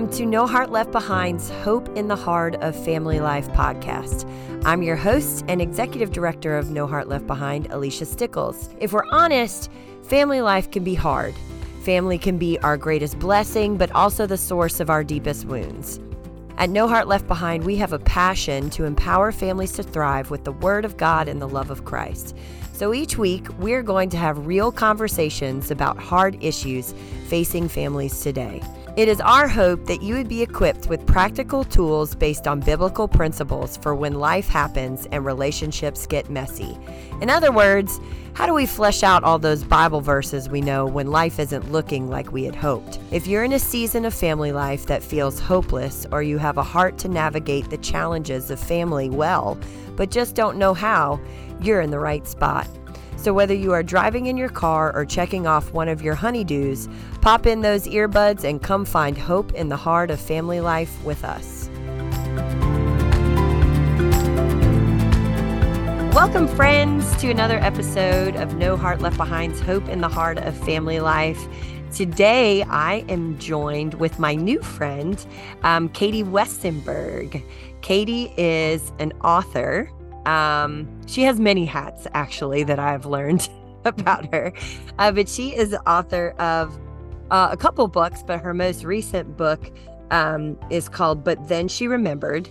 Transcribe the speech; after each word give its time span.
Welcome 0.00 0.16
to 0.16 0.24
No 0.24 0.46
Heart 0.46 0.70
Left 0.70 0.92
Behind's 0.92 1.50
Hope 1.62 1.86
in 1.94 2.08
the 2.08 2.16
Heart 2.16 2.54
of 2.62 2.74
Family 2.86 3.20
Life 3.20 3.46
podcast. 3.48 4.24
I'm 4.64 4.82
your 4.82 4.96
host 4.96 5.44
and 5.46 5.60
executive 5.60 6.10
director 6.10 6.56
of 6.56 6.70
No 6.70 6.86
Heart 6.86 7.08
Left 7.08 7.26
Behind, 7.26 7.66
Alicia 7.70 8.06
Stickles. 8.06 8.70
If 8.80 8.94
we're 8.94 9.04
honest, 9.12 9.70
family 10.04 10.40
life 10.40 10.70
can 10.70 10.84
be 10.84 10.94
hard. 10.94 11.34
Family 11.84 12.16
can 12.16 12.38
be 12.38 12.58
our 12.60 12.78
greatest 12.78 13.18
blessing, 13.18 13.76
but 13.76 13.92
also 13.92 14.24
the 14.24 14.38
source 14.38 14.80
of 14.80 14.88
our 14.88 15.04
deepest 15.04 15.44
wounds. 15.44 16.00
At 16.56 16.70
No 16.70 16.88
Heart 16.88 17.06
Left 17.06 17.26
Behind, 17.26 17.64
we 17.64 17.76
have 17.76 17.92
a 17.92 17.98
passion 17.98 18.70
to 18.70 18.86
empower 18.86 19.32
families 19.32 19.72
to 19.72 19.82
thrive 19.82 20.30
with 20.30 20.44
the 20.44 20.52
Word 20.52 20.86
of 20.86 20.96
God 20.96 21.28
and 21.28 21.42
the 21.42 21.48
love 21.48 21.70
of 21.70 21.84
Christ. 21.84 22.34
So 22.72 22.94
each 22.94 23.18
week, 23.18 23.46
we're 23.58 23.82
going 23.82 24.08
to 24.08 24.16
have 24.16 24.46
real 24.46 24.72
conversations 24.72 25.70
about 25.70 25.98
hard 25.98 26.42
issues 26.42 26.94
facing 27.28 27.68
families 27.68 28.22
today. 28.22 28.62
It 28.96 29.06
is 29.06 29.20
our 29.20 29.46
hope 29.46 29.86
that 29.86 30.02
you 30.02 30.14
would 30.16 30.28
be 30.28 30.42
equipped 30.42 30.88
with 30.88 31.06
practical 31.06 31.62
tools 31.62 32.16
based 32.16 32.48
on 32.48 32.58
biblical 32.58 33.06
principles 33.06 33.76
for 33.76 33.94
when 33.94 34.14
life 34.14 34.48
happens 34.48 35.06
and 35.12 35.24
relationships 35.24 36.08
get 36.08 36.28
messy. 36.28 36.76
In 37.20 37.30
other 37.30 37.52
words, 37.52 38.00
how 38.34 38.46
do 38.46 38.52
we 38.52 38.66
flesh 38.66 39.04
out 39.04 39.22
all 39.22 39.38
those 39.38 39.62
Bible 39.62 40.00
verses 40.00 40.48
we 40.48 40.60
know 40.60 40.86
when 40.86 41.12
life 41.12 41.38
isn't 41.38 41.70
looking 41.70 42.10
like 42.10 42.32
we 42.32 42.42
had 42.42 42.56
hoped? 42.56 42.98
If 43.12 43.28
you're 43.28 43.44
in 43.44 43.52
a 43.52 43.60
season 43.60 44.04
of 44.04 44.12
family 44.12 44.50
life 44.50 44.86
that 44.86 45.04
feels 45.04 45.38
hopeless, 45.38 46.04
or 46.10 46.24
you 46.24 46.38
have 46.38 46.58
a 46.58 46.62
heart 46.62 46.98
to 46.98 47.08
navigate 47.08 47.70
the 47.70 47.78
challenges 47.78 48.50
of 48.50 48.58
family 48.58 49.08
well, 49.08 49.56
but 49.94 50.10
just 50.10 50.34
don't 50.34 50.58
know 50.58 50.74
how, 50.74 51.20
you're 51.60 51.80
in 51.80 51.90
the 51.90 52.00
right 52.00 52.26
spot. 52.26 52.66
So, 53.20 53.34
whether 53.34 53.52
you 53.52 53.72
are 53.72 53.82
driving 53.82 54.28
in 54.28 54.38
your 54.38 54.48
car 54.48 54.96
or 54.96 55.04
checking 55.04 55.46
off 55.46 55.74
one 55.74 55.88
of 55.88 56.00
your 56.00 56.16
honeydews, 56.16 56.90
pop 57.20 57.44
in 57.44 57.60
those 57.60 57.86
earbuds 57.86 58.44
and 58.44 58.62
come 58.62 58.86
find 58.86 59.18
hope 59.18 59.52
in 59.52 59.68
the 59.68 59.76
heart 59.76 60.10
of 60.10 60.18
family 60.18 60.62
life 60.62 61.04
with 61.04 61.22
us. 61.22 61.68
Welcome, 66.14 66.48
friends, 66.48 67.14
to 67.20 67.30
another 67.30 67.58
episode 67.58 68.36
of 68.36 68.54
No 68.54 68.78
Heart 68.78 69.02
Left 69.02 69.18
Behind's 69.18 69.60
Hope 69.60 69.86
in 69.90 70.00
the 70.00 70.08
Heart 70.08 70.38
of 70.38 70.56
Family 70.56 71.00
Life. 71.00 71.46
Today, 71.92 72.62
I 72.62 73.04
am 73.10 73.38
joined 73.38 73.92
with 73.94 74.18
my 74.18 74.34
new 74.34 74.62
friend, 74.62 75.22
um, 75.62 75.90
Katie 75.90 76.24
Westenberg. 76.24 77.44
Katie 77.82 78.32
is 78.38 78.92
an 78.98 79.12
author 79.22 79.90
um, 80.26 80.88
she 81.06 81.22
has 81.22 81.40
many 81.40 81.64
hats, 81.64 82.06
actually, 82.14 82.62
that 82.64 82.78
I've 82.78 83.06
learned 83.06 83.48
about 83.84 84.32
her. 84.32 84.52
Uh, 84.98 85.12
but 85.12 85.28
she 85.28 85.54
is 85.54 85.70
the 85.70 85.80
author 85.88 86.30
of 86.38 86.78
uh, 87.30 87.48
a 87.50 87.56
couple 87.56 87.86
books, 87.88 88.22
but 88.26 88.40
her 88.40 88.54
most 88.54 88.84
recent 88.84 89.36
book 89.36 89.70
um, 90.10 90.58
is 90.70 90.88
called 90.88 91.24
But 91.24 91.48
Then 91.48 91.68
She 91.68 91.86
Remembered. 91.86 92.48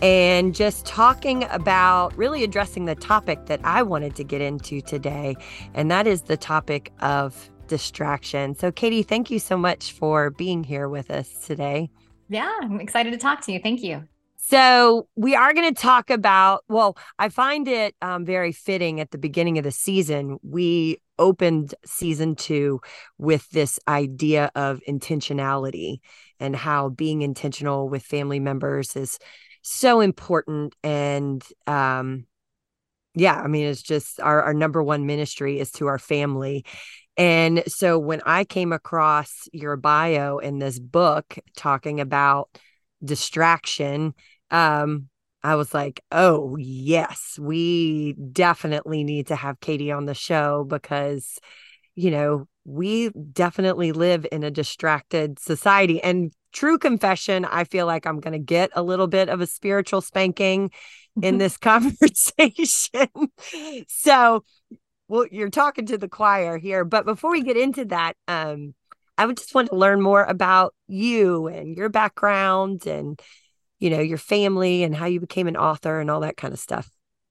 And 0.00 0.54
just 0.54 0.86
talking 0.86 1.44
about 1.50 2.16
really 2.16 2.44
addressing 2.44 2.84
the 2.84 2.94
topic 2.94 3.46
that 3.46 3.60
I 3.64 3.82
wanted 3.82 4.14
to 4.16 4.24
get 4.24 4.40
into 4.40 4.80
today, 4.80 5.34
and 5.74 5.90
that 5.90 6.06
is 6.06 6.22
the 6.22 6.36
topic 6.36 6.92
of 7.00 7.50
distraction. 7.66 8.54
So, 8.54 8.70
Katie, 8.70 9.02
thank 9.02 9.28
you 9.28 9.40
so 9.40 9.56
much 9.56 9.90
for 9.90 10.30
being 10.30 10.62
here 10.62 10.88
with 10.88 11.10
us 11.10 11.28
today. 11.44 11.90
Yeah, 12.28 12.52
I'm 12.62 12.80
excited 12.80 13.10
to 13.10 13.18
talk 13.18 13.40
to 13.46 13.52
you. 13.52 13.58
Thank 13.58 13.82
you. 13.82 14.06
So 14.48 15.08
we 15.14 15.34
are 15.34 15.52
going 15.52 15.74
to 15.74 15.78
talk 15.78 16.08
about. 16.08 16.64
Well, 16.70 16.96
I 17.18 17.28
find 17.28 17.68
it 17.68 17.94
um, 18.00 18.24
very 18.24 18.52
fitting 18.52 18.98
at 18.98 19.10
the 19.10 19.18
beginning 19.18 19.58
of 19.58 19.64
the 19.64 19.70
season. 19.70 20.38
We 20.42 21.02
opened 21.18 21.74
season 21.84 22.34
two 22.34 22.80
with 23.18 23.46
this 23.50 23.78
idea 23.86 24.50
of 24.54 24.80
intentionality 24.88 25.98
and 26.40 26.56
how 26.56 26.88
being 26.88 27.20
intentional 27.20 27.90
with 27.90 28.02
family 28.02 28.40
members 28.40 28.96
is 28.96 29.18
so 29.60 30.00
important. 30.00 30.74
And 30.82 31.44
um, 31.66 32.24
yeah, 33.14 33.38
I 33.38 33.48
mean, 33.48 33.66
it's 33.66 33.82
just 33.82 34.18
our, 34.18 34.42
our 34.42 34.54
number 34.54 34.82
one 34.82 35.04
ministry 35.04 35.60
is 35.60 35.70
to 35.72 35.88
our 35.88 35.98
family. 35.98 36.64
And 37.18 37.64
so 37.66 37.98
when 37.98 38.22
I 38.24 38.44
came 38.44 38.72
across 38.72 39.46
your 39.52 39.76
bio 39.76 40.38
in 40.38 40.58
this 40.58 40.78
book 40.78 41.38
talking 41.54 42.00
about 42.00 42.48
distraction 43.04 44.14
um, 44.50 45.08
I 45.42 45.54
was 45.54 45.72
like, 45.72 46.02
oh, 46.10 46.56
yes, 46.56 47.38
we 47.40 48.14
definitely 48.32 49.04
need 49.04 49.28
to 49.28 49.36
have 49.36 49.60
Katie 49.60 49.92
on 49.92 50.06
the 50.06 50.14
show 50.14 50.64
because, 50.64 51.38
you 51.94 52.10
know, 52.10 52.48
we 52.64 53.10
definitely 53.10 53.92
live 53.92 54.26
in 54.30 54.44
a 54.44 54.50
distracted 54.50 55.38
society. 55.38 56.02
And 56.02 56.32
true 56.52 56.78
confession, 56.78 57.44
I 57.44 57.64
feel 57.64 57.86
like 57.86 58.06
I'm 58.06 58.20
going 58.20 58.32
to 58.32 58.38
get 58.38 58.70
a 58.74 58.82
little 58.82 59.06
bit 59.06 59.28
of 59.28 59.40
a 59.40 59.46
spiritual 59.46 60.00
spanking 60.00 60.70
in 61.22 61.38
this 61.38 61.56
conversation. 61.58 63.08
so, 63.88 64.44
well, 65.08 65.26
you're 65.30 65.50
talking 65.50 65.86
to 65.86 65.98
the 65.98 66.08
choir 66.08 66.58
here. 66.58 66.84
But 66.84 67.04
before 67.04 67.30
we 67.30 67.42
get 67.42 67.56
into 67.56 67.84
that, 67.86 68.14
um, 68.26 68.74
I 69.16 69.26
would 69.26 69.36
just 69.36 69.54
want 69.54 69.70
to 69.70 69.76
learn 69.76 70.00
more 70.00 70.24
about 70.24 70.74
you 70.86 71.46
and 71.46 71.76
your 71.76 71.88
background 71.88 72.86
and 72.86 73.20
you 73.78 73.90
know, 73.90 74.00
your 74.00 74.18
family 74.18 74.82
and 74.82 74.94
how 74.96 75.06
you 75.06 75.20
became 75.20 75.48
an 75.48 75.56
author 75.56 76.00
and 76.00 76.10
all 76.10 76.20
that 76.20 76.36
kind 76.36 76.52
of 76.52 76.60
stuff. 76.60 76.90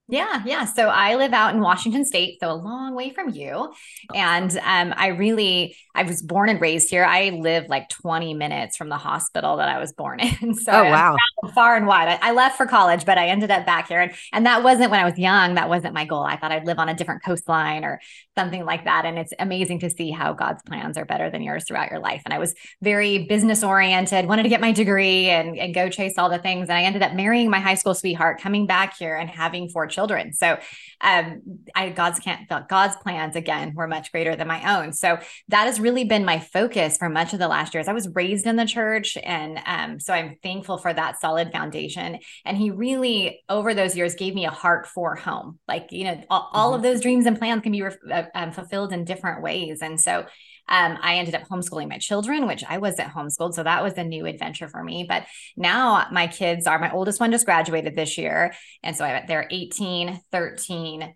Yeah, 0.09 0.41
yeah. 0.45 0.63
So 0.63 0.87
I 0.87 1.15
live 1.15 1.33
out 1.33 1.53
in 1.53 1.59
Washington 1.59 2.05
State, 2.05 2.37
so 2.39 2.49
a 2.49 2.55
long 2.55 2.95
way 2.95 3.09
from 3.09 3.29
you. 3.29 3.73
And 4.15 4.57
um, 4.63 4.93
I 4.95 5.07
really, 5.07 5.75
I 5.93 6.03
was 6.03 6.21
born 6.21 6.47
and 6.47 6.61
raised 6.61 6.89
here. 6.89 7.03
I 7.03 7.31
live 7.31 7.67
like 7.67 7.89
20 7.89 8.33
minutes 8.33 8.77
from 8.77 8.87
the 8.87 8.95
hospital 8.95 9.57
that 9.57 9.67
I 9.67 9.79
was 9.79 9.91
born 9.91 10.21
in. 10.21 10.53
So 10.67 10.71
oh, 10.71 10.83
wow. 10.83 11.15
far 11.53 11.77
and 11.77 11.87
wide. 11.87 12.07
I, 12.07 12.29
I, 12.29 12.31
left 12.31 12.57
for 12.57 12.65
college, 12.65 13.05
but 13.05 13.17
I 13.17 13.27
ended 13.27 13.51
up 13.51 13.65
back 13.65 13.87
here. 13.87 14.01
And, 14.01 14.13
and 14.33 14.45
that 14.45 14.63
wasn't 14.63 14.91
when 14.91 14.99
I 14.99 15.05
was 15.05 15.17
young. 15.17 15.55
That 15.55 15.69
wasn't 15.69 15.93
my 15.93 16.03
goal. 16.03 16.23
I 16.23 16.35
thought 16.35 16.51
I'd 16.51 16.65
live 16.65 16.79
on 16.79 16.89
a 16.89 16.93
different 16.93 17.23
coastline 17.23 17.85
or 17.85 18.01
something 18.35 18.65
like 18.65 18.85
that. 18.85 19.05
And 19.05 19.17
it's 19.17 19.33
amazing 19.39 19.79
to 19.79 19.89
see 19.89 20.11
how 20.11 20.33
God's 20.33 20.61
plans 20.63 20.97
are 20.97 21.05
better 21.05 21.29
than 21.29 21.41
yours 21.41 21.65
throughout 21.65 21.91
your 21.91 21.99
life. 21.99 22.21
And 22.25 22.33
I 22.33 22.39
was 22.39 22.53
very 22.81 23.25
business 23.25 23.63
oriented, 23.63 24.25
wanted 24.25 24.43
to 24.43 24.49
get 24.49 24.61
my 24.61 24.71
degree 24.71 25.29
and, 25.29 25.57
and 25.57 25.73
go 25.73 25.89
chase 25.89 26.17
all 26.17 26.29
the 26.29 26.39
things. 26.39 26.69
And 26.69 26.77
I 26.77 26.83
ended 26.83 27.03
up 27.03 27.13
marrying 27.13 27.49
my 27.49 27.59
high 27.59 27.75
school 27.75 27.93
sweetheart, 27.93 28.41
coming 28.41 28.65
back 28.65 28.97
here 28.97 29.15
and 29.15 29.29
having 29.29 29.69
four 29.69 29.87
children. 29.97 30.31
So 30.31 30.59
um, 31.01 31.41
I 31.73 31.89
God's 31.89 32.19
can't 32.19 32.47
God's 32.69 32.95
plans 32.97 33.35
again 33.35 33.73
were 33.73 33.87
much 33.87 34.11
greater 34.11 34.35
than 34.35 34.47
my 34.47 34.77
own. 34.77 34.93
So 34.93 35.17
that 35.47 35.65
has 35.65 35.79
really 35.79 36.03
been 36.03 36.23
my 36.23 36.37
focus 36.39 36.97
for 36.97 37.09
much 37.09 37.33
of 37.33 37.39
the 37.39 37.47
last 37.47 37.73
years. 37.73 37.87
I 37.87 37.93
was 37.93 38.07
raised 38.09 38.45
in 38.45 38.57
the 38.57 38.65
church, 38.65 39.17
and 39.23 39.59
um, 39.65 39.99
so 39.99 40.13
I'm 40.13 40.37
thankful 40.43 40.77
for 40.77 40.93
that 40.93 41.19
solid 41.19 41.51
foundation. 41.51 42.19
And 42.45 42.57
He 42.57 42.69
really, 42.69 43.41
over 43.49 43.73
those 43.73 43.97
years, 43.97 44.13
gave 44.13 44.35
me 44.35 44.45
a 44.45 44.51
heart 44.51 44.85
for 44.85 45.15
home. 45.15 45.57
Like 45.67 45.91
you 45.91 46.03
know, 46.03 46.23
all, 46.29 46.49
all 46.53 46.67
mm-hmm. 46.67 46.75
of 46.75 46.83
those 46.83 47.01
dreams 47.01 47.25
and 47.25 47.39
plans 47.39 47.63
can 47.63 47.71
be 47.71 47.81
re- 47.81 48.11
uh, 48.11 48.23
um, 48.35 48.51
fulfilled 48.51 48.93
in 48.93 49.03
different 49.03 49.41
ways. 49.41 49.81
And 49.81 49.99
so 49.99 50.25
um, 50.69 50.97
I 51.01 51.15
ended 51.17 51.35
up 51.35 51.47
homeschooling 51.47 51.89
my 51.89 51.97
children, 51.97 52.47
which 52.47 52.63
I 52.67 52.77
wasn't 52.77 53.13
homeschooled. 53.13 53.53
So 53.53 53.63
that 53.63 53.83
was 53.83 53.93
a 53.93 54.03
new 54.03 54.25
adventure 54.25 54.67
for 54.67 54.83
me. 54.83 55.05
But 55.07 55.25
now 55.55 56.07
my 56.11 56.27
kids 56.27 56.67
are, 56.67 56.79
my 56.79 56.91
oldest 56.91 57.19
one 57.19 57.31
just 57.31 57.45
graduated 57.45 57.95
this 57.95 58.17
year. 58.17 58.53
And 58.83 58.95
so 58.95 59.05
I, 59.05 59.23
they're 59.27 59.47
18, 59.49 60.19
13, 60.31 61.15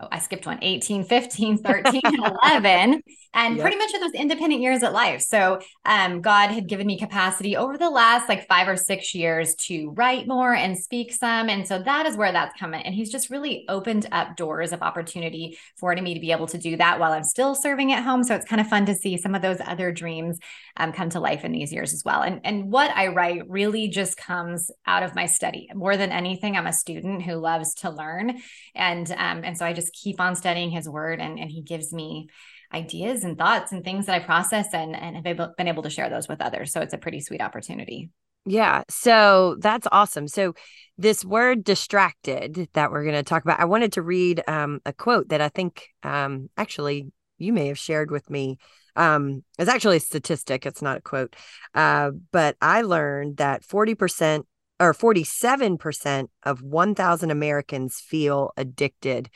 oh, 0.00 0.08
I 0.10 0.18
skipped 0.18 0.46
one 0.46 0.58
18, 0.62 1.04
15, 1.04 1.58
13, 1.58 2.00
11, 2.42 3.02
and 3.36 3.56
yep. 3.56 3.62
pretty 3.62 3.78
much 3.78 3.94
in 3.94 4.00
those 4.00 4.12
independent 4.12 4.60
years 4.60 4.82
at 4.82 4.92
life. 4.92 5.22
So, 5.22 5.60
um, 5.84 6.20
God 6.20 6.50
had 6.50 6.68
given 6.68 6.86
me 6.86 6.98
capacity 6.98 7.56
over 7.56 7.78
the 7.78 7.88
last 7.88 8.28
like 8.28 8.46
five 8.48 8.68
or 8.68 8.76
six 8.76 9.14
years 9.14 9.54
to 9.66 9.90
write 9.90 10.26
more 10.26 10.54
and 10.54 10.76
speak 10.76 11.12
some. 11.12 11.48
And 11.48 11.66
so 11.66 11.78
that 11.78 12.06
is 12.06 12.16
where 12.16 12.32
that's 12.32 12.58
coming. 12.58 12.82
And 12.84 12.94
He's 12.94 13.10
just 13.10 13.30
really 13.30 13.64
opened 13.68 14.06
up 14.12 14.36
doors 14.36 14.72
of 14.72 14.82
opportunity 14.82 15.58
for 15.76 15.94
me 15.96 16.12
to 16.12 16.20
be 16.20 16.32
able 16.32 16.46
to 16.48 16.58
do 16.58 16.76
that 16.76 17.00
while 17.00 17.12
I'm 17.12 17.24
still 17.24 17.54
serving 17.54 17.92
at 17.92 18.04
home. 18.04 18.22
So 18.22 18.34
it's 18.34 18.44
kind 18.44 18.60
of 18.60 18.66
fun 18.66 18.84
to 18.86 18.94
see 18.94 19.16
some 19.16 19.34
of 19.34 19.40
those 19.40 19.58
other 19.64 19.92
dreams 19.92 20.38
um, 20.76 20.92
come 20.92 21.08
to 21.10 21.20
life 21.20 21.42
in 21.44 21.52
these 21.52 21.72
years 21.72 21.94
as 21.94 22.02
well. 22.04 22.20
And, 22.20 22.42
and 22.44 22.70
what 22.70 22.90
I 22.94 23.08
write 23.08 23.48
really 23.48 23.88
just 23.88 24.18
comes 24.18 24.70
out 24.86 25.02
of 25.02 25.14
my 25.14 25.24
study. 25.24 25.70
More 25.74 25.96
than 25.96 26.12
anything, 26.12 26.54
I'm 26.54 26.66
a 26.66 26.72
student 26.72 27.22
who 27.22 27.36
loves 27.36 27.72
to 27.76 27.90
learn. 27.90 28.38
And, 28.74 29.10
um, 29.12 29.42
and 29.42 29.56
so 29.56 29.64
I 29.64 29.72
just 29.72 29.86
just 29.86 29.94
keep 29.94 30.20
on 30.20 30.34
studying 30.34 30.70
his 30.70 30.88
word 30.88 31.20
and, 31.20 31.38
and 31.38 31.50
he 31.50 31.62
gives 31.62 31.92
me 31.92 32.28
ideas 32.72 33.24
and 33.24 33.38
thoughts 33.38 33.72
and 33.72 33.84
things 33.84 34.06
that 34.06 34.20
I 34.20 34.24
process 34.24 34.68
and, 34.72 34.94
and 34.94 35.26
have 35.26 35.56
been 35.56 35.68
able 35.68 35.82
to 35.82 35.90
share 35.90 36.10
those 36.10 36.28
with 36.28 36.40
others. 36.40 36.72
So 36.72 36.80
it's 36.80 36.94
a 36.94 36.98
pretty 36.98 37.20
sweet 37.20 37.40
opportunity. 37.40 38.10
Yeah. 38.44 38.84
So 38.88 39.56
that's 39.58 39.88
awesome. 39.90 40.28
So 40.28 40.54
this 40.96 41.24
word 41.24 41.64
distracted 41.64 42.68
that 42.74 42.90
we're 42.90 43.02
going 43.02 43.16
to 43.16 43.24
talk 43.24 43.42
about, 43.42 43.60
I 43.60 43.64
wanted 43.64 43.92
to 43.94 44.02
read 44.02 44.42
um, 44.46 44.80
a 44.86 44.92
quote 44.92 45.30
that 45.30 45.40
I 45.40 45.48
think 45.48 45.88
um, 46.04 46.48
actually 46.56 47.10
you 47.38 47.52
may 47.52 47.66
have 47.66 47.78
shared 47.78 48.10
with 48.10 48.30
me. 48.30 48.58
Um, 48.94 49.44
it's 49.58 49.68
actually 49.68 49.96
a 49.96 50.00
statistic. 50.00 50.64
It's 50.64 50.80
not 50.80 50.98
a 50.98 51.02
quote. 51.02 51.34
Uh, 51.74 52.12
but 52.30 52.56
I 52.62 52.82
learned 52.82 53.38
that 53.38 53.62
40% 53.62 54.44
or 54.78 54.94
47% 54.94 56.28
of 56.44 56.62
1,000 56.62 57.30
Americans 57.30 58.00
feel 58.00 58.52
addicted 58.56 59.30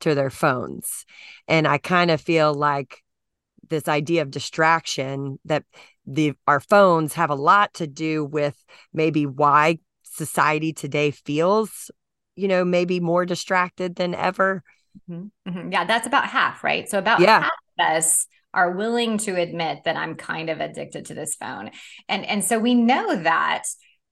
to 0.00 0.14
their 0.14 0.30
phones. 0.30 1.04
And 1.48 1.66
I 1.66 1.78
kind 1.78 2.10
of 2.10 2.20
feel 2.20 2.54
like 2.54 3.02
this 3.68 3.88
idea 3.88 4.22
of 4.22 4.30
distraction 4.30 5.38
that 5.44 5.64
the 6.06 6.34
our 6.46 6.60
phones 6.60 7.14
have 7.14 7.30
a 7.30 7.34
lot 7.34 7.74
to 7.74 7.86
do 7.86 8.24
with 8.24 8.62
maybe 8.92 9.26
why 9.26 9.78
society 10.02 10.72
today 10.72 11.10
feels 11.10 11.90
you 12.36 12.48
know 12.48 12.64
maybe 12.64 13.00
more 13.00 13.24
distracted 13.24 13.96
than 13.96 14.14
ever 14.14 14.62
mm-hmm. 15.08 15.26
Mm-hmm. 15.48 15.72
yeah 15.72 15.84
that's 15.84 16.06
about 16.06 16.26
half 16.26 16.62
right 16.62 16.88
so 16.88 16.98
about 16.98 17.20
yeah. 17.20 17.42
half 17.42 17.52
of 17.78 17.96
us 17.96 18.26
are 18.52 18.72
willing 18.72 19.18
to 19.18 19.34
admit 19.34 19.84
that 19.84 19.96
i'm 19.96 20.14
kind 20.14 20.50
of 20.50 20.60
addicted 20.60 21.06
to 21.06 21.14
this 21.14 21.34
phone 21.34 21.70
and 22.08 22.24
and 22.26 22.44
so 22.44 22.58
we 22.58 22.74
know 22.74 23.16
that 23.22 23.64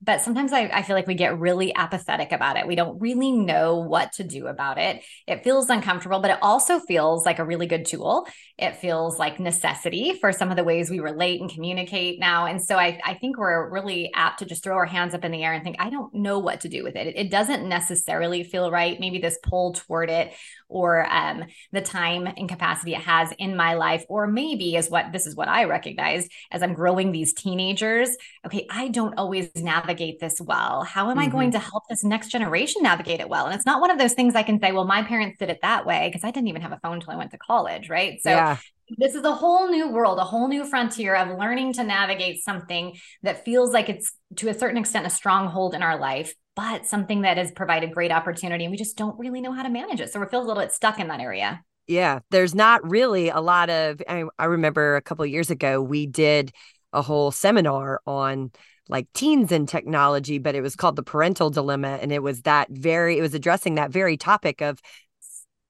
but 0.03 0.21
sometimes 0.21 0.53
I, 0.53 0.63
I, 0.73 0.83
feel 0.83 0.97
like 0.97 1.07
we 1.07 1.15
get 1.15 1.39
really 1.39 1.75
apathetic 1.75 2.33
about 2.33 2.57
it. 2.57 2.67
We 2.67 2.75
don't 2.75 2.99
really 3.01 3.31
know 3.31 3.77
what 3.77 4.13
to 4.15 4.25
do 4.25 4.49
about 4.49 4.79
it. 4.79 5.03
It 5.29 5.45
feels 5.45 5.71
uncomfortable, 5.71 6.19
but 6.19 6.33
it 6.33 6.39
also 6.43 6.81
feels 6.81 7.25
like 7.25 7.39
a 7.39 7.45
really 7.45 7.67
good 7.67 7.87
tool. 7.87 8.27
It 8.59 8.77
feels 8.77 9.19
like 9.19 9.39
necessity 9.39 10.15
for 10.21 10.33
some 10.33 10.51
of 10.51 10.57
the 10.57 10.65
ways 10.65 10.91
we 10.91 10.99
relate 10.99 11.41
and 11.41 11.49
communicate 11.49 12.19
now. 12.19 12.47
And 12.47 12.61
so 12.61 12.77
I, 12.77 13.01
I 13.05 13.15
think 13.15 13.39
we're 13.39 13.71
really 13.71 14.11
apt 14.13 14.41
to 14.41 14.45
just 14.45 14.65
throw 14.65 14.77
our 14.77 14.87
hands 14.87 15.15
up 15.15 15.25
in 15.25 15.31
the 15.31 15.45
air 15.45 15.53
and 15.53 15.63
think, 15.63 15.77
I 15.79 15.89
don't 15.89 16.13
know 16.13 16.41
what 16.41 16.61
to 16.63 16.69
do 16.69 16.83
with 16.83 16.97
it. 16.97 17.07
It, 17.07 17.17
it 17.17 17.31
doesn't 17.31 17.69
necessarily 17.69 18.43
feel 18.43 18.71
right. 18.73 18.99
Maybe 18.99 19.19
this 19.19 19.39
pull 19.45 19.73
toward 19.73 20.11
it 20.11 20.33
or 20.69 21.07
um, 21.13 21.45
the 21.71 21.83
time 21.83 22.27
and 22.27 22.49
capacity 22.49 22.95
it 22.95 23.03
has 23.03 23.31
in 23.39 23.55
my 23.55 23.75
life, 23.75 24.05
or 24.09 24.27
maybe 24.27 24.75
is 24.75 24.89
what 24.89 25.13
this 25.13 25.27
is 25.27 25.37
what 25.37 25.49
I 25.49 25.65
recognize 25.65 26.27
as 26.51 26.63
I'm 26.63 26.73
growing 26.73 27.13
these 27.13 27.35
teenagers. 27.35 28.17
Okay, 28.47 28.67
I 28.71 28.89
don't 28.89 29.19
always 29.19 29.51
navigate 29.55 29.92
this 29.95 30.41
well. 30.41 30.83
How 30.83 31.05
am 31.05 31.13
mm-hmm. 31.13 31.19
I 31.21 31.29
going 31.29 31.51
mm-hmm. 31.51 31.61
to 31.61 31.71
help 31.71 31.85
this 31.89 32.05
next 32.05 32.29
generation 32.29 32.83
navigate 32.83 33.21
it 33.21 33.29
well? 33.29 33.47
And 33.47 33.55
it's 33.55 33.67
not 33.67 33.81
one 33.81 33.91
of 33.91 33.99
those 33.99 34.15
things 34.15 34.35
I 34.35 34.43
can 34.43 34.61
say, 34.61 34.73
well, 34.73 34.85
my 34.85 35.03
parents 35.03 35.39
did 35.39 35.51
it 35.51 35.61
that 35.63 35.87
way 35.87 36.09
because 36.09 36.25
I 36.25 36.31
didn't 36.31 36.49
even 36.49 36.63
have 36.63 36.73
a 36.73 36.81
phone 36.83 36.95
until 36.95 37.13
I 37.13 37.17
went 37.17 37.31
to 37.33 37.39
college, 37.39 37.89
right? 37.89 38.21
So 38.23 38.31
yeah 38.31 38.57
this 38.99 39.15
is 39.15 39.25
a 39.25 39.33
whole 39.33 39.69
new 39.69 39.89
world, 39.91 40.19
a 40.19 40.25
whole 40.25 40.49
new 40.49 40.65
frontier 40.65 41.15
of 41.15 41.39
learning 41.39 41.75
to 41.75 41.85
navigate 41.85 42.43
something 42.43 42.97
that 43.23 43.45
feels 43.45 43.73
like 43.73 43.89
it's 43.89 44.13
to 44.37 44.49
a 44.49 44.55
certain 44.55 44.79
extent 44.79 45.07
a 45.07 45.11
stronghold 45.11 45.75
in 45.75 45.83
our 45.83 45.99
life, 45.99 46.35
but 46.57 46.87
something 46.87 47.23
that 47.23 47.37
has 47.37 47.51
provided 47.53 47.93
great 47.93 48.13
opportunity 48.13 48.65
and 48.65 48.71
we 48.71 48.77
just 48.77 48.97
don't 48.97 49.19
really 49.19 49.41
know 49.41 49.53
how 49.53 49.63
to 49.63 49.69
manage 49.69 50.01
it. 50.01 50.13
So 50.13 50.21
we 50.21 50.27
feel 50.27 50.43
a 50.43 50.47
little 50.47 50.63
bit 50.63 50.73
stuck 50.73 50.99
in 50.99 51.09
that 51.09 51.21
area. 51.21 51.63
Yeah, 51.87 52.21
there's 52.31 52.55
not 52.55 52.89
really 52.89 53.29
a 53.29 53.41
lot 53.41 53.71
of 53.71 54.01
I, 54.09 54.25
I 54.39 54.45
remember 54.47 54.97
a 54.97 55.03
couple 55.03 55.27
years 55.27 55.51
ago 55.51 55.83
we 55.83 56.07
did 56.07 56.53
a 56.93 57.03
whole 57.03 57.31
seminar 57.31 58.01
on 58.07 58.53
like 58.89 59.07
teens 59.15 59.53
and 59.53 59.69
technology, 59.69 60.39
but 60.39 60.55
it 60.55 60.61
was 60.61 60.77
called 60.77 60.97
the 60.97 61.03
parental 61.03 61.51
dilemma 61.51 61.99
and 62.01 62.13
it 62.13 62.23
was 62.23 62.43
that 62.43 62.69
very 62.71 63.19
it 63.19 63.23
was 63.23 63.35
addressing 63.35 63.77
that 63.77 63.91
very 63.91 64.17
topic 64.17 64.61
of 64.61 64.81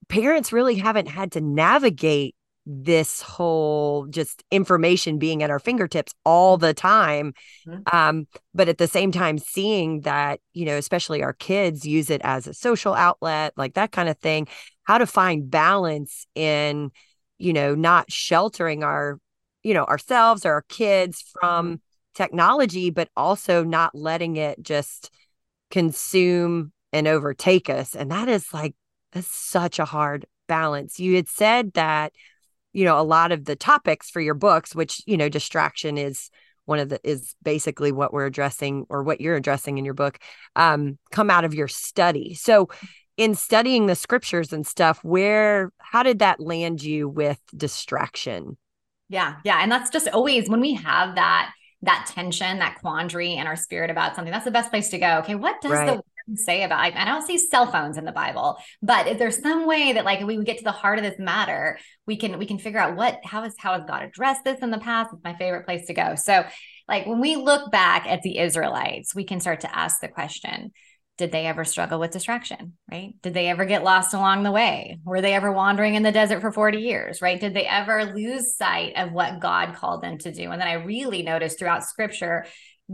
parents 0.09 0.53
really 0.53 0.77
haven't 0.77 1.09
had 1.09 1.33
to 1.33 1.41
navigate 1.41 2.35
this 2.65 3.21
whole 3.23 4.07
just 4.07 4.45
information 4.53 5.19
being 5.19 5.43
at 5.43 5.51
our 5.51 5.59
fingertips 5.59 6.15
all 6.25 6.57
the 6.57 6.73
time 6.73 7.35
mm-hmm. 7.67 7.81
um, 7.97 8.27
but 8.55 8.69
at 8.69 8.79
the 8.79 8.87
same 8.87 9.11
time 9.11 9.37
seeing 9.37 10.01
that 10.03 10.39
you 10.53 10.65
know 10.65 10.77
especially 10.77 11.25
our 11.25 11.33
kids 11.33 11.85
use 11.85 12.09
it 12.09 12.21
as 12.23 12.47
a 12.47 12.55
social 12.55 12.95
outlet 12.95 13.53
like 13.57 13.75
that 13.75 13.91
kind 13.91 14.09
of 14.09 14.17
thing 14.19 14.47
how 14.85 14.97
to 14.97 15.07
find 15.07 15.51
balance 15.51 16.27
in 16.37 16.91
you 17.39 17.53
know 17.53 17.75
not 17.75 18.11
sheltering 18.13 18.85
our 18.85 19.19
you 19.65 19.75
know 19.75 19.85
ourselves 19.85 20.47
or 20.47 20.53
our 20.53 20.65
kids 20.69 21.25
from. 21.41 21.81
Technology 22.15 22.91
but 22.91 23.09
also 23.17 23.65
not 23.65 23.95
letting 23.95 24.37
it 24.37 24.63
just 24.63 25.11
consume 25.71 26.73
and 26.93 27.09
overtake 27.09 27.71
us. 27.71 27.97
And 27.97 28.11
that 28.11 28.29
is 28.29 28.53
like 28.53 28.75
that's 29.13 29.27
such 29.27 29.79
a 29.79 29.85
hard 29.85 30.27
balance. 30.47 31.01
You 31.01 31.17
had 31.17 31.29
said 31.29 31.73
that 31.75 32.13
you 32.73 32.85
know 32.85 32.99
a 32.99 33.03
lot 33.03 33.33
of 33.33 33.45
the 33.45 33.57
topics 33.57 34.11
for 34.11 34.21
your 34.21 34.35
books 34.35 34.75
which 34.75 35.03
you 35.07 35.17
know 35.17 35.29
distraction 35.29 35.99
is 35.99 36.31
one 36.65 36.79
of 36.79 36.89
the 36.89 37.01
is 37.05 37.35
basically 37.43 37.93
what 37.93 38.13
we're 38.13 38.27
addressing 38.27 38.87
or 38.89 39.03
what 39.03 39.21
you're 39.21 39.37
addressing 39.37 39.79
in 39.79 39.85
your 39.85 39.95
book 39.95 40.19
um 40.57 40.99
come 41.11 41.31
out 41.31 41.45
of 41.45 41.55
your 41.55 41.69
study. 41.69 42.35
So 42.35 42.69
in 43.19 43.35
studying 43.35 43.87
the 43.87 43.95
scriptures 43.95 44.53
and 44.53 44.67
stuff 44.67 45.03
where 45.05 45.71
how 45.79 46.03
did 46.03 46.21
that 46.21 46.41
land 46.41 46.83
you 46.83 47.09
with 47.09 47.41
distraction? 47.57 48.57
Yeah 49.09 49.37
yeah 49.45 49.59
and 49.63 49.71
that's 49.71 49.91
just 49.91 50.09
always 50.09 50.49
when 50.49 50.61
we 50.61 50.75
have 50.75 51.17
that 51.17 51.53
that 51.83 52.11
tension 52.13 52.59
that 52.61 52.79
quandary 52.81 53.35
in 53.35 53.47
our 53.47 53.57
spirit 53.57 53.91
about 53.91 54.15
something 54.15 54.33
that's 54.33 54.45
the 54.45 54.51
best 54.51 54.71
place 54.71 54.89
to 54.91 54.99
go. 54.99 55.19
Okay 55.19 55.35
what 55.35 55.61
does 55.61 55.73
right. 55.73 55.97
the 55.97 56.03
say 56.37 56.63
about 56.63 56.79
I, 56.79 56.93
I 56.97 57.05
don't 57.05 57.27
see 57.27 57.37
cell 57.37 57.71
phones 57.71 57.99
in 57.99 58.05
the 58.05 58.13
bible 58.13 58.57
but 58.81 59.09
if 59.09 59.19
there's 59.19 59.43
some 59.43 59.67
way 59.67 59.95
that 59.95 60.05
like 60.05 60.21
we 60.25 60.43
get 60.45 60.59
to 60.59 60.65
the 60.65 60.71
heart 60.71 60.99
of 60.99 61.05
this 61.05 61.19
matter 61.19 61.79
we 62.07 62.17
can 62.17 62.39
we 62.39 62.47
can 62.47 62.59
figure 62.59 62.79
out 62.79 62.97
what 62.97 63.21
how 63.25 63.43
is 63.43 63.55
how 63.59 63.73
has 63.73 63.83
god 63.89 64.05
addressed 64.05 64.45
this 64.45 64.61
in 64.61 64.71
the 64.71 64.79
past? 64.79 65.11
It's 65.13 65.25
my 65.25 65.35
favorite 65.35 65.65
place 65.65 65.87
to 65.87 65.95
go. 65.95 66.15
So 66.15 66.45
like 66.89 67.07
when 67.07 67.21
we 67.21 67.37
look 67.37 67.71
back 67.71 68.07
at 68.07 68.23
the 68.23 68.39
israelites 68.39 69.15
we 69.15 69.25
can 69.25 69.41
start 69.41 69.61
to 69.61 69.77
ask 69.77 70.01
the 70.01 70.09
question 70.09 70.73
did 71.19 71.31
they 71.31 71.47
ever 71.47 71.65
struggle 71.65 72.01
with 72.01 72.11
distraction 72.11 72.75
right? 72.91 73.15
Did 73.23 73.35
they 73.35 73.49
ever 73.49 73.65
get 73.65 73.85
lost 73.85 74.15
along 74.15 74.43
the 74.43 74.53
way? 74.53 74.99
Were 75.05 75.21
they 75.21 75.35
ever 75.35 75.53
wandering 75.53 75.95
in 75.95 76.03
the 76.03 76.13
desert 76.13 76.41
for 76.41 76.53
40 76.53 76.79
years 76.79 77.23
right? 77.23 77.41
Did 77.41 77.55
they 77.55 77.67
ever 77.67 78.13
lose 78.15 78.57
sight 78.57 78.95
of 78.97 79.13
what 79.13 79.41
god 79.41 79.75
called 79.75 80.03
them 80.03 80.19
to 80.19 80.33
do? 80.33 80.51
And 80.51 80.61
then 80.61 80.69
i 80.69 80.75
really 80.75 81.23
noticed 81.23 81.59
throughout 81.59 81.85
scripture 81.85 82.47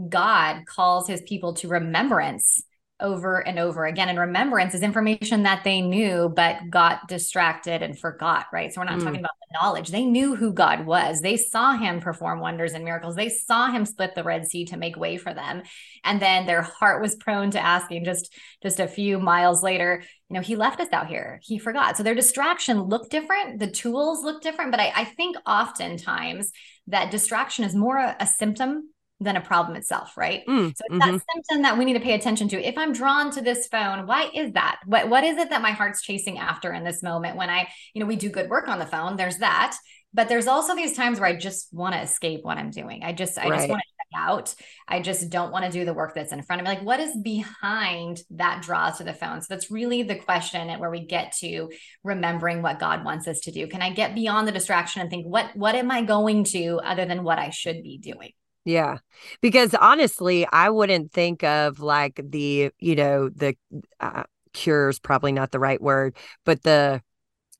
god 0.07 0.65
calls 0.65 1.07
his 1.07 1.21
people 1.21 1.53
to 1.55 1.67
remembrance 1.67 2.61
over 3.01 3.39
and 3.39 3.57
over 3.59 3.85
again. 3.85 4.09
And 4.09 4.19
remembrance 4.19 4.73
is 4.73 4.81
information 4.81 5.43
that 5.43 5.63
they 5.63 5.81
knew, 5.81 6.31
but 6.35 6.69
got 6.69 7.07
distracted 7.07 7.81
and 7.81 7.97
forgot, 7.97 8.47
right? 8.51 8.73
So 8.73 8.81
we're 8.81 8.85
not 8.85 8.99
mm. 8.99 9.03
talking 9.03 9.19
about 9.19 9.31
the 9.39 9.57
knowledge. 9.61 9.89
They 9.89 10.05
knew 10.05 10.35
who 10.35 10.51
God 10.53 10.85
was. 10.85 11.21
They 11.21 11.37
saw 11.37 11.77
him 11.77 12.01
perform 12.01 12.39
wonders 12.39 12.73
and 12.73 12.83
miracles. 12.83 13.15
They 13.15 13.29
saw 13.29 13.71
him 13.71 13.85
split 13.85 14.15
the 14.15 14.23
Red 14.23 14.47
Sea 14.47 14.65
to 14.65 14.77
make 14.77 14.97
way 14.97 15.17
for 15.17 15.33
them. 15.33 15.63
And 16.03 16.21
then 16.21 16.45
their 16.45 16.61
heart 16.61 17.01
was 17.01 17.15
prone 17.15 17.51
to 17.51 17.59
asking 17.59 18.05
just, 18.05 18.33
just 18.61 18.79
a 18.79 18.87
few 18.87 19.19
miles 19.19 19.63
later, 19.63 20.03
you 20.29 20.35
know, 20.35 20.41
he 20.41 20.55
left 20.55 20.79
us 20.79 20.89
out 20.91 21.07
here. 21.07 21.39
He 21.41 21.57
forgot. 21.57 21.97
So 21.97 22.03
their 22.03 22.15
distraction 22.15 22.81
looked 22.81 23.11
different. 23.11 23.59
The 23.59 23.71
tools 23.71 24.23
look 24.23 24.41
different. 24.41 24.71
But 24.71 24.79
I, 24.79 24.91
I 24.95 25.03
think 25.05 25.37
oftentimes 25.45 26.51
that 26.87 27.11
distraction 27.11 27.65
is 27.65 27.75
more 27.75 27.97
a, 27.97 28.15
a 28.19 28.27
symptom 28.27 28.89
than 29.19 29.35
a 29.35 29.41
problem 29.41 29.75
itself, 29.75 30.15
right? 30.15 30.45
Mm, 30.47 30.67
so 30.67 30.69
it's 30.69 30.81
mm-hmm. 30.81 30.99
that 30.99 31.21
symptom 31.33 31.61
that 31.63 31.77
we 31.77 31.85
need 31.85 31.93
to 31.93 31.99
pay 31.99 32.13
attention 32.13 32.47
to. 32.49 32.61
If 32.61 32.77
I'm 32.77 32.93
drawn 32.93 33.31
to 33.31 33.41
this 33.41 33.67
phone, 33.67 34.07
why 34.07 34.29
is 34.33 34.53
that? 34.53 34.79
What 34.85 35.09
what 35.09 35.23
is 35.23 35.37
it 35.37 35.49
that 35.49 35.61
my 35.61 35.71
heart's 35.71 36.01
chasing 36.01 36.37
after 36.37 36.71
in 36.71 36.83
this 36.83 37.03
moment 37.03 37.35
when 37.35 37.49
I, 37.49 37.67
you 37.93 38.01
know, 38.01 38.07
we 38.07 38.15
do 38.15 38.29
good 38.29 38.49
work 38.49 38.67
on 38.67 38.79
the 38.79 38.85
phone. 38.85 39.17
There's 39.17 39.37
that. 39.37 39.75
But 40.13 40.27
there's 40.27 40.47
also 40.47 40.75
these 40.75 40.97
times 40.97 41.19
where 41.19 41.29
I 41.29 41.35
just 41.35 41.71
want 41.71 41.93
to 41.93 42.01
escape 42.01 42.43
what 42.43 42.57
I'm 42.57 42.71
doing. 42.71 43.03
I 43.03 43.13
just, 43.13 43.37
I 43.37 43.47
right. 43.47 43.57
just 43.57 43.69
want 43.69 43.81
to 43.81 43.87
check 43.87 44.19
out. 44.19 44.55
I 44.87 45.01
just 45.01 45.29
don't 45.29 45.51
want 45.51 45.65
to 45.65 45.71
do 45.71 45.85
the 45.85 45.93
work 45.93 46.15
that's 46.15 46.31
in 46.31 46.41
front 46.41 46.61
of 46.61 46.67
me. 46.67 46.73
Like, 46.73 46.83
what 46.83 46.99
is 46.99 47.15
behind 47.15 48.19
that 48.31 48.63
draw 48.63 48.89
to 48.89 49.03
the 49.03 49.13
phone? 49.13 49.41
So 49.41 49.47
that's 49.49 49.69
really 49.69 50.01
the 50.01 50.15
question 50.15 50.67
and 50.67 50.81
where 50.81 50.89
we 50.89 51.05
get 51.05 51.33
to 51.41 51.69
remembering 52.03 52.63
what 52.63 52.79
God 52.79 53.05
wants 53.05 53.27
us 53.27 53.41
to 53.41 53.51
do. 53.51 53.67
Can 53.67 53.83
I 53.83 53.91
get 53.91 54.15
beyond 54.15 54.47
the 54.47 54.51
distraction 54.51 55.01
and 55.01 55.11
think, 55.11 55.27
what, 55.27 55.55
what 55.55 55.75
am 55.75 55.91
I 55.91 56.01
going 56.01 56.43
to 56.45 56.79
other 56.83 57.05
than 57.05 57.23
what 57.23 57.37
I 57.37 57.51
should 57.51 57.83
be 57.83 57.99
doing? 57.99 58.31
Yeah. 58.65 58.97
Because 59.41 59.73
honestly, 59.73 60.45
I 60.51 60.69
wouldn't 60.69 61.11
think 61.11 61.43
of 61.43 61.79
like 61.79 62.21
the, 62.23 62.71
you 62.79 62.95
know, 62.95 63.29
the 63.29 63.55
uh, 63.99 64.23
cure 64.53 64.89
is 64.89 64.99
probably 64.99 65.31
not 65.31 65.51
the 65.51 65.59
right 65.59 65.81
word, 65.81 66.15
but 66.45 66.63
the 66.63 67.01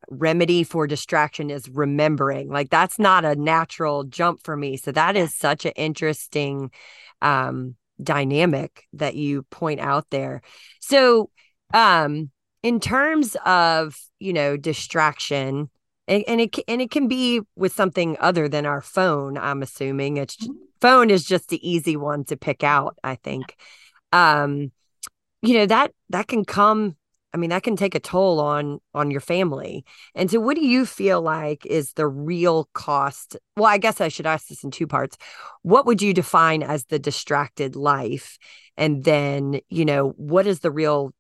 remedy 0.09 0.63
for 0.63 0.87
distraction 0.87 1.49
is 1.49 1.69
remembering. 1.69 2.49
Like 2.49 2.69
that's 2.69 2.99
not 2.99 3.25
a 3.25 3.35
natural 3.35 4.05
jump 4.05 4.41
for 4.43 4.57
me. 4.57 4.77
So 4.77 4.91
that 4.93 5.15
is 5.15 5.37
such 5.37 5.65
an 5.65 5.73
interesting 5.75 6.71
um 7.21 7.75
dynamic 8.01 8.85
that 8.93 9.15
you 9.15 9.43
point 9.43 9.79
out 9.79 10.09
there. 10.09 10.41
So 10.81 11.29
um 11.73 12.31
in 12.63 12.79
terms 12.79 13.37
of, 13.45 13.95
you 14.19 14.33
know, 14.33 14.57
distraction, 14.57 15.69
and, 16.09 16.23
and 16.27 16.41
it 16.41 16.57
and 16.67 16.81
it 16.81 16.91
can 16.91 17.07
be 17.07 17.41
with 17.55 17.71
something 17.71 18.17
other 18.19 18.49
than 18.49 18.65
our 18.65 18.81
phone 18.81 19.37
i'm 19.37 19.61
assuming. 19.61 20.17
It's 20.17 20.35
mm-hmm. 20.35 20.53
phone 20.81 21.09
is 21.09 21.23
just 21.23 21.49
the 21.49 21.69
easy 21.69 21.95
one 21.95 22.25
to 22.25 22.35
pick 22.35 22.63
out 22.63 22.97
i 23.03 23.15
think. 23.15 23.55
Um 24.11 24.71
you 25.41 25.53
know 25.53 25.65
that 25.67 25.93
that 26.09 26.27
can 26.27 26.43
come 26.43 26.97
i 27.33 27.37
mean 27.37 27.51
that 27.51 27.63
can 27.63 27.77
take 27.77 27.95
a 27.95 27.99
toll 27.99 28.39
on 28.39 28.79
on 28.93 29.11
your 29.11 29.21
family. 29.21 29.85
And 30.15 30.29
so 30.29 30.39
what 30.39 30.57
do 30.57 30.65
you 30.65 30.85
feel 30.85 31.21
like 31.21 31.65
is 31.65 31.93
the 31.93 32.07
real 32.07 32.67
cost? 32.73 33.37
Well 33.55 33.67
i 33.67 33.77
guess 33.77 34.01
i 34.01 34.07
should 34.07 34.27
ask 34.27 34.47
this 34.47 34.63
in 34.63 34.71
two 34.71 34.87
parts. 34.87 35.15
What 35.61 35.85
would 35.85 36.01
you 36.01 36.13
define 36.13 36.63
as 36.63 36.85
the 36.85 36.99
distracted 36.99 37.75
life? 37.75 38.37
And 38.75 39.03
then 39.03 39.59
you 39.69 39.85
know 39.85 40.09
what 40.17 40.47
is 40.47 40.61
the 40.61 40.71
real 40.71 41.13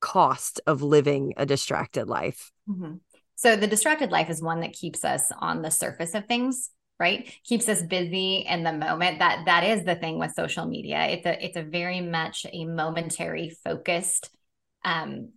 cost 0.00 0.60
of 0.66 0.82
living 0.82 1.34
a 1.36 1.44
distracted 1.44 2.08
life? 2.08 2.52
Mm-hmm. 2.68 2.94
So 3.42 3.56
the 3.56 3.66
distracted 3.66 4.12
life 4.12 4.30
is 4.30 4.40
one 4.40 4.60
that 4.60 4.72
keeps 4.72 5.04
us 5.04 5.32
on 5.36 5.62
the 5.62 5.70
surface 5.72 6.14
of 6.14 6.26
things, 6.26 6.70
right? 7.00 7.28
Keeps 7.42 7.68
us 7.68 7.82
busy 7.82 8.46
in 8.48 8.62
the 8.62 8.72
moment. 8.72 9.18
That 9.18 9.46
that 9.46 9.64
is 9.64 9.84
the 9.84 9.96
thing 9.96 10.20
with 10.20 10.32
social 10.32 10.64
media. 10.64 11.06
It's 11.06 11.26
a 11.26 11.44
it's 11.44 11.56
a 11.56 11.64
very 11.64 12.00
much 12.00 12.46
a 12.52 12.64
momentary 12.66 13.50
focused 13.64 14.30
um 14.84 15.30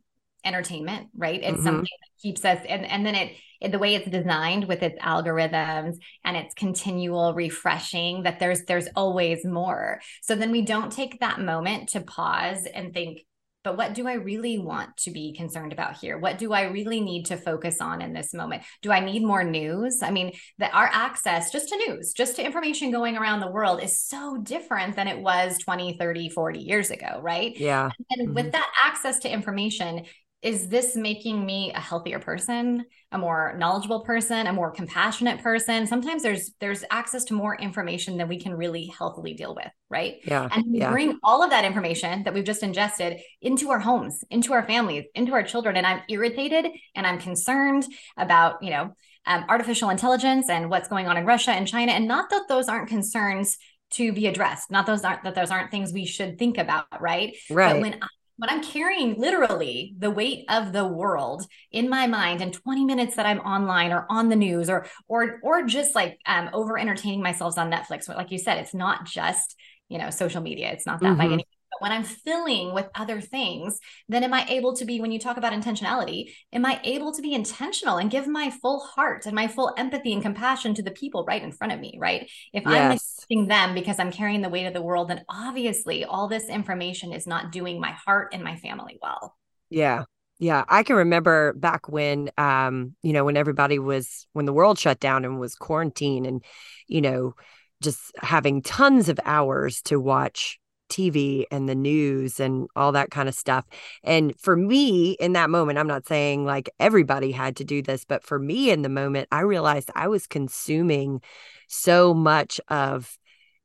entertainment, 0.43 1.07
right? 1.17 1.41
It's 1.41 1.53
mm-hmm. 1.53 1.65
something 1.65 1.81
that 1.81 2.21
keeps 2.21 2.45
us 2.45 2.59
and 2.69 2.85
and 2.85 3.03
then 3.03 3.15
it 3.15 3.71
the 3.71 3.79
way 3.79 3.95
it's 3.95 4.07
designed 4.07 4.67
with 4.67 4.83
its 4.83 4.99
algorithms 4.99 5.95
and 6.23 6.37
its 6.37 6.53
continual 6.53 7.33
refreshing 7.33 8.21
that 8.21 8.39
there's 8.39 8.65
there's 8.65 8.87
always 8.95 9.43
more 9.43 9.99
so 10.21 10.35
then 10.35 10.51
we 10.51 10.61
don't 10.61 10.91
take 10.91 11.19
that 11.21 11.39
moment 11.39 11.89
to 11.89 12.01
pause 12.01 12.67
and 12.71 12.93
think 12.93 13.21
but 13.65 13.77
what 13.77 13.95
do 13.95 14.07
I 14.07 14.13
really 14.13 14.59
want 14.59 14.95
to 14.97 15.11
be 15.11 15.33
concerned 15.33 15.73
about 15.73 15.97
here? 15.97 16.19
What 16.19 16.37
do 16.37 16.53
I 16.53 16.65
really 16.65 17.01
need 17.01 17.25
to 17.25 17.35
focus 17.35 17.81
on 17.81 17.99
in 18.01 18.13
this 18.13 18.31
moment? 18.31 18.61
Do 18.83 18.91
I 18.91 18.99
need 18.99 19.23
more 19.23 19.43
news? 19.43 20.03
I 20.03 20.11
mean, 20.11 20.33
that 20.59 20.73
our 20.73 20.89
access 20.93 21.51
just 21.51 21.69
to 21.69 21.77
news, 21.87 22.13
just 22.13 22.35
to 22.35 22.45
information 22.45 22.91
going 22.91 23.17
around 23.17 23.39
the 23.39 23.51
world 23.51 23.81
is 23.81 23.99
so 23.99 24.37
different 24.37 24.95
than 24.95 25.07
it 25.07 25.19
was 25.19 25.57
20, 25.57 25.97
30, 25.97 26.29
40 26.29 26.59
years 26.59 26.91
ago, 26.91 27.19
right? 27.21 27.57
Yeah. 27.57 27.89
And 28.11 28.27
mm-hmm. 28.27 28.35
with 28.35 28.51
that 28.51 28.71
access 28.83 29.17
to 29.19 29.29
information, 29.29 30.05
is 30.45 30.67
this 30.67 30.95
making 30.95 31.43
me 31.43 31.71
a 31.73 31.79
healthier 31.79 32.19
person 32.19 32.85
a 33.11 33.17
more 33.17 33.55
knowledgeable 33.57 34.01
person 34.01 34.45
a 34.45 34.53
more 34.53 34.69
compassionate 34.69 35.41
person? 35.41 35.87
Sometimes 35.87 36.21
there's 36.21 36.51
there's 36.59 36.83
access 36.91 37.23
to 37.25 37.33
more 37.33 37.55
information 37.55 38.17
than 38.17 38.27
we 38.27 38.39
can 38.39 38.53
really 38.53 38.85
healthily 38.85 39.33
deal 39.33 39.55
with 39.55 39.71
right? 39.89 40.17
Yeah 40.23 40.47
and 40.51 40.63
we 40.71 40.79
yeah. 40.79 40.91
bring 40.91 41.17
all 41.23 41.41
of 41.41 41.49
that 41.49 41.65
information 41.65 42.23
that 42.23 42.33
we've 42.33 42.43
just 42.43 42.61
ingested 42.61 43.19
into 43.41 43.71
our 43.71 43.79
homes 43.79 44.23
into 44.29 44.53
our 44.53 44.65
families 44.67 45.05
into 45.15 45.33
our 45.33 45.43
children. 45.43 45.75
And 45.77 45.87
i'm 45.87 46.01
irritated 46.09 46.67
and 46.93 47.07
i'm 47.07 47.19
concerned 47.19 47.85
about 48.15 48.61
you 48.61 48.69
know 48.69 48.93
um, 49.25 49.45
artificial 49.49 49.89
intelligence 49.89 50.47
and 50.49 50.69
what's 50.69 50.87
going 50.87 51.07
on 51.07 51.17
in 51.17 51.25
russia 51.25 51.51
and 51.51 51.67
china. 51.67 51.91
And 51.91 52.07
not 52.07 52.29
that 52.29 52.43
those 52.47 52.69
aren't 52.69 52.89
concerns 52.89 53.57
to 53.91 54.13
be 54.13 54.27
addressed 54.27 54.69
not 54.69 54.85
those 54.85 55.03
aren't 55.03 55.23
that 55.23 55.33
those 55.33 55.49
aren't 55.49 55.71
things 55.71 55.91
we 55.91 56.05
should 56.05 56.37
think 56.37 56.59
about 56.59 56.85
right? 57.01 57.35
Right. 57.49 57.73
but 57.73 57.81
when 57.81 57.99
when 58.37 58.49
I'm 58.49 58.63
carrying 58.63 59.19
literally 59.19 59.95
the 59.97 60.11
weight 60.11 60.45
of 60.49 60.73
the 60.73 60.85
world 60.85 61.45
in 61.71 61.89
my 61.89 62.07
mind 62.07 62.41
in 62.41 62.51
20 62.51 62.85
minutes 62.85 63.15
that 63.15 63.25
I'm 63.25 63.39
online 63.39 63.91
or 63.91 64.05
on 64.09 64.29
the 64.29 64.35
news 64.35 64.69
or 64.69 64.87
or 65.07 65.39
or 65.41 65.63
just 65.63 65.95
like 65.95 66.19
um, 66.25 66.49
over 66.53 66.77
entertaining 66.77 67.21
myself 67.21 67.57
on 67.57 67.71
Netflix. 67.71 68.07
Like 68.07 68.31
you 68.31 68.37
said, 68.37 68.57
it's 68.57 68.73
not 68.73 69.05
just 69.05 69.55
you 69.89 69.97
know 69.97 70.09
social 70.09 70.41
media. 70.41 70.71
It's 70.71 70.85
not 70.85 70.99
that 71.01 71.07
mm-hmm. 71.07 71.17
by 71.17 71.33
any 71.33 71.47
when 71.79 71.91
I'm 71.91 72.03
filling 72.03 72.73
with 72.73 72.87
other 72.95 73.21
things, 73.21 73.79
then 74.09 74.23
am 74.23 74.33
I 74.33 74.45
able 74.47 74.75
to 74.77 74.85
be, 74.85 75.01
when 75.01 75.11
you 75.11 75.19
talk 75.19 75.37
about 75.37 75.53
intentionality, 75.53 76.31
am 76.53 76.65
I 76.65 76.79
able 76.83 77.13
to 77.13 77.21
be 77.21 77.33
intentional 77.33 77.97
and 77.97 78.11
give 78.11 78.27
my 78.27 78.49
full 78.49 78.79
heart 78.79 79.25
and 79.25 79.35
my 79.35 79.47
full 79.47 79.73
empathy 79.77 80.13
and 80.13 80.21
compassion 80.21 80.73
to 80.75 80.83
the 80.83 80.91
people 80.91 81.25
right 81.27 81.41
in 81.41 81.51
front 81.51 81.73
of 81.73 81.79
me, 81.79 81.97
right? 81.99 82.29
If 82.53 82.63
yes. 82.65 83.25
I'm 83.31 83.47
them 83.47 83.73
because 83.73 83.99
I'm 83.99 84.11
carrying 84.11 84.41
the 84.41 84.49
weight 84.49 84.65
of 84.65 84.73
the 84.73 84.81
world, 84.81 85.09
then 85.09 85.23
obviously 85.29 86.05
all 86.05 86.27
this 86.27 86.49
information 86.49 87.13
is 87.13 87.27
not 87.27 87.51
doing 87.51 87.79
my 87.79 87.91
heart 87.91 88.29
and 88.33 88.43
my 88.43 88.55
family 88.55 88.97
well. 89.01 89.35
Yeah. 89.69 90.03
Yeah, 90.37 90.65
I 90.67 90.83
can 90.83 90.97
remember 90.97 91.53
back 91.53 91.87
when 91.87 92.29
um, 92.37 92.95
you 93.01 93.13
know, 93.13 93.23
when 93.23 93.37
everybody 93.37 93.79
was 93.79 94.27
when 94.33 94.45
the 94.45 94.51
world 94.51 94.77
shut 94.77 94.99
down 94.99 95.23
and 95.23 95.39
was 95.39 95.55
quarantined 95.55 96.27
and 96.27 96.43
you 96.87 96.99
know, 96.99 97.35
just 97.81 98.11
having 98.17 98.61
tons 98.61 99.07
of 99.07 99.19
hours 99.23 99.81
to 99.83 99.97
watch 99.97 100.59
TV 100.89 101.45
and 101.51 101.67
the 101.67 101.75
news 101.75 102.39
and 102.39 102.67
all 102.75 102.91
that 102.93 103.11
kind 103.11 103.29
of 103.29 103.35
stuff. 103.35 103.65
And 104.03 104.37
for 104.39 104.55
me 104.55 105.11
in 105.13 105.33
that 105.33 105.49
moment, 105.49 105.79
I'm 105.79 105.87
not 105.87 106.07
saying 106.07 106.45
like 106.45 106.69
everybody 106.79 107.31
had 107.31 107.55
to 107.57 107.63
do 107.63 107.81
this, 107.81 108.05
but 108.05 108.23
for 108.23 108.39
me 108.39 108.69
in 108.69 108.81
the 108.81 108.89
moment, 108.89 109.27
I 109.31 109.41
realized 109.41 109.91
I 109.95 110.07
was 110.07 110.27
consuming 110.27 111.21
so 111.67 112.13
much 112.13 112.59
of 112.69 113.17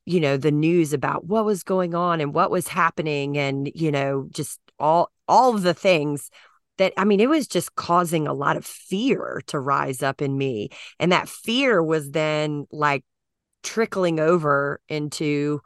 you 0.07 0.21
know 0.21 0.37
the 0.37 0.50
news 0.50 0.93
about 0.93 1.27
what 1.27 1.45
was 1.45 1.62
going 1.62 1.95
on 1.95 2.21
and 2.21 2.35
what 2.35 2.50
was 2.50 2.67
happening 2.67 3.37
and 3.37 3.71
you 3.75 3.93
know 3.93 4.27
just 4.33 4.59
all 4.79 5.11
all 5.29 5.55
of 5.55 5.62
the 5.62 5.75
things 5.75 6.31
that 6.81 6.95
I 6.97 7.05
mean, 7.05 7.21
it 7.21 7.29
was 7.29 7.47
just 7.47 7.75
causing 7.75 8.27
a 8.27 8.33
lot 8.33 8.57
of 8.57 8.65
fear 8.65 9.43
to 9.49 9.61
rise 9.61 10.03
up 10.03 10.23
in 10.23 10.37
me. 10.39 10.71
And 10.99 11.12
that 11.12 11.29
fear 11.29 11.83
was 11.83 12.11
then 12.11 12.67
like 12.73 13.05
trickling 13.62 14.19
over 14.19 14.81
into 14.89 15.61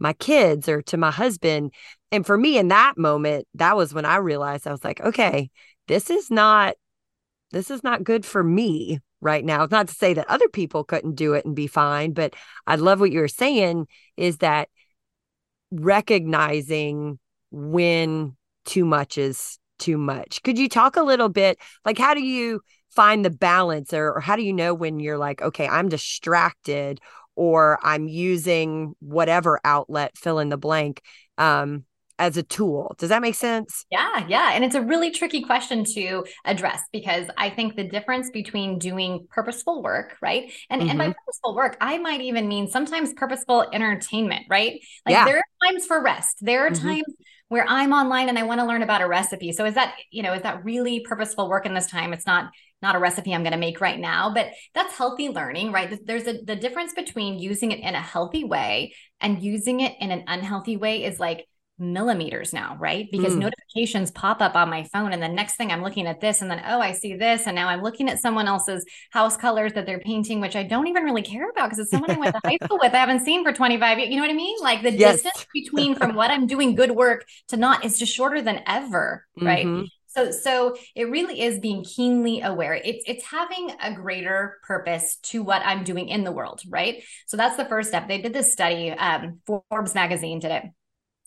my 0.00 0.12
kids 0.14 0.68
or 0.68 0.82
to 0.82 0.96
my 0.96 1.10
husband. 1.10 1.72
And 2.10 2.26
for 2.26 2.36
me 2.36 2.58
in 2.58 2.68
that 2.68 2.98
moment, 2.98 3.46
that 3.54 3.76
was 3.76 3.94
when 3.94 4.04
I 4.04 4.16
realized 4.16 4.66
I 4.66 4.72
was 4.72 4.84
like, 4.84 5.00
okay, 5.00 5.50
this 5.86 6.10
is 6.10 6.30
not 6.30 6.74
this 7.52 7.70
is 7.70 7.82
not 7.82 8.04
good 8.04 8.24
for 8.24 8.42
me 8.42 9.00
right 9.20 9.44
now. 9.44 9.64
It's 9.64 9.72
not 9.72 9.88
to 9.88 9.94
say 9.94 10.14
that 10.14 10.30
other 10.30 10.48
people 10.48 10.84
couldn't 10.84 11.16
do 11.16 11.34
it 11.34 11.44
and 11.44 11.54
be 11.54 11.66
fine, 11.66 12.12
but 12.12 12.34
I 12.66 12.76
love 12.76 13.00
what 13.00 13.10
you're 13.10 13.28
saying 13.28 13.86
is 14.16 14.38
that 14.38 14.68
recognizing 15.70 17.18
when 17.50 18.36
too 18.64 18.84
much 18.84 19.18
is 19.18 19.58
too 19.78 19.98
much. 19.98 20.42
Could 20.42 20.58
you 20.58 20.68
talk 20.68 20.96
a 20.96 21.02
little 21.02 21.28
bit 21.28 21.58
like 21.84 21.98
how 21.98 22.14
do 22.14 22.22
you 22.22 22.60
find 22.90 23.24
the 23.24 23.30
balance 23.30 23.92
or, 23.92 24.12
or 24.12 24.20
how 24.20 24.36
do 24.36 24.42
you 24.42 24.52
know 24.52 24.74
when 24.74 25.00
you're 25.00 25.18
like 25.18 25.42
okay, 25.42 25.66
I'm 25.66 25.88
distracted 25.88 27.00
or 27.40 27.78
I'm 27.82 28.06
using 28.06 28.92
whatever 29.00 29.58
outlet, 29.64 30.18
fill 30.18 30.40
in 30.40 30.50
the 30.50 30.58
blank, 30.58 31.00
um, 31.38 31.86
as 32.18 32.36
a 32.36 32.42
tool. 32.42 32.94
Does 32.98 33.08
that 33.08 33.22
make 33.22 33.34
sense? 33.34 33.86
Yeah, 33.90 34.26
yeah. 34.28 34.50
And 34.52 34.62
it's 34.62 34.74
a 34.74 34.82
really 34.82 35.10
tricky 35.10 35.40
question 35.40 35.84
to 35.94 36.26
address 36.44 36.82
because 36.92 37.28
I 37.38 37.48
think 37.48 37.76
the 37.76 37.88
difference 37.88 38.28
between 38.28 38.78
doing 38.78 39.26
purposeful 39.30 39.82
work, 39.82 40.18
right? 40.20 40.52
And, 40.68 40.82
mm-hmm. 40.82 40.90
and 40.90 40.98
by 40.98 41.04
mm-hmm. 41.06 41.12
purposeful 41.12 41.54
work, 41.54 41.78
I 41.80 41.96
might 41.96 42.20
even 42.20 42.46
mean 42.46 42.68
sometimes 42.68 43.14
purposeful 43.14 43.70
entertainment, 43.72 44.44
right? 44.50 44.78
Like 45.06 45.14
yeah. 45.14 45.24
there 45.24 45.38
are 45.38 45.44
times 45.66 45.86
for 45.86 46.02
rest. 46.02 46.36
There 46.42 46.66
are 46.66 46.70
mm-hmm. 46.70 46.88
times 46.88 47.14
where 47.48 47.64
I'm 47.66 47.94
online 47.94 48.28
and 48.28 48.38
I 48.38 48.42
want 48.42 48.60
to 48.60 48.66
learn 48.66 48.82
about 48.82 49.00
a 49.00 49.08
recipe. 49.08 49.52
So 49.52 49.64
is 49.64 49.76
that, 49.76 49.94
you 50.10 50.22
know, 50.22 50.34
is 50.34 50.42
that 50.42 50.62
really 50.62 51.00
purposeful 51.00 51.48
work 51.48 51.64
in 51.64 51.72
this 51.72 51.86
time? 51.86 52.12
It's 52.12 52.26
not 52.26 52.50
not 52.82 52.96
a 52.96 52.98
recipe 52.98 53.34
I'm 53.34 53.42
going 53.42 53.52
to 53.52 53.58
make 53.58 53.80
right 53.80 53.98
now, 53.98 54.32
but 54.32 54.50
that's 54.74 54.94
healthy 54.94 55.28
learning, 55.28 55.72
right? 55.72 55.98
There's 56.04 56.26
a 56.26 56.40
the 56.42 56.56
difference 56.56 56.94
between 56.94 57.38
using 57.38 57.72
it 57.72 57.80
in 57.80 57.94
a 57.94 58.00
healthy 58.00 58.44
way 58.44 58.94
and 59.20 59.42
using 59.42 59.80
it 59.80 59.94
in 60.00 60.10
an 60.10 60.24
unhealthy 60.26 60.76
way 60.76 61.04
is 61.04 61.20
like 61.20 61.46
millimeters 61.80 62.52
now, 62.52 62.76
right? 62.78 63.08
Because 63.10 63.34
mm. 63.34 63.38
notifications 63.38 64.10
pop 64.10 64.42
up 64.42 64.54
on 64.54 64.68
my 64.68 64.84
phone 64.84 65.12
and 65.12 65.22
the 65.22 65.28
next 65.28 65.56
thing 65.56 65.72
I'm 65.72 65.82
looking 65.82 66.06
at 66.06 66.20
this 66.20 66.42
and 66.42 66.50
then 66.50 66.62
oh, 66.66 66.80
I 66.80 66.92
see 66.92 67.16
this 67.16 67.46
and 67.46 67.54
now 67.54 67.68
I'm 67.68 67.82
looking 67.82 68.08
at 68.08 68.18
someone 68.18 68.46
else's 68.46 68.84
house 69.10 69.36
colors 69.36 69.72
that 69.72 69.86
they're 69.86 69.98
painting 69.98 70.40
which 70.40 70.56
I 70.56 70.62
don't 70.62 70.86
even 70.88 71.04
really 71.04 71.22
care 71.22 71.48
about 71.48 71.70
because 71.70 71.78
it's 71.78 71.90
someone 71.90 72.10
I 72.10 72.18
went 72.18 72.34
to 72.34 72.40
high 72.44 72.58
school 72.62 72.78
with 72.80 72.92
I 72.92 72.98
haven't 72.98 73.24
seen 73.24 73.42
for 73.42 73.52
25 73.52 73.98
years. 73.98 74.10
You 74.10 74.16
know 74.16 74.22
what 74.22 74.30
I 74.30 74.34
mean? 74.34 74.56
Like 74.60 74.82
the 74.82 74.92
yes. 74.92 75.22
distance 75.22 75.46
between 75.52 75.94
from 75.94 76.14
what 76.14 76.30
I'm 76.30 76.46
doing 76.46 76.74
good 76.74 76.90
work 76.90 77.26
to 77.48 77.56
not 77.56 77.84
is 77.84 77.98
just 77.98 78.14
shorter 78.14 78.42
than 78.42 78.62
ever, 78.66 79.26
right? 79.40 79.66
Mm-hmm. 79.66 79.84
So, 80.10 80.32
so 80.32 80.76
it 80.96 81.08
really 81.08 81.40
is 81.40 81.60
being 81.60 81.84
keenly 81.84 82.40
aware. 82.40 82.74
It's 82.74 83.04
it's 83.06 83.24
having 83.24 83.70
a 83.80 83.92
greater 83.94 84.58
purpose 84.64 85.16
to 85.24 85.42
what 85.42 85.62
I'm 85.64 85.84
doing 85.84 86.08
in 86.08 86.24
the 86.24 86.32
world, 86.32 86.62
right? 86.68 87.02
So 87.26 87.36
that's 87.36 87.56
the 87.56 87.64
first 87.64 87.90
step. 87.90 88.08
They 88.08 88.20
did 88.20 88.32
this 88.32 88.52
study. 88.52 88.90
Um, 88.90 89.40
Forbes 89.46 89.94
magazine 89.94 90.40
did 90.40 90.50
it. 90.50 90.64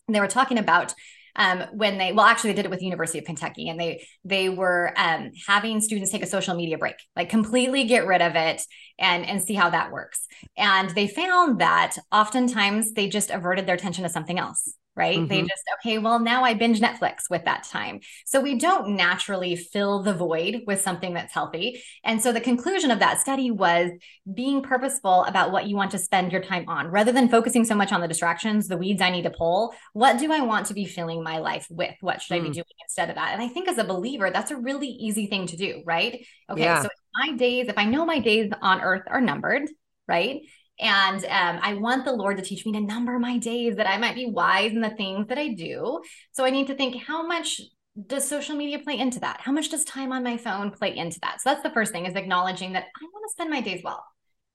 And 0.07 0.15
they 0.15 0.19
were 0.19 0.27
talking 0.27 0.57
about 0.57 0.93
um, 1.35 1.63
when 1.71 1.97
they 1.97 2.11
well 2.11 2.25
actually 2.25 2.51
they 2.51 2.57
did 2.57 2.65
it 2.65 2.69
with 2.69 2.79
the 2.79 2.85
university 2.85 3.17
of 3.17 3.25
kentucky 3.25 3.67
and 3.67 3.79
they 3.79 4.05
they 4.23 4.49
were 4.49 4.93
um, 4.95 5.31
having 5.47 5.81
students 5.81 6.11
take 6.11 6.21
a 6.21 6.27
social 6.27 6.55
media 6.55 6.77
break 6.77 6.95
like 7.15 7.29
completely 7.29 7.85
get 7.85 8.05
rid 8.05 8.21
of 8.21 8.35
it 8.35 8.61
and 8.99 9.25
and 9.25 9.41
see 9.41 9.55
how 9.55 9.69
that 9.69 9.91
works 9.91 10.27
and 10.57 10.91
they 10.91 11.07
found 11.07 11.59
that 11.59 11.95
oftentimes 12.11 12.93
they 12.93 13.07
just 13.07 13.31
averted 13.31 13.65
their 13.65 13.75
attention 13.75 14.03
to 14.03 14.09
something 14.09 14.37
else 14.37 14.75
right? 14.95 15.17
Mm-hmm. 15.17 15.27
They 15.27 15.41
just, 15.41 15.63
okay, 15.79 15.97
well, 15.97 16.19
now 16.19 16.43
I 16.43 16.53
binge 16.53 16.79
Netflix 16.79 17.29
with 17.29 17.45
that 17.45 17.63
time. 17.63 17.99
So 18.25 18.39
we 18.39 18.59
don't 18.59 18.95
naturally 18.95 19.55
fill 19.55 20.03
the 20.03 20.13
void 20.13 20.61
with 20.67 20.81
something 20.81 21.13
that's 21.13 21.33
healthy. 21.33 21.81
And 22.03 22.21
so 22.21 22.31
the 22.31 22.41
conclusion 22.41 22.91
of 22.91 22.99
that 22.99 23.19
study 23.19 23.49
was 23.49 23.91
being 24.31 24.61
purposeful 24.61 25.23
about 25.23 25.51
what 25.51 25.67
you 25.67 25.75
want 25.75 25.91
to 25.91 25.97
spend 25.97 26.31
your 26.31 26.41
time 26.41 26.65
on 26.67 26.87
rather 26.87 27.11
than 27.11 27.29
focusing 27.29 27.65
so 27.65 27.75
much 27.75 27.91
on 27.91 28.01
the 28.01 28.07
distractions, 28.07 28.67
the 28.67 28.77
weeds 28.77 29.01
I 29.01 29.09
need 29.09 29.23
to 29.23 29.31
pull. 29.31 29.73
What 29.93 30.19
do 30.19 30.31
I 30.31 30.41
want 30.41 30.67
to 30.67 30.73
be 30.73 30.85
filling 30.85 31.23
my 31.23 31.39
life 31.39 31.67
with? 31.69 31.95
What 32.01 32.21
should 32.21 32.35
mm. 32.35 32.41
I 32.41 32.43
be 32.43 32.49
mm. 32.49 32.53
doing 32.53 32.65
instead 32.83 33.09
of 33.09 33.15
that? 33.15 33.33
And 33.33 33.41
I 33.41 33.47
think 33.47 33.67
as 33.67 33.79
a 33.79 33.83
believer, 33.83 34.29
that's 34.29 34.51
a 34.51 34.57
really 34.57 34.89
easy 34.89 35.25
thing 35.25 35.47
to 35.47 35.57
do, 35.57 35.81
right? 35.85 36.25
Okay, 36.49 36.61
yeah. 36.61 36.83
so 36.83 36.89
my 37.15 37.31
days, 37.35 37.67
if 37.67 37.77
I 37.77 37.85
know 37.85 38.05
my 38.05 38.19
days 38.19 38.51
on 38.61 38.81
earth 38.81 39.03
are 39.07 39.21
numbered, 39.21 39.69
right? 40.07 40.41
And 40.79 41.23
um, 41.25 41.59
I 41.61 41.75
want 41.75 42.03
the 42.03 42.13
Lord 42.13 42.37
to 42.37 42.43
teach 42.43 42.65
me 42.65 42.71
to 42.73 42.81
number 42.81 43.17
my 43.19 43.37
days 43.37 43.75
that 43.75 43.87
I 43.87 43.97
might 43.97 44.15
be 44.15 44.25
wise 44.25 44.71
in 44.71 44.81
the 44.81 44.89
things 44.89 45.27
that 45.27 45.37
I 45.37 45.49
do. 45.49 46.01
So 46.31 46.45
I 46.45 46.49
need 46.49 46.67
to 46.67 46.75
think 46.75 46.95
how 46.95 47.25
much 47.25 47.61
does 48.07 48.27
social 48.27 48.55
media 48.55 48.79
play 48.79 48.97
into 48.97 49.19
that? 49.19 49.39
How 49.41 49.51
much 49.51 49.69
does 49.69 49.85
time 49.85 50.11
on 50.11 50.23
my 50.23 50.37
phone 50.37 50.71
play 50.71 50.97
into 50.97 51.19
that? 51.21 51.41
So 51.41 51.51
that's 51.51 51.63
the 51.63 51.69
first 51.69 51.91
thing 51.91 52.05
is 52.05 52.15
acknowledging 52.15 52.73
that 52.73 52.85
I 52.85 53.05
want 53.13 53.25
to 53.27 53.31
spend 53.31 53.51
my 53.51 53.61
days 53.61 53.81
well. 53.83 54.03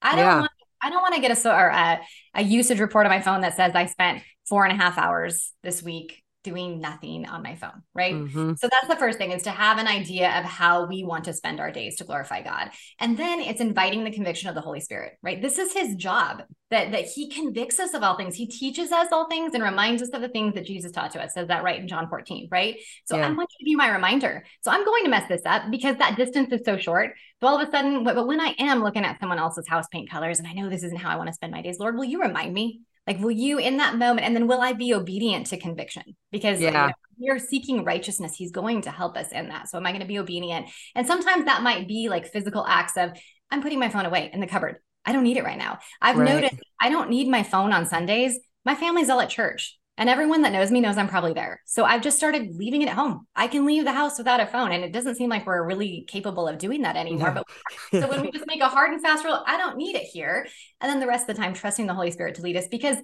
I 0.03 0.17
don't 0.17 0.25
yeah. 0.25 0.41
want 0.41 0.51
I 0.81 0.91
don't 0.91 1.03
want 1.03 1.15
to 1.17 1.21
get 1.21 1.45
a, 1.45 1.51
or 1.51 1.69
a, 1.69 2.01
a 2.35 2.43
usage 2.43 2.79
report 2.79 3.07
on 3.07 3.11
my 3.11 3.21
phone 3.21 3.41
that 3.41 3.57
says 3.57 3.73
I 3.75 3.87
spent 3.87 4.23
four 4.49 4.65
and 4.65 4.73
a 4.73 4.83
half 4.83 4.97
hours 4.97 5.53
this 5.63 5.83
week 5.83 6.23
doing 6.49 6.81
nothing 6.81 7.27
on 7.27 7.43
my 7.43 7.55
phone, 7.55 7.83
right? 7.95 8.15
Mm-hmm. 8.15 8.55
So 8.55 8.69
that's 8.71 8.89
the 8.89 8.97
first 8.97 9.19
thing 9.19 9.33
is 9.33 9.43
to 9.43 9.51
have 9.51 9.77
an 9.79 9.87
idea 9.87 10.31
of 10.39 10.45
how 10.45 10.87
we 10.87 11.05
want 11.05 11.25
to 11.25 11.35
spend 11.35 11.61
our 11.61 11.71
days 11.71 11.97
to 11.97 12.05
glorify 12.05 12.43
God. 12.43 12.71
And 12.99 13.19
then 13.19 13.41
it's 13.41 13.61
inviting 13.61 14.05
the 14.05 14.11
conviction 14.11 14.49
of 14.49 14.55
the 14.55 14.63
Holy 14.63 14.81
Spirit, 14.81 15.13
right? 15.23 15.43
This 15.43 15.59
is 15.59 15.73
his 15.73 15.95
job 15.95 16.43
that 16.71 16.93
that 16.93 17.05
he 17.05 17.29
convicts 17.29 17.79
us 17.79 17.95
of 17.95 18.03
all 18.03 18.17
things. 18.17 18.35
He 18.35 18.47
teaches 18.47 18.93
us 18.93 19.09
all 19.13 19.29
things 19.29 19.53
and 19.55 19.63
reminds 19.63 20.03
us 20.03 20.11
of 20.11 20.23
the 20.23 20.29
things 20.29 20.55
that 20.55 20.67
Jesus 20.67 20.93
taught 20.93 21.13
to 21.13 21.23
us. 21.23 21.35
Says 21.35 21.49
that 21.49 21.65
right 21.65 21.81
in 21.81 21.89
John 21.89 22.09
14, 22.09 22.49
right? 22.51 22.77
So 23.05 23.17
yeah. 23.17 23.27
I 23.27 23.31
want 23.31 23.51
you 23.59 23.65
to 23.65 23.71
be 23.71 23.77
my 23.77 23.91
reminder. 23.91 24.45
So 24.63 24.71
I'm 24.71 24.85
going 24.85 25.05
to 25.05 25.11
mess 25.11 25.29
this 25.29 25.43
up 25.45 25.71
because 25.71 25.97
that 25.99 26.17
distance 26.17 26.53
is 26.53 26.63
so 26.65 26.79
short. 26.79 27.13
So 27.41 27.47
all 27.47 27.61
of 27.61 27.67
a 27.67 27.71
sudden, 27.71 28.05
but, 28.05 28.15
but 28.15 28.27
when 28.27 28.41
I 28.41 28.55
am 28.59 28.83
looking 28.83 29.05
at 29.05 29.21
someone 29.21 29.39
else's 29.39 29.69
house 29.69 29.87
paint 29.93 30.11
colors 30.11 30.39
and 30.39 30.49
I 30.49 30.53
know 30.53 30.69
this 30.69 30.83
isn't 30.83 30.99
how 30.99 31.11
I 31.11 31.17
want 31.17 31.29
to 31.29 31.35
spend 31.35 31.53
my 31.53 31.63
days, 31.63 31.79
Lord, 31.79 31.97
will 31.97 32.05
you 32.05 32.21
remind 32.21 32.53
me? 32.53 32.81
Like, 33.09 33.21
will 33.21 33.31
you 33.31 33.59
in 33.59 33.79
that 33.79 33.97
moment, 33.97 34.27
and 34.27 34.37
then 34.37 34.47
will 34.47 34.61
I 34.61 34.75
be 34.75 34.93
obedient 34.93 35.47
to 35.47 35.57
conviction? 35.57 36.15
Because 36.31 36.61
yeah. 36.61 36.91
you 37.17 37.33
are 37.33 37.39
seeking 37.39 37.83
righteousness. 37.83 38.35
He's 38.37 38.51
going 38.51 38.83
to 38.83 38.91
help 38.91 39.17
us 39.17 39.33
in 39.33 39.49
that. 39.49 39.71
So, 39.71 39.79
am 39.79 39.87
I 39.87 39.93
going 39.93 40.03
to 40.03 40.07
be 40.07 40.19
obedient? 40.19 40.69
And 40.95 41.07
sometimes 41.07 41.47
that 41.47 41.63
might 41.63 41.89
be 41.89 42.11
like 42.11 42.31
physical 42.31 42.67
acts 42.67 42.99
of, 42.99 43.13
I'm 43.51 43.63
putting 43.63 43.81
my 43.81 43.89
phone 43.89 44.05
away 44.05 44.31
in 44.31 44.41
the 44.41 44.47
cupboard. 44.47 44.77
I 45.07 45.13
don't 45.13 45.23
need 45.23 45.39
it 45.39 45.45
right 45.45 45.57
now. 45.57 45.79
I've 46.03 46.19
right. 46.19 46.29
noticed 46.29 46.61
I 46.79 46.91
don't 46.91 47.09
need 47.09 47.29
my 47.29 47.43
phone 47.43 47.73
on 47.73 47.87
Sundays. 47.87 48.39
My 48.67 48.75
family's 48.75 49.09
all 49.09 49.23
at 49.23 49.31
church. 49.31 49.78
And 49.99 50.09
everyone 50.09 50.43
that 50.43 50.53
knows 50.53 50.71
me 50.71 50.81
knows 50.81 50.97
I'm 50.97 51.09
probably 51.09 51.33
there. 51.33 51.61
So 51.67 51.85
I've 51.85 52.03
just 52.03 52.17
started 52.17 52.55
leaving 52.55 52.83
it 52.83 52.89
at 52.89 52.95
home. 52.95 53.27
I 53.35 53.49
can 53.49 53.67
leave 53.67 53.85
the 53.85 53.93
house 53.93 54.17
without 54.17 54.39
a 54.39 54.47
phone. 54.47 54.71
And 54.71 54.85
it 54.85 54.93
doesn't 54.93 55.17
seem 55.17 55.29
like 55.29 55.45
we're 55.45 55.67
really 55.67 56.05
capable 56.07 56.47
of 56.47 56.57
doing 56.59 56.83
that 56.83 56.97
anymore. 56.97 57.35
No. 57.35 57.43
But 57.91 58.01
so 58.01 58.09
when 58.09 58.23
we 58.23 58.31
just 58.31 58.47
make 58.47 58.61
a 58.61 58.69
hard 58.69 58.93
and 58.93 59.03
fast 59.03 59.25
rule, 59.25 59.43
I 59.45 59.59
don't 59.59 59.77
need 59.77 59.97
it 59.97 60.05
here. 60.05 60.47
And 60.81 60.89
then 60.89 61.01
the 61.01 61.09
rest 61.09 61.29
of 61.29 61.35
the 61.37 61.43
time, 61.43 61.53
trusting 61.53 61.87
the 61.89 61.95
Holy 61.95 62.13
Spirit 62.13 62.37
to 62.37 62.43
lead 62.43 62.57
us 62.57 62.69
because 62.69 62.97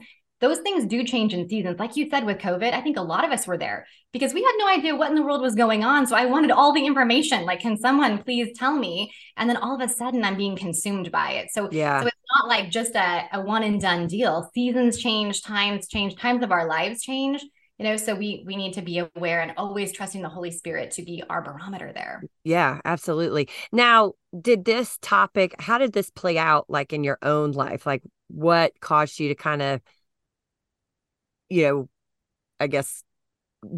those 0.45 0.59
things 0.59 0.85
do 0.85 1.03
change 1.05 1.33
in 1.33 1.49
seasons. 1.49 1.79
Like 1.79 1.97
you 1.97 2.11
said 2.11 2.27
with 2.27 2.37
COVID, 2.37 2.75
I 2.75 2.83
think 2.83 2.99
a 2.99 3.03
lot 3.03 3.25
of 3.25 3.31
us 3.31 3.47
were 3.47 3.57
there 3.57 3.87
because 4.13 4.35
we 4.35 4.43
had 4.43 4.53
no 4.59 4.69
idea 4.69 4.95
what 4.95 5.09
in 5.09 5.15
the 5.15 5.23
world 5.23 5.41
was 5.41 5.55
going 5.55 5.85
on. 5.85 6.07
So 6.07 6.15
I 6.15 6.27
wanted 6.27 6.51
all 6.51 6.75
the 6.75 6.85
information. 6.85 7.47
Like, 7.47 7.61
can 7.61 7.79
someone 7.79 8.23
please 8.23 8.51
tell 8.55 8.77
me? 8.77 9.11
And 9.39 9.49
then 9.49 9.57
all 9.57 9.75
of 9.75 9.81
a 9.81 9.91
sudden 9.91 10.23
I'm 10.23 10.37
being 10.37 10.55
consumed 10.55 11.11
by 11.11 11.31
it. 11.31 11.49
So, 11.51 11.71
yeah. 11.73 12.03
so 12.03 12.09
it's 12.09 12.17
not 12.39 12.47
like 12.47 12.69
just 12.69 12.95
a, 12.95 13.25
a 13.33 13.41
one 13.41 13.63
and 13.63 13.81
done 13.81 14.07
deal. 14.07 14.51
Seasons 14.53 14.99
change, 14.99 15.43
times 15.43 15.89
change, 15.89 16.15
times 16.17 16.43
of 16.43 16.53
our 16.53 16.69
lives 16.69 17.03
change. 17.03 17.43
You 17.79 17.87
know, 17.87 17.97
so 17.97 18.15
we 18.15 18.45
we 18.47 18.55
need 18.55 18.75
to 18.75 18.83
be 18.83 18.99
aware 18.99 19.41
and 19.41 19.53
always 19.57 19.93
trusting 19.93 20.21
the 20.21 20.29
Holy 20.29 20.51
Spirit 20.51 20.91
to 20.93 21.03
be 21.03 21.25
our 21.29 21.41
barometer 21.41 21.91
there. 21.93 22.23
Yeah, 22.45 22.81
absolutely. 22.85 23.49
Now, 23.73 24.13
did 24.39 24.67
this 24.67 24.99
topic, 25.01 25.57
how 25.59 25.79
did 25.79 25.95
this 25.95 26.11
play 26.11 26.37
out 26.37 26.67
like 26.69 26.93
in 26.93 27.03
your 27.03 27.19
own 27.23 27.51
life? 27.51 27.87
Like 27.87 28.03
what 28.29 28.79
caused 28.81 29.19
you 29.19 29.29
to 29.29 29.35
kind 29.35 29.63
of 29.63 29.81
you 31.55 31.63
know, 31.63 31.89
I 32.59 32.67
guess 32.67 33.05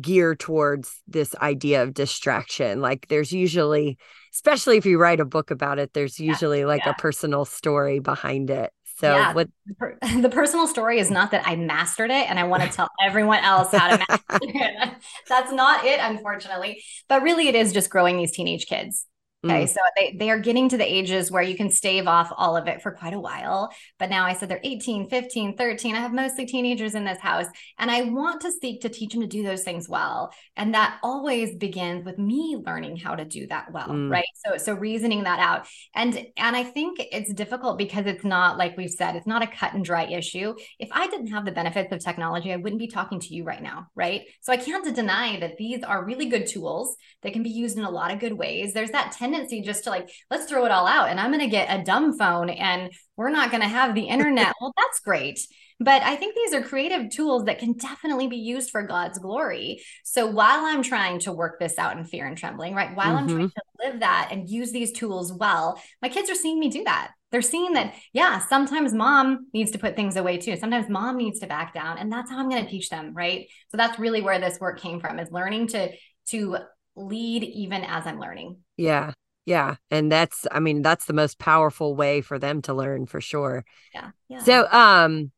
gear 0.00 0.34
towards 0.34 1.00
this 1.06 1.34
idea 1.36 1.82
of 1.82 1.94
distraction. 1.94 2.80
Like 2.80 3.06
there's 3.08 3.32
usually, 3.32 3.98
especially 4.34 4.78
if 4.78 4.86
you 4.86 4.98
write 4.98 5.20
a 5.20 5.24
book 5.24 5.50
about 5.50 5.78
it, 5.78 5.92
there's 5.92 6.18
usually 6.18 6.60
yeah, 6.60 6.66
like 6.66 6.84
yeah. 6.84 6.92
a 6.92 6.94
personal 6.94 7.44
story 7.44 7.98
behind 7.98 8.50
it. 8.50 8.72
So 8.98 9.14
yeah, 9.14 9.34
what 9.34 9.48
the 10.22 10.30
personal 10.30 10.66
story 10.66 10.98
is 10.98 11.10
not 11.10 11.30
that 11.32 11.46
I 11.46 11.56
mastered 11.56 12.10
it 12.10 12.30
and 12.30 12.38
I 12.38 12.44
want 12.44 12.62
to 12.62 12.68
tell 12.70 12.88
everyone 13.04 13.44
else 13.44 13.70
how 13.70 13.94
to 13.94 14.04
master 14.08 14.38
it. 14.40 14.92
That's 15.28 15.52
not 15.52 15.84
it, 15.84 16.00
unfortunately. 16.00 16.82
But 17.08 17.22
really 17.22 17.48
it 17.48 17.54
is 17.54 17.74
just 17.74 17.90
growing 17.90 18.16
these 18.16 18.32
teenage 18.32 18.66
kids. 18.66 19.06
Okay. 19.44 19.64
Mm. 19.64 19.68
So 19.68 19.80
they, 19.96 20.16
they 20.18 20.30
are 20.30 20.38
getting 20.38 20.68
to 20.70 20.76
the 20.76 20.84
ages 20.84 21.30
where 21.30 21.42
you 21.42 21.56
can 21.56 21.70
stave 21.70 22.06
off 22.06 22.32
all 22.36 22.56
of 22.56 22.68
it 22.68 22.82
for 22.82 22.92
quite 22.92 23.14
a 23.14 23.20
while. 23.20 23.72
But 23.98 24.10
now 24.10 24.24
I 24.24 24.32
said 24.32 24.48
they're 24.48 24.60
18, 24.62 25.08
15, 25.08 25.56
13. 25.56 25.94
I 25.94 26.00
have 26.00 26.12
mostly 26.12 26.46
teenagers 26.46 26.94
in 26.94 27.04
this 27.04 27.18
house. 27.18 27.46
And 27.78 27.90
I 27.90 28.02
want 28.02 28.40
to 28.42 28.52
seek 28.52 28.80
to 28.82 28.88
teach 28.88 29.12
them 29.12 29.22
to 29.22 29.26
do 29.26 29.42
those 29.42 29.62
things 29.62 29.88
well. 29.88 30.32
And 30.56 30.74
that 30.74 30.98
always 31.02 31.54
begins 31.54 32.04
with 32.04 32.18
me 32.18 32.56
learning 32.64 32.96
how 32.96 33.14
to 33.14 33.24
do 33.24 33.46
that 33.48 33.72
well. 33.72 33.88
Mm. 33.88 34.10
Right. 34.10 34.24
So 34.44 34.56
so 34.56 34.74
reasoning 34.74 35.24
that 35.24 35.38
out. 35.38 35.66
And 35.94 36.26
and 36.36 36.56
I 36.56 36.64
think 36.64 36.98
it's 36.98 37.32
difficult 37.32 37.78
because 37.78 38.06
it's 38.06 38.24
not 38.24 38.58
like 38.58 38.76
we've 38.76 38.90
said, 38.90 39.16
it's 39.16 39.26
not 39.26 39.42
a 39.42 39.46
cut 39.46 39.74
and 39.74 39.84
dry 39.84 40.04
issue. 40.04 40.54
If 40.78 40.88
I 40.92 41.06
didn't 41.08 41.28
have 41.28 41.44
the 41.44 41.52
benefits 41.52 41.92
of 41.92 42.00
technology, 42.00 42.52
I 42.52 42.56
wouldn't 42.56 42.80
be 42.80 42.88
talking 42.88 43.20
to 43.20 43.34
you 43.34 43.44
right 43.44 43.62
now. 43.62 43.88
Right. 43.94 44.22
So 44.40 44.52
I 44.52 44.56
can't 44.56 44.94
deny 44.94 45.38
that 45.40 45.56
these 45.56 45.82
are 45.82 46.04
really 46.04 46.26
good 46.26 46.46
tools 46.46 46.96
that 47.22 47.32
can 47.32 47.42
be 47.42 47.50
used 47.50 47.76
in 47.76 47.84
a 47.84 47.90
lot 47.90 48.12
of 48.12 48.20
good 48.20 48.32
ways. 48.32 48.72
There's 48.72 48.90
that 48.90 49.12
tendency 49.12 49.35
tendency 49.36 49.60
just 49.60 49.84
to 49.84 49.90
like, 49.90 50.10
let's 50.30 50.46
throw 50.46 50.64
it 50.64 50.70
all 50.72 50.86
out 50.86 51.08
and 51.08 51.20
I'm 51.20 51.30
going 51.30 51.40
to 51.40 51.46
get 51.48 51.68
a 51.68 51.84
dumb 51.84 52.18
phone 52.18 52.50
and 52.50 52.90
we're 53.16 53.30
not 53.30 53.50
going 53.50 53.62
to 53.62 53.68
have 53.68 53.94
the 53.94 54.04
internet. 54.08 54.54
well, 54.60 54.74
that's 54.76 55.00
great. 55.00 55.40
But 55.78 56.02
I 56.02 56.16
think 56.16 56.34
these 56.34 56.54
are 56.54 56.62
creative 56.62 57.10
tools 57.10 57.44
that 57.44 57.58
can 57.58 57.74
definitely 57.74 58.28
be 58.28 58.38
used 58.38 58.70
for 58.70 58.82
God's 58.82 59.18
glory. 59.18 59.82
So 60.04 60.26
while 60.26 60.64
I'm 60.64 60.82
trying 60.82 61.18
to 61.20 61.32
work 61.32 61.60
this 61.60 61.78
out 61.78 61.98
in 61.98 62.04
fear 62.04 62.26
and 62.26 62.36
trembling, 62.36 62.74
right? 62.74 62.96
While 62.96 63.08
mm-hmm. 63.08 63.16
I'm 63.16 63.28
trying 63.28 63.48
mm-hmm. 63.48 63.84
to 63.84 63.90
live 63.90 64.00
that 64.00 64.28
and 64.32 64.48
use 64.48 64.72
these 64.72 64.92
tools 64.92 65.32
well, 65.34 65.80
my 66.00 66.08
kids 66.08 66.30
are 66.30 66.34
seeing 66.34 66.58
me 66.58 66.70
do 66.70 66.84
that. 66.84 67.12
They're 67.30 67.42
seeing 67.42 67.74
that, 67.74 67.94
yeah, 68.14 68.38
sometimes 68.38 68.94
mom 68.94 69.48
needs 69.52 69.72
to 69.72 69.78
put 69.78 69.96
things 69.96 70.16
away 70.16 70.38
too. 70.38 70.56
Sometimes 70.56 70.88
mom 70.88 71.18
needs 71.18 71.40
to 71.40 71.46
back 71.46 71.74
down. 71.74 71.98
And 71.98 72.10
that's 72.10 72.30
how 72.30 72.38
I'm 72.38 72.48
going 72.48 72.64
to 72.64 72.70
teach 72.70 72.88
them, 72.88 73.12
right? 73.12 73.46
So 73.68 73.76
that's 73.76 73.98
really 73.98 74.22
where 74.22 74.38
this 74.38 74.58
work 74.58 74.80
came 74.80 75.00
from 75.00 75.18
is 75.18 75.30
learning 75.30 75.66
to 75.68 75.90
to 76.28 76.56
lead 76.96 77.44
even 77.44 77.84
as 77.84 78.06
I'm 78.06 78.18
learning. 78.18 78.58
Yeah. 78.76 79.12
Yeah. 79.46 79.76
And 79.90 80.10
that's, 80.10 80.46
I 80.50 80.60
mean, 80.60 80.82
that's 80.82 81.06
the 81.06 81.12
most 81.12 81.38
powerful 81.38 81.94
way 81.94 82.20
for 82.20 82.38
them 82.38 82.62
to 82.62 82.74
learn 82.74 83.06
for 83.06 83.20
sure. 83.20 83.64
Yeah. 83.94 84.10
yeah. 84.28 84.42
So, 84.42 84.70
um, 84.70 85.30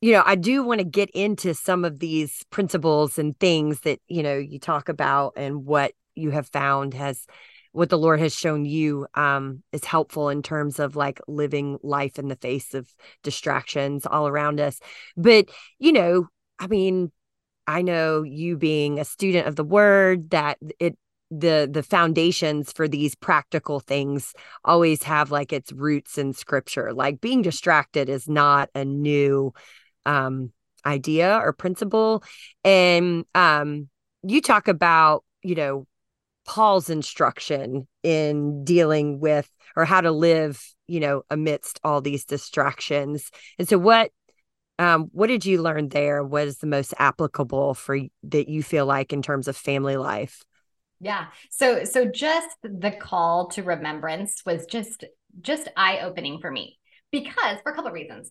you 0.00 0.12
know, 0.12 0.22
I 0.24 0.36
do 0.36 0.62
want 0.62 0.78
to 0.78 0.84
get 0.84 1.10
into 1.10 1.52
some 1.52 1.84
of 1.84 1.98
these 1.98 2.44
principles 2.50 3.18
and 3.18 3.38
things 3.38 3.80
that, 3.80 3.98
you 4.06 4.22
know, 4.22 4.36
you 4.38 4.60
talk 4.60 4.88
about 4.88 5.34
and 5.36 5.64
what 5.64 5.92
you 6.14 6.30
have 6.30 6.48
found 6.48 6.94
has 6.94 7.26
what 7.72 7.90
the 7.90 7.98
Lord 7.98 8.20
has 8.20 8.34
shown 8.34 8.64
you 8.64 9.06
um, 9.14 9.62
is 9.72 9.84
helpful 9.84 10.30
in 10.30 10.42
terms 10.42 10.78
of 10.78 10.96
like 10.96 11.20
living 11.28 11.78
life 11.82 12.18
in 12.18 12.28
the 12.28 12.36
face 12.36 12.72
of 12.72 12.88
distractions 13.22 14.06
all 14.06 14.28
around 14.28 14.60
us. 14.60 14.80
But, 15.16 15.50
you 15.78 15.92
know, 15.92 16.28
I 16.58 16.68
mean, 16.68 17.12
I 17.66 17.82
know 17.82 18.22
you 18.22 18.56
being 18.56 18.98
a 18.98 19.04
student 19.04 19.46
of 19.46 19.56
the 19.56 19.64
word 19.64 20.30
that 20.30 20.56
it 20.78 20.96
the 21.30 21.68
the 21.70 21.82
foundations 21.82 22.72
for 22.72 22.86
these 22.86 23.14
practical 23.14 23.80
things 23.80 24.32
always 24.64 25.02
have 25.02 25.30
like 25.30 25.52
its 25.52 25.72
roots 25.72 26.18
in 26.18 26.32
scripture 26.32 26.92
like 26.92 27.20
being 27.20 27.42
distracted 27.42 28.08
is 28.08 28.28
not 28.28 28.70
a 28.74 28.84
new 28.84 29.52
um 30.04 30.52
idea 30.84 31.36
or 31.42 31.52
principle 31.52 32.22
and 32.62 33.24
um 33.34 33.88
you 34.22 34.40
talk 34.40 34.68
about 34.68 35.24
you 35.42 35.56
know 35.56 35.86
paul's 36.46 36.88
instruction 36.88 37.88
in 38.04 38.62
dealing 38.64 39.18
with 39.18 39.50
or 39.74 39.84
how 39.84 40.00
to 40.00 40.12
live 40.12 40.62
you 40.86 41.00
know 41.00 41.22
amidst 41.28 41.80
all 41.82 42.00
these 42.00 42.24
distractions 42.24 43.32
and 43.58 43.68
so 43.68 43.76
what 43.78 44.12
um, 44.78 45.08
what 45.12 45.28
did 45.28 45.46
you 45.46 45.62
learn 45.62 45.88
there? 45.88 46.22
What 46.22 46.46
is 46.46 46.58
the 46.58 46.66
most 46.66 46.92
applicable 46.98 47.72
for 47.72 47.98
that 48.24 48.48
you 48.48 48.62
feel 48.62 48.84
like 48.84 49.10
in 49.10 49.22
terms 49.22 49.48
of 49.48 49.56
family 49.56 49.96
life? 49.96 50.42
Yeah. 51.00 51.26
So 51.50 51.84
so 51.84 52.06
just 52.06 52.48
the 52.62 52.90
call 52.90 53.48
to 53.50 53.62
remembrance 53.62 54.42
was 54.46 54.66
just 54.66 55.04
just 55.40 55.68
eye 55.76 56.00
opening 56.00 56.40
for 56.40 56.50
me 56.50 56.78
because 57.12 57.58
for 57.62 57.72
a 57.72 57.74
couple 57.74 57.88
of 57.88 57.94
reasons. 57.94 58.30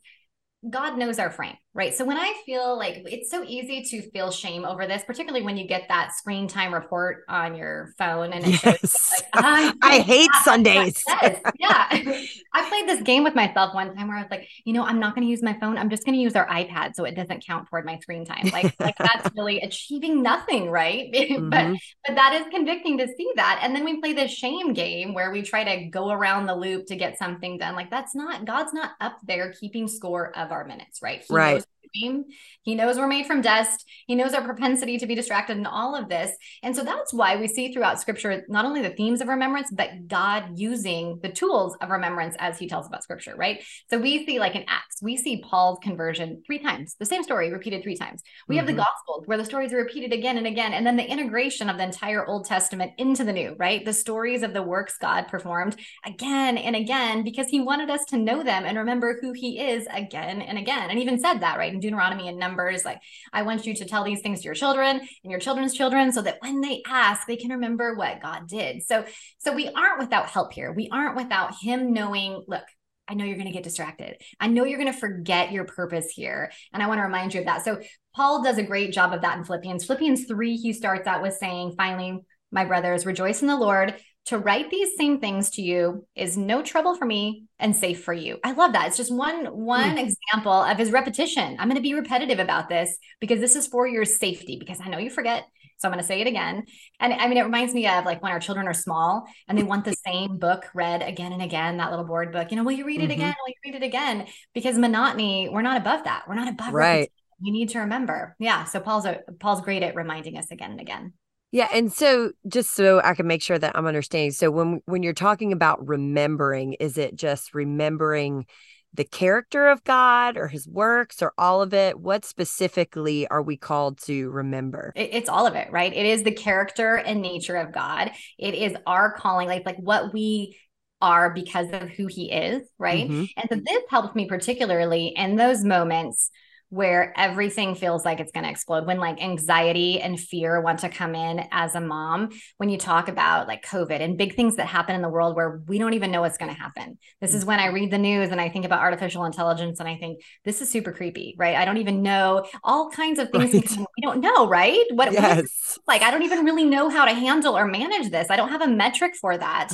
God 0.68 0.98
knows 0.98 1.20
our 1.20 1.30
frame, 1.30 1.58
right? 1.76 1.94
So 1.94 2.06
when 2.06 2.18
I 2.18 2.34
feel 2.46 2.78
like 2.78 3.04
it's 3.06 3.30
so 3.30 3.44
easy 3.44 3.84
to 3.84 4.10
feel 4.12 4.32
shame 4.32 4.64
over 4.64 4.88
this, 4.88 5.04
particularly 5.04 5.46
when 5.46 5.58
you 5.58 5.68
get 5.68 5.84
that 5.90 6.16
screen 6.16 6.48
time 6.48 6.74
report 6.74 7.26
on 7.28 7.54
your 7.54 7.94
phone 7.98 8.32
and 8.32 8.46
it 8.46 8.64
yes. 8.64 9.12
like, 9.36 9.44
I, 9.46 9.74
I 9.82 10.00
hate 10.00 10.30
Sundays. 10.46 11.04
Yes. 11.06 11.42
yeah. 11.60 11.88
I 12.54 12.70
played 12.70 12.88
this 12.88 13.04
game 13.04 13.26
with 13.26 13.36
myself 13.36 13.74
one 13.74 13.94
time 13.94 14.08
where 14.08 14.18
I 14.18 14.22
was 14.22 14.32
like, 14.32 14.48
you 14.64 14.72
know, 14.72 14.86
I'm 14.86 15.02
not 15.02 15.16
going 15.16 15.28
to 15.28 15.30
use 15.30 15.44
my 15.44 15.60
phone. 15.60 15.78
I'm 15.78 15.90
just 15.90 16.06
going 16.06 16.16
to 16.16 16.22
use 16.22 16.34
our 16.38 16.48
iPad 16.48 16.96
so 16.96 17.04
it 17.04 17.14
doesn't 17.14 17.46
count 17.46 17.68
toward 17.70 17.86
my 17.86 18.00
screen 18.00 18.24
time. 18.24 18.50
Like, 18.54 18.74
like 18.80 18.98
that's 19.00 19.36
really 19.36 19.60
achieving 19.60 20.24
nothing, 20.24 20.72
right? 20.72 21.12
Mm-hmm. 21.12 21.50
but 21.50 21.78
but 22.08 22.16
that 22.16 22.34
is 22.36 22.46
convicting 22.52 22.98
to 23.00 23.08
see 23.18 23.30
that. 23.36 23.60
And 23.62 23.76
then 23.76 23.84
we 23.84 24.00
play 24.00 24.14
this 24.14 24.32
shame 24.32 24.72
game 24.72 25.14
where 25.14 25.30
we 25.30 25.42
try 25.42 25.66
to 25.66 25.88
go 25.88 26.10
around 26.10 26.46
the 26.46 26.56
loop 26.56 26.86
to 26.88 26.96
get 26.96 27.18
something 27.18 27.58
done. 27.58 27.76
Like 27.76 27.90
that's 27.90 28.16
not 28.16 28.46
God's 28.46 28.74
not 28.74 28.92
up 29.02 29.18
there 29.24 29.52
keeping 29.52 29.90
score 29.90 30.32
of 30.38 30.54
our 30.54 30.64
minutes, 30.64 31.02
right? 31.02 31.22
He 31.28 31.36
right 31.36 31.65
just 31.66 31.75
he 31.96 32.76
knows 32.76 32.98
we're 32.98 33.08
made 33.08 33.26
from 33.26 33.42
dust. 33.42 33.86
He 34.08 34.16
knows 34.16 34.34
our 34.34 34.44
propensity 34.44 34.98
to 34.98 35.06
be 35.06 35.16
distracted 35.16 35.58
in 35.58 35.66
all 35.66 35.96
of 35.96 36.10
this. 36.10 36.36
And 36.64 36.76
so 36.76 36.84
that's 36.84 37.14
why 37.14 37.38
we 37.38 37.48
see 37.48 37.72
throughout 37.72 38.00
scripture 38.00 38.44
not 38.50 38.66
only 38.66 38.82
the 38.82 38.90
themes 38.90 39.22
of 39.22 39.28
remembrance, 39.28 39.70
but 39.72 40.08
God 40.08 40.58
using 40.60 41.20
the 41.22 41.30
tools 41.30 41.76
of 41.82 41.90
remembrance 41.90 42.36
as 42.40 42.58
he 42.58 42.68
tells 42.68 42.88
about 42.88 43.04
scripture, 43.04 43.36
right? 43.36 43.64
So 43.90 43.98
we 43.98 44.26
see 44.26 44.40
like 44.40 44.56
in 44.56 44.66
Acts, 44.68 45.02
we 45.02 45.18
see 45.18 45.42
Paul's 45.42 45.80
conversion 45.82 46.42
three 46.46 46.60
times, 46.60 46.96
the 47.00 47.06
same 47.06 47.24
story 47.24 47.52
repeated 47.52 47.84
three 47.84 47.96
times. 47.96 48.22
We 48.48 48.56
mm-hmm. 48.56 48.60
have 48.60 48.68
the 48.68 48.74
mm-hmm. 48.74 48.80
Gospels 48.80 49.28
where 49.28 49.38
the 49.38 49.46
stories 49.46 49.74
are 49.74 49.78
repeated 49.78 50.14
again 50.14 50.38
and 50.38 50.48
again. 50.48 50.74
And 50.74 50.86
then 50.86 50.98
the 50.98 51.10
integration 51.10 51.70
of 51.70 51.78
the 51.78 51.84
entire 51.84 52.26
Old 52.26 52.46
Testament 52.46 52.94
into 52.98 53.24
the 53.24 53.34
New, 53.34 53.56
right? 53.58 53.86
The 53.86 53.94
stories 53.94 54.44
of 54.44 54.54
the 54.54 54.64
works 54.64 54.98
God 54.98 55.28
performed 55.28 55.76
again 56.06 56.58
and 56.58 56.76
again 56.76 57.24
because 57.24 57.48
he 57.48 57.62
wanted 57.62 57.90
us 57.90 58.06
to 58.06 58.18
know 58.18 58.44
them 58.44 58.66
and 58.66 58.78
remember 58.78 59.18
who 59.22 59.34
he 59.34 59.60
is 59.60 59.88
again 59.92 60.42
and 60.42 60.58
again. 60.58 60.90
And 60.90 61.00
even 61.00 61.20
said 61.20 61.40
that, 61.40 61.58
right? 61.58 61.74
Deuteronomy 61.86 62.28
and 62.28 62.40
Numbers. 62.40 62.84
Like, 62.84 63.00
I 63.32 63.44
want 63.44 63.66
you 63.66 63.76
to 63.76 63.86
tell 63.86 64.04
these 64.04 64.22
things 64.22 64.42
to 64.42 64.46
your 64.46 64.56
children 64.56 65.00
and 65.00 65.32
your 65.32 65.40
children's 65.40 65.74
children 65.74 66.12
so 66.12 66.22
that 66.24 66.38
when 66.40 66.62
they 66.62 66.82
ask, 66.88 67.28
they 67.28 67.38
can 67.38 67.52
remember 67.52 67.96
what 67.96 68.22
God 68.22 68.48
did. 68.48 68.84
So, 68.84 69.06
so 69.38 69.54
we 69.54 69.70
aren't 69.70 70.00
without 70.00 70.30
help 70.30 70.54
here. 70.54 70.74
We 70.74 70.90
aren't 70.92 71.16
without 71.16 71.54
Him 71.62 71.94
knowing, 71.94 72.44
look, 72.48 72.64
I 73.08 73.14
know 73.14 73.24
you're 73.24 73.36
going 73.36 73.48
to 73.48 73.54
get 73.54 73.64
distracted. 73.64 74.16
I 74.40 74.48
know 74.48 74.64
you're 74.64 74.80
going 74.80 74.92
to 74.92 75.00
forget 75.00 75.52
your 75.52 75.66
purpose 75.66 76.08
here. 76.10 76.52
And 76.74 76.82
I 76.82 76.88
want 76.88 76.98
to 76.98 77.04
remind 77.04 77.34
you 77.34 77.42
of 77.42 77.46
that. 77.46 77.64
So, 77.64 77.82
Paul 78.16 78.44
does 78.44 78.58
a 78.58 78.64
great 78.64 78.94
job 78.94 79.14
of 79.14 79.22
that 79.22 79.38
in 79.38 79.44
Philippians. 79.44 79.86
Philippians 79.86 80.26
3, 80.26 80.58
he 80.58 80.74
starts 80.74 81.06
out 81.06 81.22
with 81.22 81.36
saying, 81.36 81.76
finally, 81.78 82.20
my 82.52 82.66
brothers, 82.66 83.06
rejoice 83.06 83.42
in 83.42 83.48
the 83.48 83.58
Lord. 83.58 83.96
To 84.26 84.40
write 84.40 84.72
these 84.72 84.96
same 84.98 85.20
things 85.20 85.52
to 85.52 85.62
you 85.62 86.08
is 86.16 86.36
no 86.36 86.64
trouble 86.64 86.96
for 86.96 87.06
me 87.06 87.46
and 87.60 87.76
safe 87.76 88.04
for 88.04 88.14
you. 88.14 88.40
I 88.44 88.54
love 88.54 88.74
that. 88.74 88.88
It's 88.88 88.98
just 88.98 89.14
one 89.14 89.46
one 89.46 89.98
mm. 89.98 90.08
example 90.08 90.52
of 90.52 90.78
his 90.78 90.92
repetition. 90.92 91.58
I'm 91.60 91.68
going 91.68 91.76
to 91.76 91.82
be 91.82 91.94
repetitive 91.94 92.40
about 92.40 92.68
this 92.68 92.98
because 93.20 93.40
this 93.40 93.56
is 93.56 93.68
for 93.68 93.88
your 93.88 94.04
safety 94.04 94.58
because 94.60 94.80
I 94.84 94.90
know 94.90 94.98
you 94.98 95.12
forget. 95.12 95.46
So 95.78 95.88
I'm 95.88 95.92
going 95.92 96.02
to 96.02 96.08
say 96.08 96.22
it 96.22 96.28
again. 96.28 96.64
And 97.00 97.14
I 97.14 97.28
mean, 97.28 97.38
it 97.38 97.44
reminds 97.44 97.74
me 97.74 97.88
of 97.88 98.06
like 98.06 98.24
when 98.24 98.32
our 98.32 98.40
children 98.40 98.68
are 98.68 98.74
small 98.74 99.26
and 99.48 99.58
they 99.58 99.64
want 99.64 99.86
the 99.86 99.94
same 99.94 100.38
book 100.38 100.66
read 100.74 101.02
again 101.02 101.34
and 101.34 101.42
again, 101.42 101.78
that 101.78 101.90
little 101.90 102.06
board 102.06 102.32
book. 102.32 102.50
You 102.50 102.58
know, 102.58 102.64
will 102.64 102.72
you 102.72 102.86
read 102.86 103.02
it 103.02 103.04
mm-hmm. 103.04 103.12
again? 103.12 103.36
Will 103.40 103.50
you 103.50 103.72
read 103.72 103.84
it 103.84 103.86
again? 103.86 104.26
Because 104.54 104.78
monotony, 104.78 105.50
we're 105.50 105.62
not 105.62 105.78
above 105.78 106.06
that. 106.06 106.24
We're 106.28 106.36
not 106.36 106.48
above 106.48 106.74
right. 106.74 106.92
Repetition. 106.92 107.12
You 107.42 107.52
need 107.52 107.70
to 107.70 107.80
remember. 107.80 108.36
Yeah. 108.40 108.64
So 108.64 108.80
Paul's 108.80 109.06
a, 109.06 109.20
Paul's 109.40 109.62
great 109.62 109.84
at 109.84 109.96
reminding 109.96 110.38
us 110.38 110.50
again 110.52 110.72
and 110.72 110.80
again. 110.80 111.14
Yeah, 111.52 111.68
and 111.72 111.92
so 111.92 112.32
just 112.48 112.74
so 112.76 113.02
I 113.02 113.14
can 113.14 113.28
make 113.28 113.42
sure 113.42 113.58
that 113.58 113.78
I'm 113.78 113.86
understanding. 113.86 114.32
So 114.32 114.52
when 114.52 114.82
when 114.86 115.04
you're 115.04 115.14
talking 115.14 115.54
about 115.54 115.88
remembering, 115.88 116.74
is 116.74 116.98
it 116.98 117.16
just 117.16 117.54
remembering 117.54 118.46
the 118.94 119.04
character 119.04 119.68
of 119.68 119.84
God 119.84 120.38
or 120.38 120.48
his 120.48 120.68
works 120.68 121.22
or 121.22 121.34
all 121.38 121.62
of 121.62 121.74
it? 121.74 122.00
What 122.00 122.26
specifically 122.26 123.28
are 123.28 123.42
we 123.42 123.58
called 123.58 124.00
to 124.04 124.30
remember? 124.32 124.94
It's 124.96 125.30
all 125.30 125.48
of 125.48 125.56
it, 125.56 125.72
right? 125.72 125.94
It 125.94 126.06
is 126.06 126.24
the 126.24 126.32
character 126.32 126.96
and 126.96 127.22
nature 127.22 127.58
of 127.58 127.74
God. 127.74 128.12
It 128.38 128.54
is 128.54 128.76
our 128.86 129.14
calling, 129.14 129.48
like 129.48 129.66
like 129.66 129.78
what 129.78 130.14
we 130.14 130.58
are 131.02 131.34
because 131.34 131.68
of 131.72 131.90
who 131.90 132.08
he 132.08 132.32
is, 132.32 132.64
right? 132.80 133.10
Mm-hmm. 133.10 133.26
And 133.38 133.50
so 133.50 133.56
this 133.66 133.84
helps 133.90 134.16
me 134.16 134.28
particularly 134.28 135.14
in 135.16 135.36
those 135.36 135.64
moments 135.64 136.32
where 136.76 137.14
everything 137.16 137.74
feels 137.74 138.04
like 138.04 138.20
it's 138.20 138.34
going 138.34 138.44
to 138.44 138.50
explode 138.50 138.86
when 138.86 139.00
like 139.00 139.24
anxiety 139.24 140.02
and 140.02 140.20
fear 140.20 140.60
want 140.60 140.80
to 140.80 140.90
come 140.90 141.16
in 141.16 141.42
as 141.52 141.74
a 141.74 141.80
mom 141.80 142.30
when 142.58 142.68
you 142.68 142.78
talk 142.78 143.08
about 143.08 143.48
like 143.48 143.66
covid 143.66 144.02
and 144.02 144.18
big 144.18 144.36
things 144.36 144.58
that 144.58 144.68
happen 144.68 144.94
in 144.94 145.02
the 145.02 145.08
world 145.08 145.38
where 145.38 145.62
we 145.68 145.78
don't 145.78 145.94
even 145.94 146.12
know 146.12 146.20
what's 146.20 146.38
going 146.38 146.54
to 146.54 146.60
happen. 146.60 146.98
This 147.22 147.34
is 147.34 147.46
when 147.46 147.60
i 147.60 147.68
mm-hmm. 147.68 147.76
read 147.76 147.92
the 147.92 147.98
news 147.98 148.30
and 148.30 148.42
i 148.42 148.50
think 148.50 148.66
about 148.66 148.82
artificial 148.82 149.24
intelligence 149.24 149.80
and 149.80 149.88
i 149.88 149.96
think 149.96 150.20
this 150.44 150.62
is 150.62 150.70
super 150.70 150.92
creepy 150.92 151.34
right? 151.38 151.56
I 151.56 151.64
don't 151.64 151.78
even 151.78 152.02
know 152.02 152.46
all 152.62 152.90
kinds 152.90 153.20
of 153.20 153.30
things 153.30 153.54
right. 153.54 153.78
we 153.80 154.02
don't 154.02 154.20
know 154.20 154.48
right? 154.48 154.86
What, 154.92 155.14
yes. 155.14 155.80
like? 155.88 156.02
I 156.02 156.12
don't 156.12 156.24
even 156.24 156.44
really 156.44 156.66
know 156.66 156.90
how 156.90 157.06
to 157.06 157.14
handle 157.14 157.58
or 157.58 157.66
manage 157.66 158.10
this. 158.12 158.30
I 158.30 158.36
don't 158.36 158.50
have 158.50 158.62
a 158.62 158.68
metric 158.68 159.14
for 159.16 159.38
that. 159.38 159.70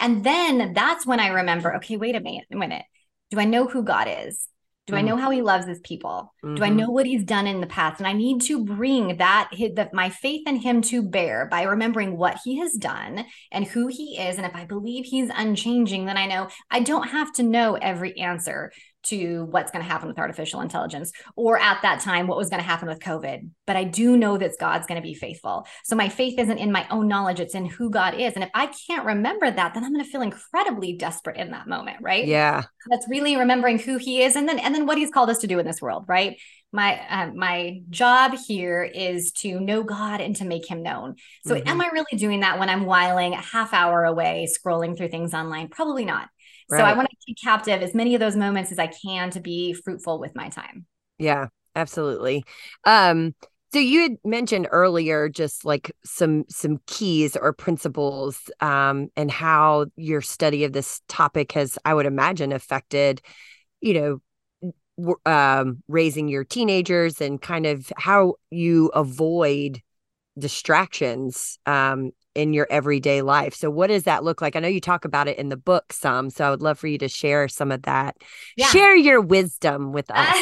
And 0.00 0.24
then 0.24 0.72
that's 0.72 1.06
when 1.06 1.20
i 1.20 1.28
remember 1.28 1.76
okay 1.76 1.98
wait 1.98 2.16
a 2.16 2.20
minute, 2.20 2.46
a 2.50 2.56
minute. 2.56 2.84
Do 3.30 3.38
i 3.40 3.44
know 3.44 3.66
who 3.66 3.82
god 3.82 4.08
is 4.08 4.48
do 4.86 4.94
mm. 4.94 4.98
I 4.98 5.02
know 5.02 5.16
how 5.16 5.30
he 5.30 5.42
loves 5.42 5.66
his 5.66 5.80
people? 5.80 6.32
Mm-hmm. 6.44 6.54
Do 6.54 6.62
I 6.62 6.68
mm-hmm. 6.68 6.76
know 6.76 6.90
what 6.90 7.06
he's 7.06 7.24
done 7.24 7.46
in 7.46 7.60
the 7.60 7.66
past? 7.66 7.98
And 7.98 8.06
I 8.06 8.12
need 8.12 8.42
to 8.42 8.64
bring 8.64 9.16
that, 9.16 9.50
that 9.74 9.92
my 9.92 10.10
faith 10.10 10.46
in 10.46 10.56
him 10.56 10.80
to 10.82 11.02
bear 11.02 11.46
by 11.46 11.62
remembering 11.62 12.16
what 12.16 12.38
he 12.44 12.58
has 12.60 12.72
done 12.72 13.24
and 13.50 13.66
who 13.66 13.88
he 13.88 14.18
is. 14.18 14.36
And 14.36 14.46
if 14.46 14.54
I 14.54 14.64
believe 14.64 15.04
he's 15.04 15.30
unchanging, 15.34 16.06
then 16.06 16.16
I 16.16 16.26
know 16.26 16.48
I 16.70 16.80
don't 16.80 17.08
have 17.08 17.32
to 17.34 17.42
know 17.42 17.74
every 17.74 18.16
answer 18.18 18.72
to 19.08 19.44
what's 19.50 19.70
going 19.70 19.84
to 19.84 19.90
happen 19.90 20.08
with 20.08 20.18
artificial 20.18 20.60
intelligence 20.60 21.12
or 21.34 21.58
at 21.58 21.80
that 21.82 22.00
time 22.00 22.26
what 22.26 22.38
was 22.38 22.48
going 22.48 22.60
to 22.60 22.66
happen 22.66 22.88
with 22.88 22.98
covid 22.98 23.48
but 23.66 23.76
i 23.76 23.84
do 23.84 24.16
know 24.16 24.36
that 24.36 24.52
god's 24.58 24.86
going 24.86 25.00
to 25.00 25.06
be 25.06 25.14
faithful 25.14 25.66
so 25.84 25.96
my 25.96 26.08
faith 26.08 26.38
isn't 26.38 26.58
in 26.58 26.72
my 26.72 26.86
own 26.90 27.08
knowledge 27.08 27.40
it's 27.40 27.54
in 27.54 27.66
who 27.66 27.90
god 27.90 28.14
is 28.14 28.34
and 28.34 28.44
if 28.44 28.50
i 28.54 28.66
can't 28.86 29.06
remember 29.06 29.50
that 29.50 29.74
then 29.74 29.84
i'm 29.84 29.92
going 29.92 30.04
to 30.04 30.10
feel 30.10 30.22
incredibly 30.22 30.92
desperate 30.92 31.36
in 31.36 31.50
that 31.50 31.66
moment 31.66 31.96
right 32.00 32.26
yeah 32.26 32.62
that's 32.88 33.08
really 33.08 33.36
remembering 33.36 33.78
who 33.78 33.96
he 33.96 34.22
is 34.22 34.36
and 34.36 34.48
then 34.48 34.58
and 34.58 34.74
then 34.74 34.86
what 34.86 34.98
he's 34.98 35.10
called 35.10 35.30
us 35.30 35.38
to 35.38 35.46
do 35.46 35.58
in 35.58 35.66
this 35.66 35.82
world 35.82 36.04
right 36.08 36.36
my 36.72 37.00
uh, 37.08 37.30
my 37.34 37.80
job 37.90 38.34
here 38.46 38.82
is 38.82 39.32
to 39.32 39.60
know 39.60 39.82
God 39.82 40.20
and 40.20 40.36
to 40.36 40.44
make 40.44 40.68
him 40.68 40.82
known. 40.82 41.14
So 41.44 41.54
mm-hmm. 41.54 41.68
am 41.68 41.80
I 41.80 41.88
really 41.92 42.16
doing 42.16 42.40
that 42.40 42.58
when 42.58 42.68
I'm 42.68 42.84
whiling 42.84 43.32
a 43.32 43.40
half 43.40 43.72
hour 43.72 44.04
away 44.04 44.46
scrolling 44.46 44.96
through 44.96 45.08
things 45.08 45.32
online? 45.32 45.68
Probably 45.68 46.04
not. 46.04 46.28
Right. 46.68 46.80
So 46.80 46.84
I 46.84 46.94
want 46.94 47.08
to 47.10 47.16
keep 47.24 47.36
captive 47.42 47.82
as 47.82 47.94
many 47.94 48.14
of 48.14 48.20
those 48.20 48.36
moments 48.36 48.72
as 48.72 48.78
I 48.78 48.88
can 48.88 49.30
to 49.30 49.40
be 49.40 49.72
fruitful 49.72 50.18
with 50.18 50.34
my 50.34 50.48
time. 50.48 50.86
Yeah, 51.18 51.46
absolutely. 51.74 52.44
Um, 52.84 53.34
so 53.72 53.78
you 53.78 54.02
had 54.02 54.16
mentioned 54.24 54.68
earlier 54.70 55.28
just 55.28 55.64
like 55.64 55.92
some 56.04 56.44
some 56.48 56.78
keys 56.86 57.36
or 57.36 57.52
principles 57.52 58.38
um, 58.60 59.08
and 59.16 59.30
how 59.30 59.86
your 59.96 60.20
study 60.20 60.64
of 60.64 60.72
this 60.72 61.00
topic 61.08 61.52
has, 61.52 61.78
I 61.84 61.94
would 61.94 62.06
imagine, 62.06 62.52
affected, 62.52 63.20
you 63.80 64.20
know, 64.98 65.16
um, 65.26 65.82
raising 65.88 66.28
your 66.28 66.44
teenagers 66.44 67.20
and 67.20 67.40
kind 67.40 67.66
of 67.66 67.92
how 67.96 68.34
you 68.50 68.88
avoid 68.88 69.82
distractions 70.38 71.58
um, 71.66 72.12
in 72.36 72.52
your 72.52 72.66
everyday 72.70 73.22
life. 73.22 73.54
So 73.54 73.70
what 73.70 73.86
does 73.86 74.02
that 74.02 74.22
look 74.22 74.42
like? 74.42 74.54
I 74.54 74.60
know 74.60 74.68
you 74.68 74.80
talk 74.80 75.06
about 75.06 75.26
it 75.26 75.38
in 75.38 75.48
the 75.48 75.56
book 75.56 75.92
some, 75.92 76.28
so 76.28 76.44
I 76.44 76.50
would 76.50 76.60
love 76.60 76.78
for 76.78 76.86
you 76.86 76.98
to 76.98 77.08
share 77.08 77.48
some 77.48 77.72
of 77.72 77.82
that. 77.82 78.16
Yeah. 78.56 78.66
Share 78.66 78.94
your 78.94 79.22
wisdom 79.22 79.92
with 79.92 80.10
us. 80.14 80.36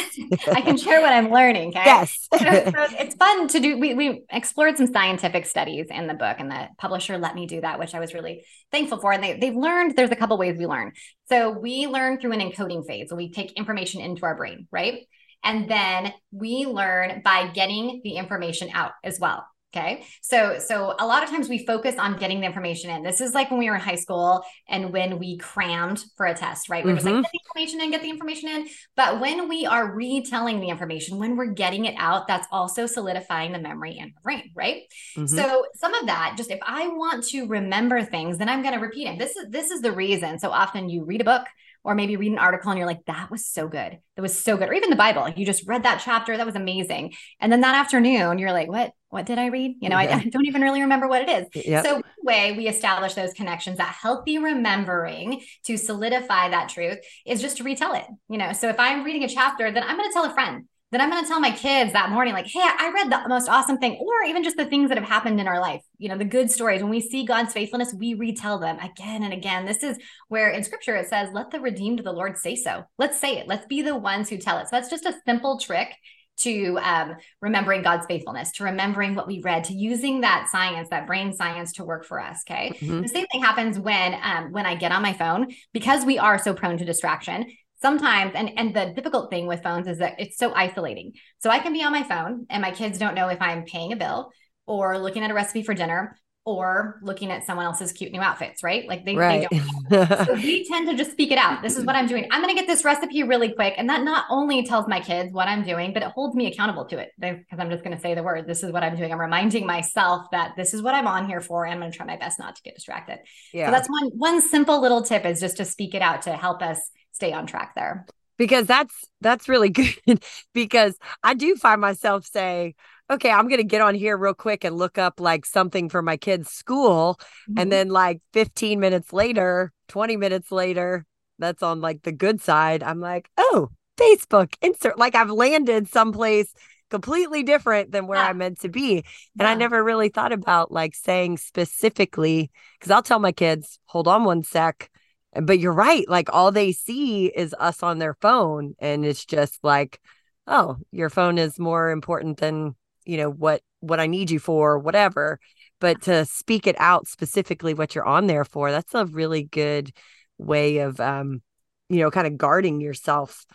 I 0.51 0.61
can 0.61 0.77
share 0.77 1.01
what 1.01 1.13
I'm 1.13 1.31
learning. 1.31 1.69
Okay? 1.69 1.83
Yes. 1.85 2.27
so, 2.37 2.45
so 2.45 2.45
it's 2.99 3.15
fun 3.15 3.47
to 3.47 3.59
do. 3.59 3.79
We, 3.79 3.93
we 3.93 4.23
explored 4.29 4.75
some 4.77 4.87
scientific 4.87 5.45
studies 5.45 5.87
in 5.89 6.07
the 6.07 6.13
book 6.13 6.35
and 6.37 6.51
the 6.51 6.67
publisher 6.77 7.17
let 7.17 7.33
me 7.33 7.47
do 7.47 7.61
that, 7.61 7.79
which 7.79 7.95
I 7.95 7.99
was 7.99 8.13
really 8.13 8.43
thankful 8.71 8.99
for. 8.99 9.13
And 9.13 9.23
they, 9.23 9.39
they've 9.39 9.55
learned 9.55 9.95
there's 9.95 10.11
a 10.11 10.15
couple 10.17 10.37
ways 10.37 10.57
we 10.57 10.67
learn. 10.67 10.91
So 11.29 11.49
we 11.51 11.87
learn 11.87 12.19
through 12.19 12.33
an 12.33 12.41
encoding 12.41 12.85
phase. 12.85 13.09
So 13.09 13.15
we 13.15 13.31
take 13.31 13.53
information 13.53 14.01
into 14.01 14.25
our 14.25 14.35
brain, 14.35 14.67
right? 14.69 15.05
And 15.45 15.69
then 15.69 16.11
we 16.31 16.65
learn 16.65 17.21
by 17.23 17.47
getting 17.47 18.01
the 18.03 18.17
information 18.17 18.69
out 18.73 18.91
as 19.03 19.19
well. 19.19 19.45
Okay. 19.75 20.05
So, 20.21 20.57
so 20.59 20.95
a 20.99 21.05
lot 21.05 21.21
of 21.21 21.29
times 21.29 21.49
we 21.49 21.65
focus 21.65 21.95
on 21.97 22.17
getting 22.17 22.39
the 22.39 22.45
information 22.45 22.89
in. 22.89 23.03
This 23.03 23.19
is 23.19 23.33
like 23.33 23.51
when 23.51 23.59
we 23.59 23.69
were 23.69 23.75
in 23.75 23.81
high 23.81 23.95
school 23.95 24.41
and 24.69 24.93
when 24.93 25.19
we 25.19 25.37
crammed 25.37 26.05
for 26.15 26.27
a 26.27 26.33
test, 26.33 26.69
right? 26.69 26.85
We're 26.85 26.91
mm-hmm. 26.91 26.95
just 26.95 27.05
like, 27.05 27.13
mm-hmm. 27.15 27.21
get 27.23 27.31
the 27.33 27.39
information 27.45 27.81
in, 27.81 27.91
get 27.91 28.01
the 28.01 28.09
information 28.09 28.49
in. 28.49 28.67
But 28.95 29.19
when 29.19 29.49
we 29.49 29.65
are 29.65 29.93
retelling 29.93 30.61
the 30.61 30.69
information, 30.69 31.17
when 31.17 31.35
we're 31.35 31.47
getting 31.47 31.85
it 31.85 31.95
out, 31.97 32.25
that's 32.25 32.47
also 32.51 32.85
solidifying 32.85 33.51
the 33.51 33.59
memory 33.59 33.97
in 33.97 34.13
the 34.15 34.21
brain, 34.21 34.51
right? 34.55 34.83
Mm-hmm. 35.17 35.25
So 35.25 35.65
some 35.75 35.93
of 35.93 36.05
that, 36.05 36.35
just 36.37 36.51
if 36.51 36.59
I 36.65 36.87
want 36.87 37.25
to 37.25 37.45
remember 37.45 38.01
things, 38.01 38.37
then 38.37 38.47
I'm 38.47 38.61
going 38.61 38.75
to 38.75 38.79
repeat 38.79 39.07
it. 39.07 39.19
This 39.19 39.35
is, 39.35 39.49
this 39.49 39.71
is 39.71 39.81
the 39.81 39.91
reason. 39.91 40.39
So 40.39 40.51
often 40.51 40.89
you 40.89 41.03
read 41.03 41.19
a 41.19 41.25
book, 41.25 41.45
or 41.83 41.93
maybe 41.93 42.17
read 42.17 42.31
an 42.31 42.39
article 42.39 42.71
and 42.71 42.79
you're 42.79 42.87
like, 42.87 43.05
that 43.05 43.29
was 43.29 43.45
so 43.45 43.67
good. 43.67 43.99
That 44.15 44.21
was 44.21 44.37
so 44.37 44.57
good. 44.57 44.69
Or 44.69 44.73
even 44.73 44.89
the 44.89 44.95
Bible, 44.95 45.29
you 45.29 45.45
just 45.45 45.67
read 45.67 45.83
that 45.83 46.01
chapter. 46.03 46.35
That 46.35 46.45
was 46.45 46.55
amazing. 46.55 47.13
And 47.39 47.51
then 47.51 47.61
that 47.61 47.75
afternoon, 47.75 48.39
you're 48.39 48.53
like, 48.53 48.67
what, 48.67 48.91
what 49.09 49.25
did 49.25 49.37
I 49.37 49.47
read? 49.47 49.75
You 49.79 49.89
know, 49.89 49.99
yeah. 49.99 50.17
I, 50.17 50.19
I, 50.25 50.29
don't 50.29 50.45
even 50.45 50.61
really 50.61 50.81
remember 50.81 51.07
what 51.07 51.21
it 51.21 51.29
is. 51.29 51.65
Yep. 51.65 51.85
So 51.85 52.01
way 52.23 52.53
we 52.53 52.67
establish 52.67 53.13
those 53.13 53.33
connections, 53.33 53.77
that 53.77 53.95
healthy 54.01 54.37
remembering 54.37 55.41
to 55.65 55.77
solidify 55.77 56.49
that 56.49 56.69
truth 56.69 56.97
is 57.25 57.41
just 57.41 57.57
to 57.57 57.63
retell 57.63 57.93
it. 57.93 58.05
You 58.29 58.37
know, 58.37 58.53
so 58.53 58.69
if 58.69 58.79
I'm 58.79 59.03
reading 59.03 59.23
a 59.23 59.29
chapter, 59.29 59.71
then 59.71 59.83
I'm 59.83 59.97
going 59.97 60.09
to 60.09 60.13
tell 60.13 60.25
a 60.25 60.33
friend 60.33 60.65
then 60.95 61.01
I'm 61.01 61.09
going 61.09 61.23
to 61.23 61.27
tell 61.27 61.39
my 61.39 61.51
kids 61.51 61.91
that 61.93 62.11
morning, 62.11 62.33
like, 62.33 62.47
hey, 62.47 62.61
I 62.61 62.91
read 62.93 63.11
the 63.11 63.27
most 63.27 63.49
awesome 63.49 63.79
thing, 63.79 63.97
or 63.99 64.23
even 64.29 64.43
just 64.43 64.55
the 64.55 64.65
things 64.65 64.87
that 64.87 64.97
have 64.97 65.07
happened 65.07 65.41
in 65.41 65.47
our 65.47 65.59
life, 65.59 65.81
you 65.97 66.07
know, 66.07 66.17
the 66.17 66.23
good 66.23 66.49
stories. 66.49 66.81
When 66.81 66.91
we 66.91 67.01
see 67.01 67.25
God's 67.25 67.51
faithfulness, 67.51 67.93
we 67.93 68.13
retell 68.13 68.59
them 68.59 68.77
again 68.79 69.23
and 69.23 69.33
again. 69.33 69.65
This 69.65 69.83
is 69.83 69.97
where 70.29 70.51
in 70.51 70.63
scripture 70.63 70.95
it 70.95 71.09
says, 71.09 71.29
let 71.33 71.51
the 71.51 71.59
redeemed 71.59 71.99
of 71.99 72.05
the 72.05 72.13
Lord 72.13 72.37
say 72.37 72.55
so. 72.55 72.85
Let's 72.97 73.19
say 73.19 73.37
it. 73.37 73.47
Let's 73.47 73.65
be 73.65 73.81
the 73.81 73.97
ones 73.97 74.29
who 74.29 74.37
tell 74.37 74.59
it. 74.59 74.65
So 74.65 74.77
that's 74.77 74.89
just 74.89 75.05
a 75.05 75.15
simple 75.25 75.59
trick 75.59 75.89
to 76.37 76.77
um, 76.81 77.15
remembering 77.41 77.81
God's 77.81 78.05
faithfulness, 78.05 78.51
to 78.53 78.63
remembering 78.63 79.15
what 79.15 79.27
we 79.27 79.41
read, 79.41 79.63
to 79.65 79.73
using 79.73 80.21
that 80.21 80.47
science, 80.51 80.89
that 80.89 81.07
brain 81.07 81.33
science 81.33 81.73
to 81.73 81.83
work 81.83 82.05
for 82.05 82.19
us. 82.19 82.43
Okay. 82.47 82.71
Mm-hmm. 82.79 83.01
The 83.01 83.07
same 83.07 83.25
thing 83.31 83.41
happens 83.41 83.79
when 83.79 84.17
um, 84.21 84.51
when 84.51 84.65
I 84.65 84.75
get 84.75 84.91
on 84.91 85.01
my 85.01 85.13
phone 85.13 85.53
because 85.73 86.05
we 86.05 86.17
are 86.17 86.37
so 86.37 86.53
prone 86.53 86.77
to 86.77 86.85
distraction 86.85 87.45
sometimes 87.81 88.31
and 88.35 88.51
and 88.57 88.75
the 88.75 88.93
difficult 88.95 89.29
thing 89.29 89.47
with 89.47 89.61
phones 89.61 89.87
is 89.87 89.99
that 89.99 90.15
it's 90.17 90.37
so 90.37 90.53
isolating 90.53 91.11
so 91.39 91.49
i 91.49 91.59
can 91.59 91.73
be 91.73 91.83
on 91.83 91.91
my 91.91 92.03
phone 92.03 92.45
and 92.49 92.61
my 92.61 92.71
kids 92.71 92.97
don't 92.97 93.15
know 93.15 93.27
if 93.27 93.41
i'm 93.41 93.63
paying 93.63 93.91
a 93.91 93.97
bill 93.97 94.31
or 94.65 94.97
looking 94.97 95.23
at 95.23 95.29
a 95.29 95.33
recipe 95.33 95.61
for 95.61 95.73
dinner 95.73 96.17
or 96.45 96.99
looking 97.01 97.31
at 97.31 97.43
someone 97.43 97.65
else's 97.65 97.91
cute 97.91 98.11
new 98.11 98.21
outfits 98.21 98.61
right? 98.63 98.87
Like 98.87 99.03
they, 99.03 99.15
right. 99.15 99.47
they 99.49 99.61
don't 99.89 100.25
so 100.27 100.33
we 100.35 100.65
tend 100.67 100.87
to 100.89 100.95
just 100.95 101.11
speak 101.11 101.31
it 101.31 101.37
out. 101.37 101.61
This 101.61 101.77
is 101.77 101.83
what 101.83 101.95
i'm 101.95 102.07
doing. 102.07 102.27
I'm 102.31 102.41
going 102.41 102.53
to 102.53 102.59
get 102.59 102.67
this 102.67 102.85
recipe 102.85 103.23
really 103.23 103.53
quick 103.53 103.73
and 103.77 103.89
that 103.89 104.03
not 104.03 104.25
only 104.29 104.63
tells 104.63 104.87
my 104.87 104.99
kids 104.99 105.33
what 105.33 105.47
i'm 105.47 105.63
doing 105.63 105.91
but 105.93 106.03
it 106.03 106.09
holds 106.09 106.35
me 106.35 106.47
accountable 106.47 106.85
to 106.85 106.99
it. 106.99 107.11
Because 107.19 107.59
i'm 107.59 107.69
just 107.69 107.83
going 107.83 107.95
to 107.95 108.01
say 108.01 108.13
the 108.13 108.23
word 108.23 108.47
this 108.47 108.63
is 108.63 108.71
what 108.71 108.83
i'm 108.83 108.95
doing. 108.95 109.11
I'm 109.11 109.19
reminding 109.19 109.65
myself 109.65 110.27
that 110.31 110.53
this 110.55 110.73
is 110.73 110.81
what 110.81 110.93
i'm 110.93 111.07
on 111.07 111.27
here 111.27 111.41
for 111.41 111.65
and 111.65 111.73
i'm 111.73 111.79
going 111.79 111.91
to 111.91 111.97
try 111.97 112.05
my 112.05 112.17
best 112.17 112.39
not 112.39 112.55
to 112.55 112.61
get 112.61 112.75
distracted. 112.75 113.19
Yeah. 113.53 113.67
so 113.67 113.71
that's 113.71 113.89
one 113.89 114.11
one 114.15 114.41
simple 114.41 114.81
little 114.81 115.01
tip 115.01 115.25
is 115.25 115.39
just 115.39 115.57
to 115.57 115.65
speak 115.65 115.95
it 115.95 116.01
out 116.01 116.21
to 116.23 116.33
help 116.33 116.61
us 116.61 116.79
stay 117.11 117.33
on 117.33 117.47
track 117.47 117.73
there. 117.75 118.05
because 118.37 118.67
that's 118.67 118.93
that's 119.21 119.49
really 119.49 119.69
good 120.05 120.23
because 120.53 120.97
I 121.23 121.33
do 121.33 121.55
find 121.55 121.81
myself 121.81 122.25
saying, 122.25 122.75
okay, 123.09 123.29
I'm 123.29 123.47
going 123.47 123.59
to 123.59 123.63
get 123.63 123.81
on 123.81 123.95
here 123.95 124.17
real 124.17 124.33
quick 124.33 124.63
and 124.63 124.77
look 124.77 124.97
up 124.97 125.19
like 125.19 125.45
something 125.45 125.89
for 125.89 126.01
my 126.01 126.17
kids' 126.17 126.49
school. 126.51 127.19
Mm-hmm. 127.49 127.59
And 127.59 127.71
then 127.71 127.89
like 127.89 128.21
15 128.33 128.79
minutes 128.79 129.13
later, 129.13 129.71
20 129.89 130.17
minutes 130.17 130.51
later, 130.51 131.05
that's 131.39 131.63
on 131.63 131.81
like 131.81 132.03
the 132.03 132.11
good 132.11 132.41
side. 132.41 132.81
I'm 132.83 132.99
like, 132.99 133.29
oh, 133.37 133.69
Facebook, 133.97 134.53
insert. 134.61 134.97
Like 134.97 135.15
I've 135.15 135.29
landed 135.29 135.87
someplace 135.87 136.53
completely 136.89 137.43
different 137.43 137.91
than 137.91 138.07
where 138.07 138.19
yeah. 138.19 138.27
I'm 138.27 138.37
meant 138.37 138.61
to 138.61 138.69
be. 138.69 138.97
And 138.97 139.05
yeah. 139.41 139.49
I 139.49 139.55
never 139.55 139.83
really 139.83 140.09
thought 140.09 140.31
about 140.31 140.71
like 140.71 140.95
saying 140.95 141.37
specifically, 141.37 142.51
because 142.79 142.91
I'll 142.91 143.03
tell 143.03 143.19
my 143.19 143.31
kids, 143.31 143.79
hold 143.85 144.07
on 144.07 144.23
one 144.23 144.43
sec. 144.43 144.89
But 145.33 145.59
you're 145.59 145.73
right. 145.73 146.07
Like 146.07 146.29
all 146.31 146.51
they 146.51 146.71
see 146.71 147.25
is 147.25 147.53
us 147.59 147.83
on 147.83 147.99
their 147.99 148.13
phone. 148.21 148.73
And 148.79 149.05
it's 149.05 149.25
just 149.25 149.59
like, 149.63 149.99
oh, 150.47 150.77
your 150.91 151.09
phone 151.09 151.37
is 151.37 151.59
more 151.59 151.91
important 151.91 152.37
than 152.37 152.75
you 153.05 153.17
know 153.17 153.29
what 153.29 153.61
what 153.79 153.99
i 153.99 154.07
need 154.07 154.29
you 154.29 154.39
for 154.39 154.77
whatever 154.79 155.39
but 155.79 156.01
to 156.01 156.25
speak 156.25 156.67
it 156.67 156.75
out 156.79 157.07
specifically 157.07 157.73
what 157.73 157.95
you're 157.95 158.05
on 158.05 158.27
there 158.27 158.45
for 158.45 158.71
that's 158.71 158.93
a 158.93 159.05
really 159.05 159.43
good 159.43 159.91
way 160.37 160.79
of 160.79 160.99
um 160.99 161.41
you 161.89 161.99
know 161.99 162.11
kind 162.11 162.27
of 162.27 162.37
guarding 162.37 162.81
yourself 162.81 163.45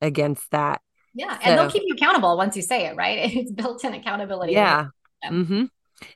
against 0.00 0.50
that. 0.50 0.80
Yeah 1.14 1.38
and 1.42 1.58
they'll 1.58 1.70
keep 1.70 1.82
you 1.86 1.94
accountable 1.94 2.36
once 2.36 2.56
you 2.56 2.62
say 2.62 2.86
it 2.86 2.96
right? 2.96 3.32
It's 3.36 3.52
built 3.52 3.84
in 3.84 3.94
accountability 3.94 4.52
yeah 4.52 4.86
mm-hmm. 5.24 5.64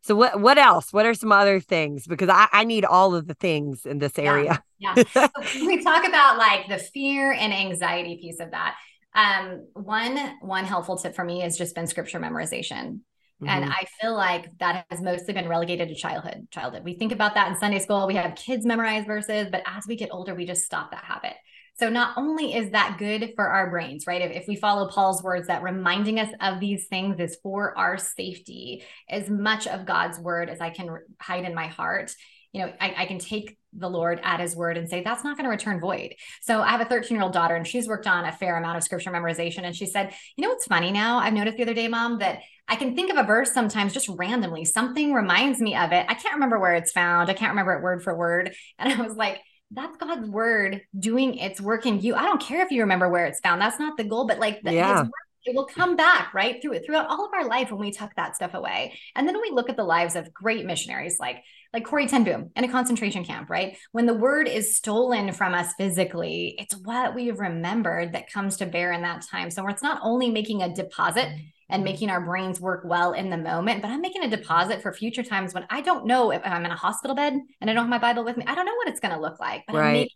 so 0.03 0.15
what 0.15 0.41
what 0.41 0.59
else? 0.59 0.93
What 0.93 1.07
are 1.07 1.15
some 1.15 1.33
other 1.33 1.61
things? 1.61 2.07
Because 2.07 2.29
i 2.29 2.49
i 2.53 2.65
need 2.65 2.85
all 2.85 3.15
of 3.15 3.27
the 3.27 3.35
things 3.35 3.87
in 3.87 3.99
this 3.99 4.19
area. 4.19 4.63
yeah, 4.79 4.95
yeah. 4.97 5.05
so 5.45 5.67
we 5.67 5.83
talk 5.83 6.07
about 6.07 6.39
like 6.39 6.69
the 6.69 6.79
fear 6.79 7.33
and 7.33 7.53
anxiety 7.53 8.19
piece 8.21 8.41
of 8.41 8.51
that 8.53 8.77
um, 9.17 9.67
one 9.73 10.19
one 10.41 10.65
helpful 10.65 10.97
tip 10.97 11.17
for 11.17 11.25
me 11.25 11.41
has 11.41 11.59
just 11.59 11.75
been 11.75 11.87
scripture 11.87 12.21
memorization. 12.21 13.01
Mm-hmm. 13.43 13.49
And 13.49 13.65
I 13.67 13.87
feel 14.01 14.15
like 14.15 14.51
that 14.61 14.87
has 14.91 15.03
mostly 15.03 15.35
been 15.35 15.49
relegated 15.49 15.89
to 15.89 15.95
childhood. 15.95 16.49
Childhood. 16.51 16.85
We 16.85 16.95
think 16.95 17.13
about 17.13 17.35
that 17.35 17.49
in 17.49 17.59
Sunday 17.59 17.81
school. 17.81 18.07
We 18.07 18.15
have 18.15 18.35
kids 18.35 18.65
memorize 18.65 19.05
verses, 19.05 19.49
but 19.51 19.63
as 19.67 19.85
we 19.87 19.97
get 19.97 20.11
older, 20.11 20.35
we 20.35 20.47
just 20.47 20.65
stop 20.65 20.91
that 20.93 21.05
habit. 21.05 21.35
So 21.79 21.91
not 21.91 22.17
only 22.17 22.55
is 22.55 22.71
that 22.71 22.97
good 22.99 23.33
for 23.37 23.47
our 23.47 23.69
brains, 23.69 24.07
right? 24.07 24.23
If, 24.23 24.33
if 24.33 24.49
we 24.49 24.57
follow 24.57 24.89
Paul's 24.89 25.23
words 25.23 25.49
that 25.49 25.63
reminding 25.63 26.19
us 26.19 26.31
of 26.41 26.61
these 26.61 26.87
things 26.87 27.21
is 27.21 27.37
for 27.43 27.77
our 27.77 27.99
safety, 27.99 28.83
as 29.11 29.29
much 29.29 29.67
of 29.67 29.85
God's 29.85 30.19
word 30.19 30.49
as 30.49 30.63
I 30.63 30.71
can 30.71 30.99
hide 31.21 31.45
in 31.45 31.55
my 31.55 31.67
heart, 31.67 32.13
you 32.53 32.63
know, 32.63 32.73
I, 32.81 32.95
I 32.97 33.07
can 33.07 33.19
take 33.19 33.59
the 33.79 33.89
Lord 33.89 34.21
at 34.23 34.41
his 34.41 34.57
word 34.57 34.77
and 34.77 34.89
say, 34.89 35.03
that's 35.03 35.25
not 35.25 35.37
going 35.37 35.45
to 35.45 35.51
return 35.51 35.81
void. 35.81 36.15
So 36.43 36.61
I 36.63 36.71
have 36.71 36.81
a 36.81 36.85
13 36.85 37.15
year 37.15 37.23
old 37.23 37.33
daughter 37.33 37.55
and 37.55 37.67
she's 37.67 37.89
worked 37.89 38.07
on 38.07 38.25
a 38.25 38.33
fair 38.33 38.57
amount 38.57 38.79
of 38.79 38.85
scripture 38.85 39.11
memorization. 39.11 39.65
And 39.65 39.75
she 39.75 39.87
said, 39.87 40.15
you 40.37 40.43
know, 40.43 40.49
what's 40.49 40.67
funny 40.67 40.91
now? 40.91 41.19
I've 41.19 41.33
noticed 41.33 41.57
the 41.57 41.63
other 41.63 41.75
day, 41.75 41.89
mom, 41.89 42.19
that 42.19 42.41
I 42.69 42.77
can 42.77 42.97
think 42.97 43.11
of 43.11 43.17
a 43.17 43.23
verse 43.23 43.53
sometimes 43.53 43.93
just 43.93 44.09
randomly. 44.09 44.65
Something 44.65 45.13
reminds 45.13 45.61
me 45.61 45.77
of 45.77 45.93
it. 45.93 46.07
I 46.09 46.15
can't 46.15 46.35
remember 46.35 46.59
where 46.59 46.75
it's 46.75 46.93
found. 46.93 47.31
I 47.31 47.35
can't 47.35 47.51
remember 47.51 47.75
it 47.75 47.83
word 47.83 48.03
for 48.03 48.17
word. 48.17 48.55
And 48.79 48.93
I 48.93 49.05
was 49.05 49.17
like, 49.17 49.41
that's 49.71 49.97
God's 49.97 50.29
word 50.29 50.83
doing 50.97 51.39
its 51.39 51.61
work 51.61 51.87
in 51.87 52.01
you. 52.01 52.15
I 52.15 52.23
don't 52.23 52.41
care 52.41 52.65
if 52.65 52.71
you 52.71 52.83
remember 52.83 53.09
where 53.09 53.27
it's 53.27 53.41
found. 53.41 53.61
That's 53.61 53.81
not 53.81 53.97
the 53.97 54.05
goal, 54.05 54.27
but 54.27 54.39
like 54.39 54.63
the, 54.63 54.75
yeah 54.75 55.05
it 55.47 55.55
will 55.55 55.67
come 55.67 55.97
back 55.97 56.35
right 56.35 56.61
through 56.61 56.73
it 56.73 56.85
throughout 56.85 57.09
all 57.09 57.25
of 57.25 57.33
our 57.33 57.47
life 57.47 57.71
when 57.71 57.81
we 57.81 57.91
tuck 57.91 58.15
that 58.17 58.37
stuff 58.37 58.55
away. 58.55 58.99
And 59.15 59.27
then 59.27 59.41
we 59.41 59.51
look 59.51 59.71
at 59.71 59.77
the 59.77 59.85
lives 59.85 60.17
of 60.17 60.35
great 60.35 60.67
missionaries 60.67 61.19
like 61.19 61.43
like 61.73 61.85
Corrie 61.85 62.07
ten 62.07 62.25
Boom 62.25 62.51
in 62.57 62.65
a 62.65 62.69
concentration 62.69 63.25
camp, 63.25 63.51
right? 63.51 63.77
When 63.93 64.07
the 64.07 64.15
word 64.15 64.49
is 64.49 64.77
stolen 64.77 65.33
from 65.33 65.55
us 65.55 65.75
physically, 65.75 66.55
it's 66.59 66.77
what 66.77 67.15
we've 67.15 67.39
remembered 67.39 68.13
that 68.13 68.33
comes 68.33 68.57
to 68.59 68.67
bear 68.67 68.93
in 68.93 69.03
that 69.03 69.23
time. 69.23 69.51
So 69.51 69.67
it's 69.69 69.83
not 69.83 70.01
only 70.03 70.31
making 70.31 70.63
a 70.63 70.75
deposit 70.75 71.29
mm-hmm. 71.29 71.47
And 71.69 71.83
making 71.83 72.11
our 72.11 72.21
brains 72.21 72.61
work 72.61 72.83
well 72.85 73.13
in 73.13 73.29
the 73.29 73.37
moment, 73.37 73.83
but 73.83 73.91
I'm 73.91 74.01
making 74.01 74.23
a 74.23 74.31
deposit 74.31 74.83
for 74.83 74.93
future 74.93 75.25
times 75.25 75.53
when 75.53 75.67
I 75.69 75.81
don't 75.81 76.07
know 76.07 76.31
if 76.31 76.41
I'm 76.45 76.65
in 76.65 76.71
a 76.71 76.77
hospital 76.77 77.17
bed 77.17 77.33
and 77.61 77.69
I 77.69 77.73
don't 77.73 77.83
have 77.83 77.91
my 77.91 77.99
Bible 77.99 78.25
with 78.25 78.37
me. 78.37 78.45
I 78.47 78.55
don't 78.55 78.67
know 78.67 78.75
what 78.77 78.87
it's 78.87 79.01
going 79.01 79.13
to 79.13 79.21
look 79.21 79.41
like, 79.41 79.65
but 79.67 79.75
right. 79.75 79.87
I'm 79.87 79.93
making 79.95 80.13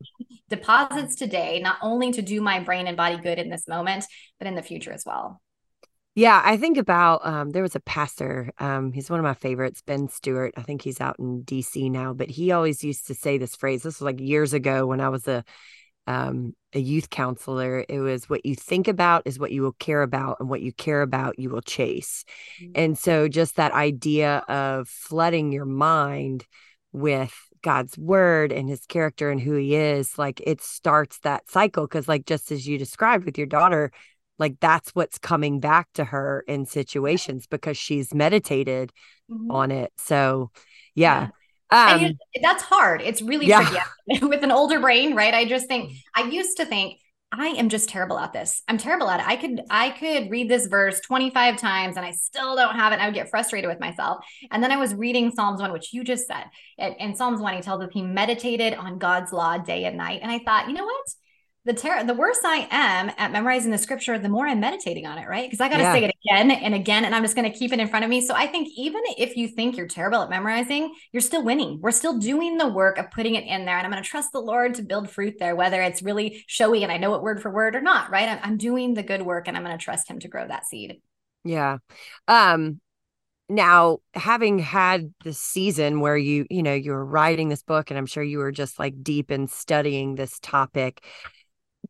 deposits 0.48 1.16
today, 1.16 1.60
not 1.60 1.78
only 1.82 2.12
to 2.12 2.22
do 2.22 2.40
my 2.40 2.60
brain 2.60 2.86
and 2.86 2.96
body 2.96 3.16
good 3.16 3.40
in 3.40 3.50
this 3.50 3.66
moment, 3.66 4.04
but 4.38 4.46
in 4.46 4.54
the 4.54 4.62
future 4.62 4.92
as 4.92 5.04
well. 5.04 5.40
Yeah, 6.16 6.42
I 6.44 6.56
think 6.56 6.76
about 6.76 7.24
um, 7.24 7.50
there 7.50 7.62
was 7.62 7.76
a 7.76 7.80
pastor. 7.80 8.50
Um, 8.58 8.92
he's 8.92 9.08
one 9.08 9.20
of 9.20 9.24
my 9.24 9.34
favorites, 9.34 9.80
Ben 9.80 10.08
Stuart. 10.08 10.54
I 10.56 10.62
think 10.62 10.82
he's 10.82 11.00
out 11.00 11.18
in 11.20 11.44
DC 11.44 11.90
now, 11.90 12.12
but 12.12 12.28
he 12.28 12.50
always 12.50 12.82
used 12.82 13.06
to 13.06 13.14
say 13.14 13.38
this 13.38 13.54
phrase. 13.54 13.84
This 13.84 14.00
was 14.00 14.04
like 14.04 14.20
years 14.20 14.52
ago 14.52 14.86
when 14.86 15.00
I 15.00 15.08
was 15.08 15.28
a 15.28 15.44
um, 16.11 16.55
a 16.73 16.81
youth 16.81 17.09
counselor. 17.09 17.85
It 17.88 18.01
was 18.01 18.29
what 18.29 18.44
you 18.44 18.57
think 18.57 18.88
about 18.88 19.23
is 19.27 19.38
what 19.38 19.53
you 19.53 19.62
will 19.62 19.73
care 19.75 20.03
about, 20.03 20.38
and 20.40 20.49
what 20.49 20.61
you 20.61 20.73
care 20.73 21.03
about, 21.03 21.38
you 21.38 21.51
will 21.51 21.62
chase. 21.62 22.25
Mm-hmm. 22.61 22.73
And 22.75 22.99
so, 22.99 23.29
just 23.29 23.57
that 23.57 23.73
idea 23.73 24.38
of 24.49 24.88
flooding 24.88 25.53
your 25.53 25.66
mind 25.66 26.46
with 26.92 27.33
God's 27.62 27.96
word 27.96 28.51
and 28.51 28.68
his 28.68 28.87
character 28.87 29.31
and 29.31 29.40
who 29.40 29.55
he 29.55 29.77
is, 29.77 30.18
like 30.18 30.40
it 30.44 30.61
starts 30.61 31.20
that 31.20 31.49
cycle. 31.49 31.87
Cause, 31.87 32.09
like, 32.09 32.27
just 32.27 32.51
as 32.51 32.66
you 32.66 32.77
described 32.77 33.25
with 33.25 33.38
your 33.38 33.46
daughter, 33.46 33.92
like 34.37 34.59
that's 34.59 34.90
what's 34.90 35.18
coming 35.18 35.61
back 35.61 35.87
to 35.94 36.05
her 36.05 36.44
in 36.49 36.66
situations 36.66 37.46
because 37.46 37.77
she's 37.77 38.12
meditated 38.12 38.90
mm-hmm. 39.31 39.51
on 39.51 39.70
it. 39.70 39.92
So, 39.96 40.51
yeah. 40.96 41.23
yeah. 41.23 41.29
Um, 41.72 42.18
that's 42.42 42.62
hard. 42.62 43.00
It's 43.00 43.22
really 43.22 43.46
yeah. 43.46 43.64
tricky 44.06 44.26
with 44.26 44.42
an 44.42 44.50
older 44.50 44.80
brain, 44.80 45.14
right? 45.14 45.35
I 45.35 45.44
just 45.44 45.66
think 45.66 45.92
I 46.14 46.28
used 46.28 46.56
to 46.56 46.66
think 46.66 46.98
I 47.33 47.48
am 47.48 47.68
just 47.68 47.88
terrible 47.88 48.18
at 48.18 48.33
this. 48.33 48.62
I'm 48.66 48.76
terrible 48.76 49.09
at 49.09 49.20
it. 49.20 49.26
I 49.26 49.37
could 49.37 49.61
I 49.70 49.90
could 49.90 50.30
read 50.30 50.50
this 50.50 50.66
verse 50.66 51.00
25 51.00 51.59
times 51.59 51.96
and 51.96 52.04
I 52.04 52.11
still 52.11 52.56
don't 52.56 52.74
have 52.74 52.92
it. 52.92 52.98
I 52.98 53.06
would 53.06 53.14
get 53.14 53.30
frustrated 53.30 53.68
with 53.68 53.78
myself. 53.78 54.24
And 54.50 54.62
then 54.62 54.72
I 54.72 54.76
was 54.76 54.94
reading 54.94 55.30
Psalms 55.30 55.61
1, 55.61 55.72
which 55.72 55.92
you 55.92 56.02
just 56.02 56.26
said. 56.26 56.46
In 56.98 57.14
Psalms 57.14 57.40
1, 57.40 57.54
he 57.54 57.61
tells 57.61 57.83
us 57.83 57.90
he 57.92 58.02
meditated 58.02 58.74
on 58.74 58.98
God's 58.98 59.33
law 59.33 59.59
day 59.59 59.85
and 59.85 59.96
night. 59.96 60.20
And 60.22 60.30
I 60.30 60.40
thought, 60.40 60.66
you 60.66 60.74
know 60.74 60.85
what? 60.85 61.06
The 61.66 61.75
ter- 61.75 62.05
the 62.05 62.14
worse 62.14 62.38
I 62.42 62.66
am 62.70 63.11
at 63.18 63.33
memorizing 63.33 63.70
the 63.70 63.77
scripture, 63.77 64.18
the 64.18 64.31
more 64.31 64.46
I'm 64.46 64.61
meditating 64.61 65.07
on 65.07 65.18
it, 65.18 65.29
right? 65.29 65.46
Because 65.46 65.61
I 65.61 65.68
got 65.68 65.77
to 65.77 65.83
yeah. 65.83 65.92
say 65.92 66.05
it 66.05 66.14
again 66.25 66.51
and 66.51 66.75
again, 66.75 67.05
and 67.05 67.14
I'm 67.14 67.23
just 67.23 67.37
going 67.37 67.51
to 67.51 67.57
keep 67.57 67.73
it 67.73 67.79
in 67.79 67.87
front 67.87 68.03
of 68.05 68.09
me. 68.09 68.23
So 68.23 68.35
I 68.35 68.46
think 68.46 68.68
even 68.77 69.03
if 69.18 69.37
you 69.37 69.46
think 69.46 69.77
you're 69.77 69.87
terrible 69.87 70.23
at 70.23 70.31
memorizing, 70.31 70.94
you're 71.12 71.20
still 71.20 71.44
winning. 71.44 71.79
We're 71.83 71.90
still 71.90 72.18
doing 72.18 72.57
the 72.57 72.68
work 72.68 72.96
of 72.96 73.11
putting 73.11 73.35
it 73.35 73.44
in 73.44 73.66
there, 73.66 73.77
and 73.77 73.85
I'm 73.85 73.92
going 73.92 74.03
to 74.03 74.09
trust 74.09 74.33
the 74.33 74.40
Lord 74.40 74.75
to 74.77 74.83
build 74.83 75.11
fruit 75.11 75.35
there, 75.38 75.55
whether 75.55 75.83
it's 75.83 76.03
really 76.03 76.44
showy 76.46 76.83
and 76.83 76.90
I 76.90 76.96
know 76.96 77.14
it 77.14 77.23
word 77.23 77.42
for 77.42 77.51
word 77.51 77.77
or 77.77 77.83
not, 77.83 78.11
right? 78.11 78.29
I'm, 78.29 78.38
I'm 78.42 78.57
doing 78.57 78.94
the 78.94 79.03
good 79.03 79.23
work, 79.23 79.46
and 79.46 79.57
I'm 79.57 79.64
going 79.64 79.77
to 79.77 79.85
trust 79.85 80.09
Him 80.09 80.18
to 80.20 80.29
grow 80.29 80.46
that 80.46 80.66
seed. 80.66 81.03
Yeah. 81.44 81.79
Um. 82.27 82.81
Now, 83.51 83.99
having 84.14 84.61
had 84.61 85.12
the 85.25 85.33
season 85.33 85.99
where 85.99 86.16
you, 86.16 86.46
you 86.49 86.62
know, 86.62 86.73
you 86.73 86.92
were 86.92 87.05
writing 87.05 87.49
this 87.49 87.64
book, 87.64 87.90
and 87.90 87.99
I'm 87.99 88.07
sure 88.07 88.23
you 88.23 88.38
were 88.38 88.53
just 88.53 88.79
like 88.79 89.03
deep 89.03 89.33
in 89.33 89.49
studying 89.49 90.14
this 90.14 90.38
topic 90.38 91.03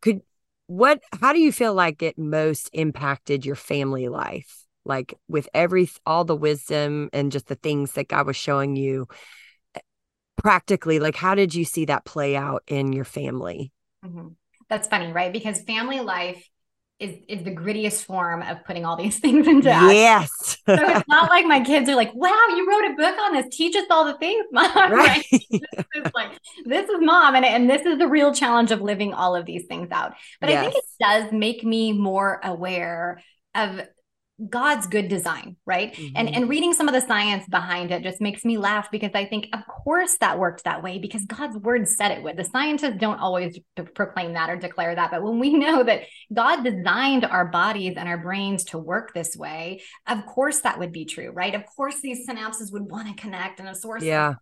could 0.01 0.23
what 0.67 1.01
how 1.21 1.33
do 1.33 1.41
you 1.41 1.53
feel 1.53 1.75
like 1.75 2.03
it 2.03 2.19
most 2.19 2.71
impacted 2.73 3.45
your 3.45 3.57
family 3.57 4.09
life? 4.09 4.67
Like 4.85 5.15
with 5.29 5.49
every 5.53 5.91
all 6.07 6.25
the 6.25 6.37
wisdom 6.37 7.11
and 7.13 7.33
just 7.33 7.49
the 7.49 7.55
things 7.55 7.93
that 7.93 8.09
god 8.09 8.27
was 8.27 8.37
showing 8.37 8.77
you 8.77 9.09
eh, 9.75 9.81
practically 10.37 10.99
like 10.99 11.17
how 11.17 11.35
did 11.35 11.55
you 11.55 11.65
see 11.65 11.85
that 11.87 12.05
play 12.05 12.37
out 12.37 12.63
in 12.67 12.93
your 12.93 13.05
family? 13.05 13.73
Mm-hmm. 14.05 14.29
that's 14.69 14.89
funny 14.89 15.13
right? 15.13 15.33
Because 15.33 15.61
family 15.63 16.01
life 16.01 16.49
is 17.01 17.17
is 17.27 17.43
the 17.43 17.51
grittiest 17.51 18.05
form 18.05 18.43
of 18.43 18.63
putting 18.65 18.85
all 18.85 18.95
these 18.95 19.19
things 19.25 19.49
into 19.49 19.71
action. 19.71 19.91
Yes. 19.91 20.59
so 20.67 20.75
it's 20.75 21.09
not 21.09 21.31
like 21.31 21.47
my 21.47 21.61
kids 21.61 21.89
are 21.89 21.97
like, 21.97 22.15
"Wow, 22.15 22.47
you 22.51 22.69
wrote 22.69 22.93
a 22.93 22.97
book 22.97 23.19
on 23.19 23.33
this. 23.33 23.47
Teach 23.51 23.75
us 23.75 23.87
all 23.91 24.05
the 24.05 24.19
things, 24.19 24.45
mom." 24.53 24.93
Right. 24.93 25.25
this 25.31 25.87
is 25.95 26.13
like 26.15 26.39
this 26.67 26.89
is 26.89 26.99
mom, 27.01 27.35
and 27.35 27.45
and 27.45 27.69
this 27.69 27.87
is 27.87 27.99
the 27.99 28.07
real 28.07 28.33
challenge 28.33 28.71
of 28.71 28.81
living 28.81 29.15
all 29.15 29.35
of 29.35 29.47
these 29.47 29.65
things 29.65 29.91
out. 29.91 30.13
But 30.41 30.51
yes. 30.51 30.59
I 30.59 30.71
think 30.71 30.77
it 30.77 30.85
does 31.01 31.33
make 31.33 31.65
me 31.65 31.93
more 31.93 32.41
aware 32.45 33.23
of 33.55 33.81
God's 34.49 34.87
good 34.87 35.09
design, 35.09 35.57
right? 35.67 35.93
Mm-hmm. 35.93 36.17
And 36.17 36.35
and 36.35 36.49
reading 36.49 36.73
some 36.73 36.89
of 36.89 36.95
the 36.95 37.01
science 37.01 37.47
behind 37.49 37.91
it 37.91 38.03
just 38.03 38.21
makes 38.21 38.45
me 38.45 38.59
laugh 38.59 38.91
because 38.91 39.11
I 39.15 39.27
think 39.27 39.49
of 39.53 39.61
course 39.67 40.17
that 40.19 40.39
worked 40.39 40.65
that 40.65 40.83
way 40.83 40.99
because 40.99 41.25
God's 41.25 41.57
word 41.59 41.87
said 41.89 42.11
it 42.13 42.23
would. 42.23 42.37
The 42.37 42.45
scientists 42.45 42.97
don't 42.99 43.19
always 43.19 43.59
proclaim 43.95 44.35
that 44.35 44.51
or 44.51 44.57
declare 44.57 44.95
that, 44.95 45.11
but 45.11 45.23
when 45.23 45.39
we 45.39 45.53
know 45.59 45.83
that 45.83 46.03
God 46.33 46.63
designed 46.63 47.25
our 47.25 47.47
bodies 47.47 47.95
and 47.97 48.09
our 48.09 48.19
brains 48.19 48.65
to 48.67 48.79
work 48.79 49.13
this 49.15 49.37
way, 49.37 49.83
of 50.07 50.25
course 50.27 50.61
that 50.61 50.79
would 50.79 50.93
be 50.93 51.05
true, 51.05 51.31
right? 51.31 51.55
Of 51.55 51.65
course 51.67 52.01
these 52.01 52.27
synapses 52.29 52.73
would 52.73 52.91
want 52.91 53.09
to 53.09 53.21
connect 53.21 53.61
and 53.61 53.69
a 53.69 53.75
source 53.75 54.03
yeah 54.03 54.35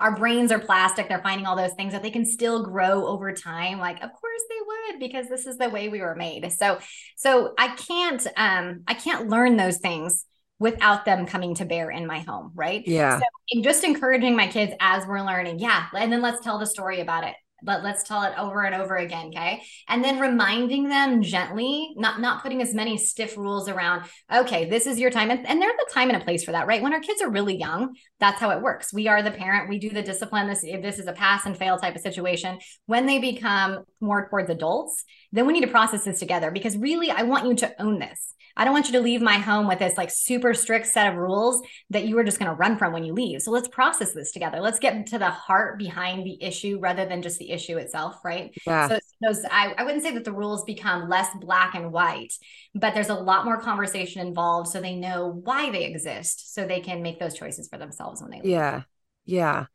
our 0.00 0.14
brains 0.16 0.52
are 0.52 0.58
plastic 0.58 1.08
they're 1.08 1.22
finding 1.22 1.46
all 1.46 1.56
those 1.56 1.74
things 1.74 1.92
that 1.92 2.02
they 2.02 2.10
can 2.10 2.24
still 2.24 2.64
grow 2.64 3.06
over 3.06 3.32
time. 3.32 3.78
Like 3.78 4.02
of 4.02 4.10
course 4.12 4.42
they 4.48 4.56
would 4.66 5.00
because 5.00 5.28
this 5.28 5.46
is 5.46 5.58
the 5.58 5.68
way 5.68 5.88
we 5.88 6.00
were 6.00 6.14
made. 6.14 6.50
So 6.52 6.78
so 7.16 7.54
i 7.58 7.68
can't 7.68 8.26
um 8.36 8.82
i 8.86 8.94
can't 8.94 9.28
learn 9.28 9.56
those 9.56 9.78
things 9.78 10.24
without 10.58 11.04
them 11.04 11.24
coming 11.26 11.54
to 11.54 11.64
bear 11.64 11.90
in 11.90 12.06
my 12.06 12.20
home 12.20 12.52
right? 12.54 12.86
Yeah. 12.86 13.18
So 13.18 13.62
just 13.62 13.84
encouraging 13.84 14.36
my 14.36 14.46
kids 14.48 14.72
as 14.80 15.06
we're 15.06 15.22
learning. 15.22 15.58
Yeah 15.58 15.86
and 15.94 16.12
then 16.12 16.22
let's 16.22 16.42
tell 16.42 16.58
the 16.58 16.66
story 16.66 17.00
about 17.00 17.24
it 17.24 17.34
but 17.62 17.82
let's 17.82 18.02
tell 18.02 18.22
it 18.22 18.32
over 18.38 18.64
and 18.64 18.74
over 18.74 18.96
again 18.96 19.28
okay? 19.28 19.62
And 19.88 20.02
then 20.02 20.18
reminding 20.18 20.88
them 20.88 21.22
gently 21.22 21.94
not 21.96 22.20
not 22.20 22.42
putting 22.42 22.62
as 22.62 22.74
many 22.74 22.96
stiff 22.96 23.36
rules 23.36 23.68
around 23.68 24.04
okay 24.34 24.68
this 24.68 24.86
is 24.86 24.98
your 24.98 25.10
time. 25.10 25.30
And, 25.30 25.46
and 25.46 25.60
there's 25.60 25.74
a 25.88 25.92
time 25.92 26.10
and 26.10 26.20
a 26.20 26.24
place 26.24 26.44
for 26.44 26.52
that 26.52 26.66
right? 26.66 26.82
When 26.82 26.92
our 26.92 27.00
kids 27.00 27.22
are 27.22 27.30
really 27.30 27.56
young 27.56 27.94
that's 28.20 28.40
how 28.40 28.50
it 28.50 28.62
works. 28.62 28.92
We 28.92 29.06
are 29.08 29.22
the 29.22 29.30
parent. 29.30 29.68
We 29.68 29.78
do 29.78 29.90
the 29.90 30.02
discipline. 30.02 30.48
This 30.48 30.64
if 30.64 30.82
this 30.82 30.98
is 30.98 31.06
a 31.06 31.12
pass 31.12 31.46
and 31.46 31.56
fail 31.56 31.78
type 31.78 31.94
of 31.94 32.02
situation 32.02 32.58
when 32.86 33.06
they 33.06 33.18
become 33.18 33.84
more 34.00 34.28
towards 34.28 34.50
adults 34.50 35.04
then 35.32 35.46
we 35.46 35.52
need 35.52 35.62
to 35.62 35.68
process 35.70 36.04
this 36.04 36.18
together 36.18 36.50
because 36.50 36.76
really 36.76 37.10
i 37.10 37.22
want 37.22 37.46
you 37.46 37.54
to 37.54 37.82
own 37.82 37.98
this 37.98 38.34
I 38.58 38.64
don't 38.64 38.72
want 38.72 38.86
you 38.88 38.92
to 38.94 39.00
leave 39.00 39.22
my 39.22 39.36
home 39.36 39.68
with 39.68 39.78
this 39.78 39.96
like 39.96 40.10
super 40.10 40.52
strict 40.52 40.86
set 40.88 41.12
of 41.12 41.16
rules 41.16 41.62
that 41.90 42.06
you 42.06 42.18
are 42.18 42.24
just 42.24 42.40
going 42.40 42.50
to 42.50 42.56
run 42.56 42.76
from 42.76 42.92
when 42.92 43.04
you 43.04 43.12
leave. 43.12 43.40
So 43.40 43.52
let's 43.52 43.68
process 43.68 44.12
this 44.12 44.32
together. 44.32 44.60
Let's 44.60 44.80
get 44.80 45.06
to 45.06 45.18
the 45.18 45.30
heart 45.30 45.78
behind 45.78 46.26
the 46.26 46.42
issue 46.42 46.80
rather 46.80 47.06
than 47.06 47.22
just 47.22 47.38
the 47.38 47.52
issue 47.52 47.78
itself, 47.78 48.16
right? 48.24 48.52
Yeah. 48.66 48.88
So 48.88 48.98
those 49.22 49.44
I, 49.48 49.74
I 49.78 49.84
wouldn't 49.84 50.02
say 50.02 50.12
that 50.12 50.24
the 50.24 50.32
rules 50.32 50.64
become 50.64 51.08
less 51.08 51.28
black 51.40 51.76
and 51.76 51.92
white, 51.92 52.32
but 52.74 52.94
there's 52.94 53.10
a 53.10 53.14
lot 53.14 53.44
more 53.44 53.60
conversation 53.60 54.26
involved 54.26 54.68
so 54.68 54.80
they 54.80 54.96
know 54.96 55.40
why 55.44 55.70
they 55.70 55.84
exist 55.84 56.52
so 56.52 56.66
they 56.66 56.80
can 56.80 57.00
make 57.00 57.20
those 57.20 57.34
choices 57.34 57.68
for 57.68 57.78
themselves 57.78 58.20
when 58.20 58.32
they 58.32 58.38
leave. 58.38 58.50
Yeah. 58.50 58.82
Yeah. 59.24 59.66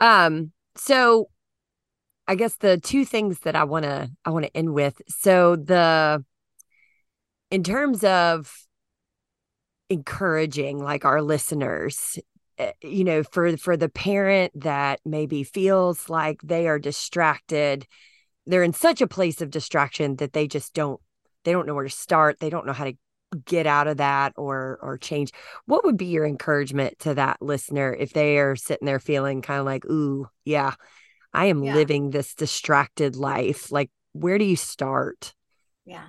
Um 0.00 0.52
so 0.76 1.28
I 2.26 2.36
guess 2.36 2.56
the 2.56 2.78
two 2.78 3.04
things 3.04 3.40
that 3.40 3.54
I 3.54 3.64
want 3.64 3.82
to 3.82 4.10
I 4.24 4.30
want 4.30 4.46
to 4.46 4.56
end 4.56 4.72
with. 4.72 5.02
So 5.08 5.56
the 5.56 6.24
in 7.50 7.62
terms 7.62 8.04
of 8.04 8.52
encouraging 9.88 10.78
like 10.78 11.04
our 11.04 11.20
listeners 11.20 12.18
eh, 12.58 12.72
you 12.82 13.02
know 13.02 13.22
for 13.24 13.56
for 13.56 13.76
the 13.76 13.88
parent 13.88 14.52
that 14.54 15.00
maybe 15.04 15.42
feels 15.42 16.08
like 16.08 16.40
they 16.42 16.68
are 16.68 16.78
distracted 16.78 17.86
they're 18.46 18.62
in 18.62 18.72
such 18.72 19.00
a 19.00 19.06
place 19.06 19.40
of 19.40 19.50
distraction 19.50 20.16
that 20.16 20.32
they 20.32 20.46
just 20.46 20.74
don't 20.74 21.00
they 21.44 21.52
don't 21.52 21.66
know 21.66 21.74
where 21.74 21.84
to 21.84 21.90
start. 21.90 22.38
They 22.38 22.50
don't 22.50 22.66
know 22.66 22.72
how 22.72 22.84
to 22.84 22.94
get 23.44 23.66
out 23.66 23.86
of 23.86 23.98
that 23.98 24.32
or 24.36 24.78
or 24.82 24.98
change. 24.98 25.30
What 25.66 25.84
would 25.84 25.96
be 25.96 26.06
your 26.06 26.26
encouragement 26.26 26.98
to 27.00 27.14
that 27.14 27.40
listener 27.40 27.94
if 27.94 28.12
they 28.12 28.38
are 28.38 28.56
sitting 28.56 28.86
there 28.86 28.98
feeling 28.98 29.40
kind 29.40 29.60
of 29.60 29.66
like 29.66 29.84
ooh 29.86 30.28
yeah 30.44 30.74
i 31.32 31.46
am 31.46 31.62
yeah. 31.62 31.74
living 31.74 32.10
this 32.10 32.34
distracted 32.34 33.16
life. 33.16 33.70
Like 33.70 33.90
where 34.12 34.38
do 34.38 34.44
you 34.44 34.56
start? 34.56 35.34
Yeah 35.84 36.06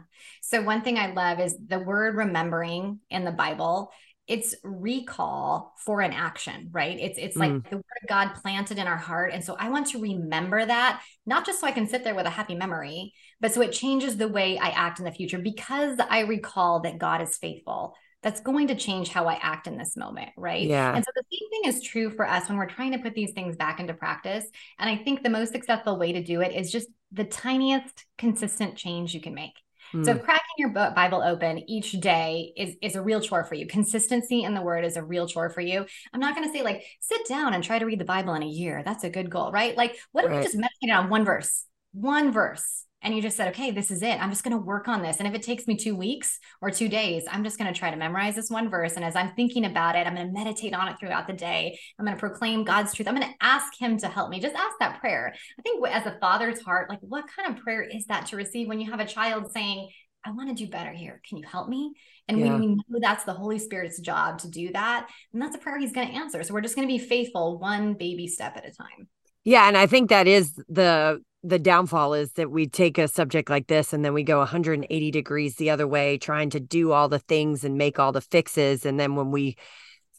so 0.52 0.62
one 0.62 0.82
thing 0.82 0.98
I 0.98 1.14
love 1.14 1.40
is 1.40 1.58
the 1.66 1.80
word 1.80 2.18
remembering 2.18 3.00
in 3.10 3.24
the 3.24 3.32
Bible. 3.32 3.90
It's 4.28 4.54
recall 4.64 5.74
for 5.78 6.02
an 6.02 6.12
action, 6.12 6.68
right? 6.72 7.00
It's 7.00 7.18
it's 7.18 7.38
like 7.38 7.52
mm. 7.52 7.70
the 7.70 7.78
word 7.78 8.02
of 8.04 8.10
God 8.10 8.34
planted 8.36 8.78
in 8.78 8.86
our 8.86 8.98
heart. 8.98 9.32
And 9.34 9.44
so 9.44 9.56
I 9.58 9.70
want 9.70 9.88
to 9.88 10.02
remember 10.02 10.66
that, 10.66 11.02
not 11.26 11.46
just 11.46 11.62
so 11.62 11.68
I 11.68 11.72
can 11.72 11.88
sit 11.88 12.04
there 12.04 12.16
with 12.16 12.26
a 12.26 12.30
happy 12.30 12.56
memory, 12.56 13.14
but 13.40 13.54
so 13.54 13.62
it 13.62 13.72
changes 13.72 14.18
the 14.18 14.28
way 14.28 14.58
I 14.58 14.70
act 14.70 15.00
in 15.00 15.06
the 15.06 15.12
future 15.12 15.40
because 15.40 15.98
I 16.10 16.22
recall 16.22 16.82
that 16.82 16.98
God 16.98 17.22
is 17.22 17.38
faithful 17.38 17.96
that's 18.22 18.42
going 18.42 18.68
to 18.68 18.76
change 18.76 19.10
how 19.10 19.28
I 19.28 19.36
act 19.42 19.68
in 19.68 19.78
this 19.78 19.98
moment, 19.98 20.30
right? 20.38 20.68
Yeah. 20.68 20.94
And 20.94 21.04
so 21.04 21.12
the 21.16 21.24
same 21.32 21.50
thing 21.50 21.74
is 21.74 21.82
true 21.82 22.12
for 22.12 22.28
us 22.28 22.48
when 22.48 22.58
we're 22.58 22.68
trying 22.68 22.92
to 22.92 23.00
put 23.00 23.16
these 23.16 23.32
things 23.32 23.56
back 23.56 23.80
into 23.80 23.94
practice. 23.94 24.46
And 24.78 24.90
I 24.90 25.02
think 25.02 25.24
the 25.24 25.30
most 25.30 25.54
successful 25.54 25.98
way 25.98 26.12
to 26.12 26.24
do 26.24 26.42
it 26.42 26.54
is 26.54 26.72
just 26.72 26.88
the 27.12 27.24
tiniest 27.24 28.06
consistent 28.18 28.76
change 28.76 29.16
you 29.16 29.22
can 29.22 29.34
make. 29.34 29.54
Mm. 29.94 30.06
So 30.06 30.14
hmm. 30.14 30.20
cracking 30.20 30.42
your 30.58 30.70
Bible 30.70 31.22
open 31.22 31.70
each 31.70 31.92
day 31.94 32.54
is 32.56 32.76
is 32.82 32.96
a 32.96 33.02
real 33.02 33.22
chore 33.22 33.44
for 33.44 33.56
you. 33.56 33.68
Consistency 33.68 34.44
in 34.44 34.54
the 34.54 34.62
word 34.62 34.86
is 34.86 34.98
a 34.98 35.04
real 35.04 35.28
chore 35.28 35.50
for 35.50 35.62
you. 35.62 35.86
I'm 36.14 36.20
not 36.20 36.36
going 36.36 36.48
to 36.48 36.54
say 36.54 36.64
like 36.64 36.84
sit 37.00 37.28
down 37.28 37.54
and 37.54 37.64
try 37.64 37.80
to 37.80 37.86
read 37.86 38.00
the 38.00 38.06
Bible 38.06 38.34
in 38.34 38.44
a 38.44 38.48
year. 38.48 38.84
That's 38.84 39.04
a 39.04 39.10
good 39.10 39.30
goal, 39.30 39.52
right? 39.52 39.76
Like 39.76 39.98
what 40.12 40.26
if 40.26 40.32
right. 40.32 40.38
you 40.38 40.44
just 40.44 40.56
meditated 40.56 40.96
on 40.96 41.10
one 41.10 41.26
verse? 41.26 41.66
One 41.94 42.32
verse 42.32 42.86
and 43.02 43.16
you 43.16 43.22
just 43.22 43.36
said, 43.36 43.48
okay, 43.50 43.72
this 43.72 43.90
is 43.90 44.04
it. 44.04 44.22
I'm 44.22 44.30
just 44.30 44.44
going 44.44 44.56
to 44.56 44.64
work 44.64 44.88
on 44.88 45.02
this. 45.02 45.18
And 45.18 45.28
if 45.28 45.34
it 45.34 45.42
takes 45.42 45.68
me 45.68 45.76
two 45.76 45.96
weeks 45.96 46.40
or 46.62 46.70
two 46.70 46.88
days, 46.88 47.24
I'm 47.30 47.44
just 47.44 47.58
going 47.58 47.72
to 47.72 47.78
try 47.78 47.90
to 47.90 47.98
memorize 47.98 48.36
this 48.36 48.50
one 48.50 48.70
verse. 48.70 48.94
And 48.94 49.04
as 49.04 49.16
I'm 49.16 49.34
thinking 49.36 49.66
about 49.66 49.96
it, 49.96 50.06
I'm 50.06 50.16
going 50.16 50.28
to 50.28 50.34
meditate 50.34 50.74
on 50.74 50.88
it 50.88 51.00
throughout 51.00 51.28
the 51.28 51.34
day. 51.34 51.80
I'm 51.98 52.06
going 52.06 52.16
to 52.16 52.20
proclaim 52.20 52.64
God's 52.64 52.94
truth. 52.94 53.08
I'm 53.08 53.16
going 53.16 53.28
to 53.28 53.36
ask 53.46 53.76
Him 53.80 53.98
to 53.98 54.08
help 54.08 54.30
me. 54.30 54.40
Just 54.40 54.56
ask 54.56 54.76
that 54.80 55.00
prayer. 55.00 55.34
I 55.58 55.62
think 55.62 55.86
as 55.88 56.06
a 56.06 56.18
father's 56.20 56.62
heart, 56.62 56.90
like 56.90 57.00
what 57.02 57.26
kind 57.36 57.56
of 57.56 57.64
prayer 57.64 57.82
is 57.82 58.06
that 58.06 58.28
to 58.28 58.36
receive 58.36 58.68
when 58.68 58.80
you 58.80 58.92
have 58.92 59.00
a 59.00 59.06
child 59.06 59.52
saying, 59.52 59.90
I 60.24 60.32
want 60.32 60.50
to 60.50 60.66
do 60.66 60.70
better 60.70 60.92
here. 60.92 61.20
Can 61.28 61.40
you 61.40 61.48
help 61.48 61.68
me? 61.68 61.94
And 62.28 62.40
yeah. 62.40 62.52
when 62.52 62.62
we 62.62 62.68
know 62.68 63.00
that's 63.02 63.24
the 63.24 63.34
Holy 63.34 63.58
Spirit's 63.58 64.00
job 64.00 64.38
to 64.40 64.50
do 64.50 64.72
that, 64.74 65.10
and 65.34 65.42
that's 65.42 65.56
a 65.56 65.60
prayer 65.60 65.80
He's 65.80 65.92
going 65.92 66.08
to 66.08 66.14
answer. 66.14 66.44
So 66.44 66.54
we're 66.54 66.62
just 66.62 66.76
going 66.76 66.88
to 66.88 66.94
be 66.94 67.00
faithful 67.00 67.58
one 67.58 67.96
baby 67.96 68.28
step 68.28 68.56
at 68.58 68.68
a 68.68 68.72
time. 68.72 69.08
Yeah, 69.44 69.68
and 69.68 69.78
I 69.78 69.88
think 69.88 70.10
that 70.10 70.28
is 70.28 70.54
the 70.70 71.22
the 71.44 71.58
downfall 71.60 72.14
is 72.14 72.34
that 72.34 72.52
we 72.52 72.68
take 72.68 73.00
a 73.00 73.08
subject 73.08 73.50
like 73.50 73.66
this 73.66 73.94
and 73.94 74.06
then 74.06 74.14
we 74.14 74.22
go 74.22 74.38
180 74.38 75.10
degrees 75.12 75.56
the 75.56 75.72
other 75.72 75.88
way 75.88 76.20
trying 76.20 76.52
to 76.52 76.60
do 76.60 76.92
all 76.92 77.10
the 77.10 77.18
things 77.18 77.64
and 77.64 77.80
make 77.80 77.98
all 77.98 78.12
the 78.12 78.22
fixes. 78.22 78.86
And 78.86 79.00
then 79.00 79.16
when 79.16 79.32
we 79.32 79.58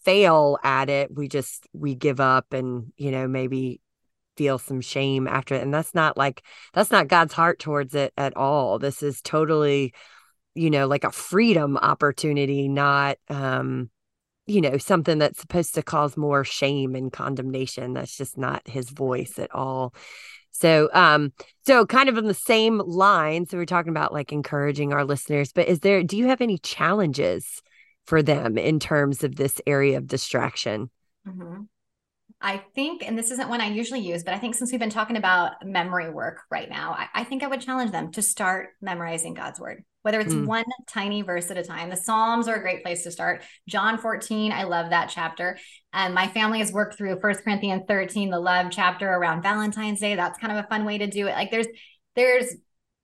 fail 0.05 0.59
at 0.65 0.91
it 0.91 1.15
we 1.15 1.29
just 1.29 1.69
we 1.73 1.95
give 1.95 2.19
up 2.19 2.53
and 2.53 2.93
you 2.97 3.13
know 3.13 3.29
maybe 3.29 3.81
feel 4.37 4.59
some 4.59 4.81
shame 4.81 5.29
after 5.29 5.55
it. 5.55 5.63
And 5.63 5.73
that's 5.73 5.95
not 5.95 6.17
like 6.17 6.43
that's 6.75 6.91
not 6.91 7.07
God's 7.07 7.35
heart 7.35 7.61
towards 7.61 7.95
it 7.95 8.13
at 8.17 8.37
all. 8.37 8.81
This 8.81 9.03
is 9.03 9.23
totally 9.23 9.95
you 10.55 10.71
know 10.71 10.89
like 10.89 11.05
a 11.05 11.13
freedom 11.13 11.77
opportunity 11.77 12.69
not 12.69 13.17
um 13.29 13.91
you 14.53 14.61
know 14.61 14.77
something 14.77 15.19
that's 15.19 15.41
supposed 15.41 15.75
to 15.75 15.83
cause 15.83 16.17
more 16.17 16.45
shame 16.45 16.95
and 16.95 17.13
condemnation 17.13 17.95
that's 17.95 18.17
just 18.17 18.37
not 18.37 18.63
his 18.67 18.91
voice 18.91 19.39
at 19.39 19.53
all 19.55 19.95
so, 20.53 20.91
um, 20.93 21.33
so 21.67 21.87
kind 21.87 22.09
of 22.09 22.19
on 22.19 22.27
the 22.27 22.35
same 22.35 22.79
line. 22.79 23.47
So 23.47 23.57
we're 23.57 23.67
talking 23.67 23.91
about 23.91 24.13
like 24.13 24.33
encouraging 24.33 24.93
our 24.93 25.05
listeners, 25.05 25.53
but 25.53 25.67
is 25.67 25.81
there, 25.81 26.03
do 26.03 26.17
you 26.17 26.29
have 26.29 26.41
any 26.41 26.59
challenges 26.59 27.63
for 28.07 28.23
them 28.23 28.59
in 28.59 28.79
terms 28.79 29.25
of 29.25 29.35
this 29.35 29.61
area 29.67 29.97
of 29.99 30.07
distraction? 30.07 30.91
Mm-hmm. 31.27 31.63
I 32.41 32.63
think, 32.75 33.03
and 33.07 33.17
this 33.17 33.31
isn't 33.31 33.49
one 33.49 33.61
I 33.61 33.69
usually 33.69 34.01
use, 34.01 34.25
but 34.25 34.35
I 34.35 34.39
think 34.39 34.55
since 34.55 34.73
we've 34.73 34.81
been 34.81 34.91
talking 34.91 35.17
about 35.17 35.65
memory 35.65 36.11
work 36.11 36.41
right 36.51 36.69
now, 36.69 36.93
I, 36.93 37.21
I 37.21 37.25
think 37.25 37.43
I 37.43 37.47
would 37.47 37.61
challenge 37.61 37.93
them 37.93 38.11
to 38.13 38.23
start 38.23 38.71
memorizing 38.81 39.35
God's 39.35 39.61
word, 39.61 39.85
whether 40.03 40.21
it's 40.21 40.35
mm. 40.35 40.47
one 40.47 40.65
tiny 40.89 41.23
verse 41.23 41.51
at 41.51 41.59
a 41.59 41.65
time. 41.65 41.91
The 41.91 41.97
Psalms 41.97 42.49
are 42.49 42.57
a 42.57 42.61
great 42.61 42.83
place 42.83 43.05
to 43.05 43.11
start. 43.11 43.43
John 43.69 43.99
14, 43.99 44.53
I 44.53 44.65
love 44.65 44.91
that 44.91 45.11
chapter. 45.13 45.59
And 45.93 46.15
my 46.15 46.29
family 46.29 46.59
has 46.59 46.73
worked 46.73 46.97
through 46.97 47.21
First 47.21 47.45
Corinthians 47.45 47.85
13, 47.89 48.31
the 48.31 48.41
love 48.41 48.67
chapter 48.71 49.09
around 49.09 49.43
Valentine's 49.43 50.01
Day. 50.01 50.15
That's 50.15 50.39
kind 50.39 50.57
of 50.57 50.65
a 50.65 50.69
fun 50.69 50.85
way 50.85 50.99
to 50.99 51.07
do 51.07 51.27
it. 51.27 51.33
Like 51.33 51.51
there's, 51.51 51.69
there's 52.17 52.55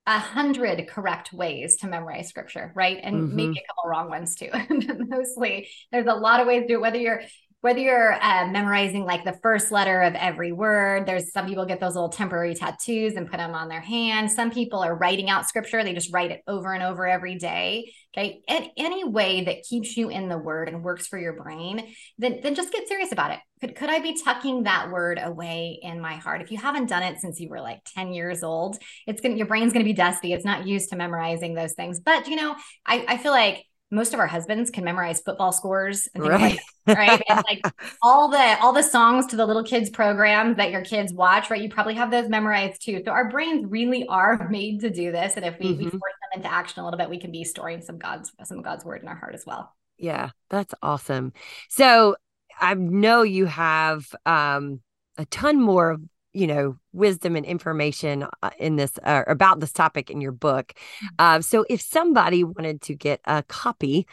a 0.05 0.17
hundred 0.17 0.87
correct 0.87 1.31
ways 1.31 1.77
to 1.77 1.87
memorize 1.87 2.27
scripture, 2.29 2.71
right? 2.75 2.99
And 3.01 3.15
mm-hmm. 3.15 3.35
maybe 3.35 3.59
a 3.59 3.67
couple 3.67 3.89
wrong 3.89 4.09
ones 4.09 4.35
too. 4.35 4.49
Mostly, 5.07 5.69
there's 5.91 6.07
a 6.07 6.15
lot 6.15 6.39
of 6.39 6.47
ways 6.47 6.63
to 6.63 6.67
do 6.67 6.73
it. 6.75 6.81
Whether 6.81 6.97
you're 6.97 7.21
whether 7.61 7.79
you're 7.79 8.13
uh, 8.13 8.47
memorizing 8.47 9.03
like 9.03 9.23
the 9.25 9.37
first 9.43 9.71
letter 9.71 10.01
of 10.01 10.15
every 10.15 10.51
word 10.51 11.05
there's 11.05 11.31
some 11.31 11.45
people 11.45 11.65
get 11.65 11.79
those 11.79 11.95
little 11.95 12.09
temporary 12.09 12.53
tattoos 12.53 13.15
and 13.15 13.29
put 13.29 13.37
them 13.37 13.53
on 13.53 13.67
their 13.67 13.81
hand. 13.81 14.31
some 14.31 14.51
people 14.51 14.79
are 14.79 14.95
writing 14.95 15.29
out 15.29 15.47
scripture 15.47 15.83
they 15.83 15.93
just 15.93 16.13
write 16.13 16.31
it 16.31 16.41
over 16.47 16.73
and 16.73 16.83
over 16.83 17.07
every 17.07 17.37
day 17.37 17.91
okay? 18.17 18.41
And 18.47 18.67
any 18.77 19.03
way 19.03 19.43
that 19.45 19.63
keeps 19.63 19.95
you 19.95 20.09
in 20.09 20.29
the 20.29 20.37
word 20.37 20.67
and 20.67 20.83
works 20.83 21.07
for 21.07 21.17
your 21.17 21.33
brain 21.33 21.93
then 22.17 22.39
then 22.41 22.55
just 22.55 22.71
get 22.71 22.87
serious 22.87 23.11
about 23.11 23.31
it. 23.31 23.39
Could, 23.61 23.75
could 23.75 23.89
i 23.89 23.99
be 23.99 24.19
tucking 24.21 24.63
that 24.63 24.89
word 24.89 25.19
away 25.21 25.79
in 25.81 25.99
my 25.99 26.15
heart? 26.15 26.41
If 26.41 26.51
you 26.51 26.57
haven't 26.57 26.87
done 26.87 27.03
it 27.03 27.19
since 27.19 27.39
you 27.39 27.49
were 27.49 27.61
like 27.61 27.79
10 27.95 28.13
years 28.13 28.43
old 28.43 28.77
it's 29.07 29.21
gonna 29.21 29.35
your 29.35 29.47
brain's 29.47 29.73
gonna 29.73 29.85
be 29.85 29.93
dusty. 29.93 30.33
It's 30.33 30.45
not 30.45 30.67
used 30.67 30.89
to 30.89 30.95
memorizing 30.95 31.53
those 31.53 31.73
things. 31.73 31.99
But 31.99 32.27
you 32.27 32.35
know 32.35 32.55
i, 32.85 33.05
I 33.07 33.17
feel 33.17 33.31
like 33.31 33.65
most 33.91 34.13
of 34.13 34.19
our 34.19 34.27
husbands 34.27 34.69
can 34.69 34.83
memorize 34.83 35.21
football 35.21 35.51
scores 35.51 36.07
and 36.13 36.23
things 36.23 36.35
right. 36.35 36.59
like 36.87 36.97
right? 36.97 37.23
And 37.27 37.43
like 37.47 37.61
all 38.01 38.29
the 38.29 38.57
all 38.61 38.73
the 38.73 38.83
songs 38.83 39.25
to 39.27 39.35
the 39.35 39.45
little 39.45 39.63
kids 39.63 39.89
programs 39.89 40.57
that 40.57 40.71
your 40.71 40.83
kids 40.83 41.11
watch 41.13 41.49
right? 41.49 41.61
You 41.61 41.69
probably 41.69 41.95
have 41.95 42.11
those 42.11 42.29
memorized 42.29 42.83
too. 42.83 43.01
So 43.03 43.11
our 43.11 43.29
brains 43.29 43.65
really 43.67 44.05
are 44.07 44.47
made 44.51 44.81
to 44.81 44.89
do 44.89 45.11
this 45.11 45.35
and 45.35 45.45
if 45.45 45.57
we, 45.59 45.67
mm-hmm. 45.67 45.83
we 45.83 45.89
force 45.89 46.13
them 46.33 46.41
into 46.41 46.51
action 46.51 46.81
a 46.81 46.85
little 46.85 46.97
bit 46.97 47.09
we 47.09 47.19
can 47.19 47.31
be 47.31 47.43
storing 47.43 47.81
some 47.81 47.97
god's 47.97 48.31
some 48.43 48.61
god's 48.61 48.85
word 48.85 49.01
in 49.01 49.07
our 49.07 49.15
heart 49.15 49.35
as 49.35 49.45
well. 49.45 49.75
Yeah 49.97 50.29
that's 50.49 50.73
awesome. 50.81 51.33
So 51.69 52.15
i 52.59 52.73
know 52.73 53.21
you 53.23 53.45
have 53.45 54.13
um 54.25 54.81
a 55.17 55.25
ton 55.25 55.61
more 55.61 55.97
you 56.33 56.47
know 56.47 56.77
wisdom 56.93 57.35
and 57.35 57.45
information 57.45 58.25
uh, 58.43 58.49
in 58.59 58.75
this 58.75 58.97
uh, 59.03 59.23
about 59.27 59.59
this 59.59 59.71
topic 59.71 60.09
in 60.09 60.21
your 60.21 60.31
book. 60.31 60.73
Mm-hmm. 60.73 61.07
uh, 61.19 61.41
so 61.41 61.65
if 61.69 61.81
somebody 61.81 62.43
wanted 62.43 62.81
to 62.83 62.95
get 62.95 63.21
a 63.25 63.43
copy 63.43 64.07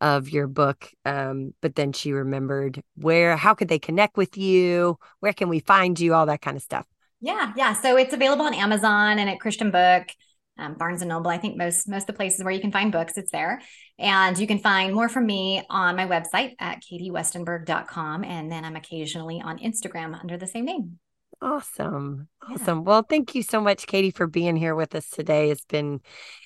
of 0.00 0.30
your 0.30 0.46
book 0.46 0.90
um, 1.04 1.52
but 1.60 1.74
then 1.74 1.92
she 1.92 2.12
remembered 2.12 2.82
where 2.96 3.36
how 3.36 3.54
could 3.54 3.68
they 3.68 3.78
connect 3.78 4.16
with 4.16 4.36
you? 4.36 4.98
Where 5.20 5.32
can 5.32 5.48
we 5.48 5.60
find 5.60 6.00
you? 6.00 6.14
All 6.14 6.26
that 6.26 6.40
kind 6.40 6.56
of 6.56 6.62
stuff. 6.62 6.86
Yeah 7.20 7.52
yeah. 7.56 7.74
So 7.74 7.96
it's 7.96 8.14
available 8.14 8.46
on 8.46 8.54
amazon 8.54 9.18
and 9.18 9.28
at 9.28 9.38
Christianbook 9.38 10.10
um, 10.58 10.74
barnes 10.74 11.00
and 11.00 11.08
noble 11.08 11.30
i 11.30 11.38
think 11.38 11.56
most 11.56 11.88
most 11.88 12.02
of 12.02 12.08
the 12.08 12.12
places 12.12 12.44
where 12.44 12.52
you 12.52 12.60
can 12.60 12.72
find 12.72 12.92
books 12.92 13.16
it's 13.16 13.30
there. 13.30 13.60
And 13.98 14.38
you 14.38 14.46
can 14.46 14.58
find 14.58 14.94
more 14.94 15.08
from 15.08 15.26
me 15.26 15.62
on 15.68 15.96
my 15.96 16.06
website 16.06 16.54
at 16.58 16.82
katiewestenberg.com 16.82 18.24
and 18.24 18.50
then 18.50 18.64
i'm 18.64 18.76
occasionally 18.76 19.40
on 19.40 19.58
instagram 19.58 20.18
under 20.18 20.36
the 20.36 20.46
same 20.46 20.64
name 20.64 20.98
Awesome. 21.42 22.28
Awesome. 22.48 22.78
Yeah. 22.78 22.84
Well, 22.84 23.02
thank 23.02 23.34
you 23.34 23.42
so 23.42 23.60
much, 23.60 23.86
Katie, 23.86 24.10
for 24.10 24.26
being 24.26 24.56
here 24.56 24.74
with 24.74 24.94
us 24.94 25.08
today. 25.08 25.50
It's 25.50 25.64
been 25.64 26.00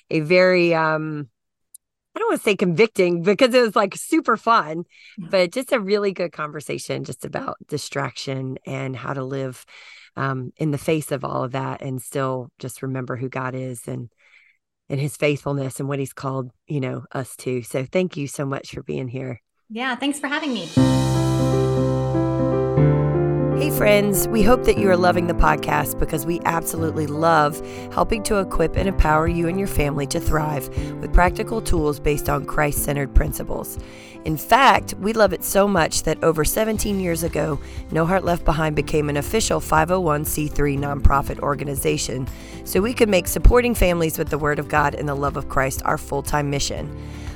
a 0.09 0.21
very 0.21 0.73
um 0.73 1.29
I 2.15 2.19
don't 2.19 2.29
want 2.29 2.39
to 2.39 2.43
say 2.45 2.55
convicting 2.55 3.23
because 3.23 3.53
it 3.53 3.61
was 3.61 3.75
like 3.75 3.93
super 3.95 4.37
fun, 4.37 4.85
but 5.17 5.51
just 5.51 5.73
a 5.73 5.81
really 5.81 6.13
good 6.13 6.31
conversation 6.31 7.03
just 7.03 7.25
about 7.25 7.57
distraction 7.67 8.57
and 8.65 8.95
how 8.95 9.13
to 9.13 9.23
live 9.23 9.65
um, 10.15 10.53
in 10.55 10.71
the 10.71 10.77
face 10.77 11.11
of 11.11 11.25
all 11.25 11.43
of 11.43 11.51
that 11.51 11.81
and 11.81 12.01
still 12.01 12.51
just 12.57 12.81
remember 12.81 13.17
who 13.17 13.27
God 13.27 13.53
is 13.53 13.85
and 13.87 14.09
and 14.87 14.99
his 14.99 15.17
faithfulness 15.17 15.79
and 15.79 15.89
what 15.89 15.99
he's 15.99 16.13
called, 16.13 16.51
you 16.67 16.79
know, 16.79 17.03
us 17.11 17.35
to. 17.37 17.63
So 17.63 17.85
thank 17.85 18.15
you 18.17 18.27
so 18.27 18.45
much 18.45 18.71
for 18.71 18.83
being 18.83 19.07
here. 19.07 19.41
Yeah, 19.69 19.95
thanks 19.95 20.19
for 20.19 20.27
having 20.27 20.53
me. 20.53 20.69
Hey, 23.57 23.69
friends, 23.69 24.27
we 24.27 24.43
hope 24.43 24.65
that 24.65 24.77
you 24.77 24.89
are 24.89 24.97
loving 24.97 25.27
the 25.27 25.33
podcast 25.33 25.97
because 25.97 26.25
we 26.25 26.41
absolutely 26.43 27.07
love 27.07 27.65
helping 27.93 28.21
to 28.23 28.39
equip 28.39 28.75
and 28.75 28.85
empower 28.85 29.29
you 29.29 29.47
and 29.47 29.57
your 29.57 29.69
family 29.69 30.05
to 30.07 30.19
thrive 30.19 30.67
with 30.99 31.13
practical 31.13 31.61
tools 31.61 31.97
based 31.97 32.27
on 32.27 32.43
Christ 32.43 32.83
centered 32.83 33.15
principles. 33.15 33.79
In 34.25 34.35
fact, 34.35 34.95
we 34.95 35.13
love 35.13 35.31
it 35.31 35.41
so 35.41 35.69
much 35.69 36.03
that 36.03 36.21
over 36.21 36.43
17 36.43 36.99
years 36.99 37.23
ago, 37.23 37.57
No 37.91 38.05
Heart 38.05 38.25
Left 38.25 38.43
Behind 38.43 38.75
became 38.75 39.07
an 39.07 39.15
official 39.15 39.61
501c3 39.61 40.77
nonprofit 40.77 41.39
organization 41.39 42.27
so 42.65 42.81
we 42.81 42.93
could 42.93 43.07
make 43.07 43.25
supporting 43.25 43.73
families 43.73 44.17
with 44.17 44.27
the 44.27 44.37
Word 44.37 44.59
of 44.59 44.67
God 44.67 44.95
and 44.95 45.07
the 45.07 45.15
love 45.15 45.37
of 45.37 45.47
Christ 45.47 45.81
our 45.85 45.97
full 45.97 46.23
time 46.23 46.49
mission. 46.49 46.93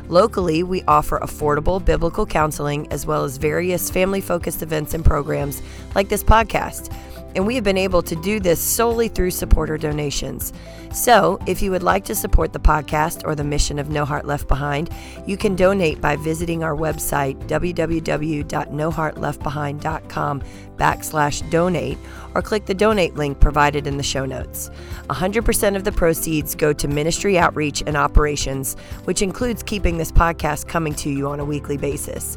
Locally, 0.10 0.64
we 0.64 0.82
offer 0.88 1.20
affordable 1.20 1.84
biblical 1.84 2.26
counseling 2.26 2.91
as 2.91 3.05
well 3.05 3.24
as 3.26 3.38
various 3.38 3.91
family 3.91 4.22
focused 4.22 4.64
events 4.64 4.95
and 4.95 5.05
programs 5.05 5.62
like 5.93 6.10
this 6.10 6.24
podcast. 6.24 6.91
And 7.36 7.46
we 7.46 7.54
have 7.56 7.64
been 7.64 7.78
able 7.78 8.02
to 8.02 8.16
do 8.16 8.40
this 8.40 8.60
solely 8.60 9.08
through 9.08 9.30
supporter 9.32 9.78
donations. 9.78 10.52
So, 10.92 11.38
if 11.46 11.62
you 11.62 11.70
would 11.70 11.84
like 11.84 12.04
to 12.06 12.16
support 12.16 12.52
the 12.52 12.60
podcast 12.60 13.22
or 13.24 13.36
the 13.36 13.44
mission 13.44 13.78
of 13.78 13.90
No 13.90 14.06
Heart 14.06 14.26
Left 14.26 14.48
Behind, 14.48 14.90
you 15.28 15.38
can 15.38 15.56
donate 15.56 16.02
by 16.02 16.16
visiting 16.16 16.64
our 16.64 16.76
website, 16.76 17.38
www.noheartleftbehind.com 17.48 20.42
backslash 20.78 21.48
donate, 21.52 22.00
or 22.34 22.42
click 22.42 22.66
the 22.66 22.74
donate 22.74 23.14
link 23.16 23.40
provided 23.40 23.86
in 23.86 23.98
the 23.98 24.04
show 24.04 24.26
notes. 24.26 24.72
100% 25.10 25.76
of 25.76 25.84
the 25.84 25.92
proceeds 25.92 26.56
go 26.56 26.74
to 26.74 26.88
ministry 26.88 27.38
outreach 27.38 27.84
and 27.86 27.96
operations, 27.96 28.74
which 29.04 29.22
includes 29.22 29.62
keeping 29.62 29.98
this 29.98 30.12
podcast 30.12 30.68
coming 30.68 30.96
to 30.96 31.12
you 31.12 31.28
on 31.28 31.40
a 31.40 31.46
weekly 31.46 31.78
basis. 31.78 32.36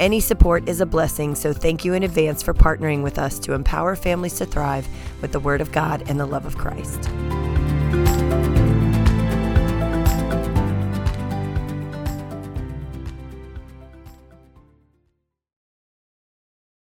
Any 0.00 0.20
support 0.20 0.68
is 0.68 0.80
a 0.80 0.86
blessing, 0.86 1.34
so 1.34 1.52
thank 1.52 1.84
you 1.84 1.94
in 1.94 2.02
advance 2.02 2.42
for 2.42 2.52
partnering 2.52 3.02
with 3.02 3.18
us 3.18 3.38
to 3.40 3.52
empower 3.52 3.94
families 3.94 4.34
to 4.38 4.46
thrive 4.46 4.88
with 5.20 5.32
the 5.32 5.40
Word 5.40 5.60
of 5.60 5.70
God 5.70 6.02
and 6.08 6.18
the 6.18 6.26
love 6.26 6.46
of 6.46 6.56
Christ. 6.56 7.10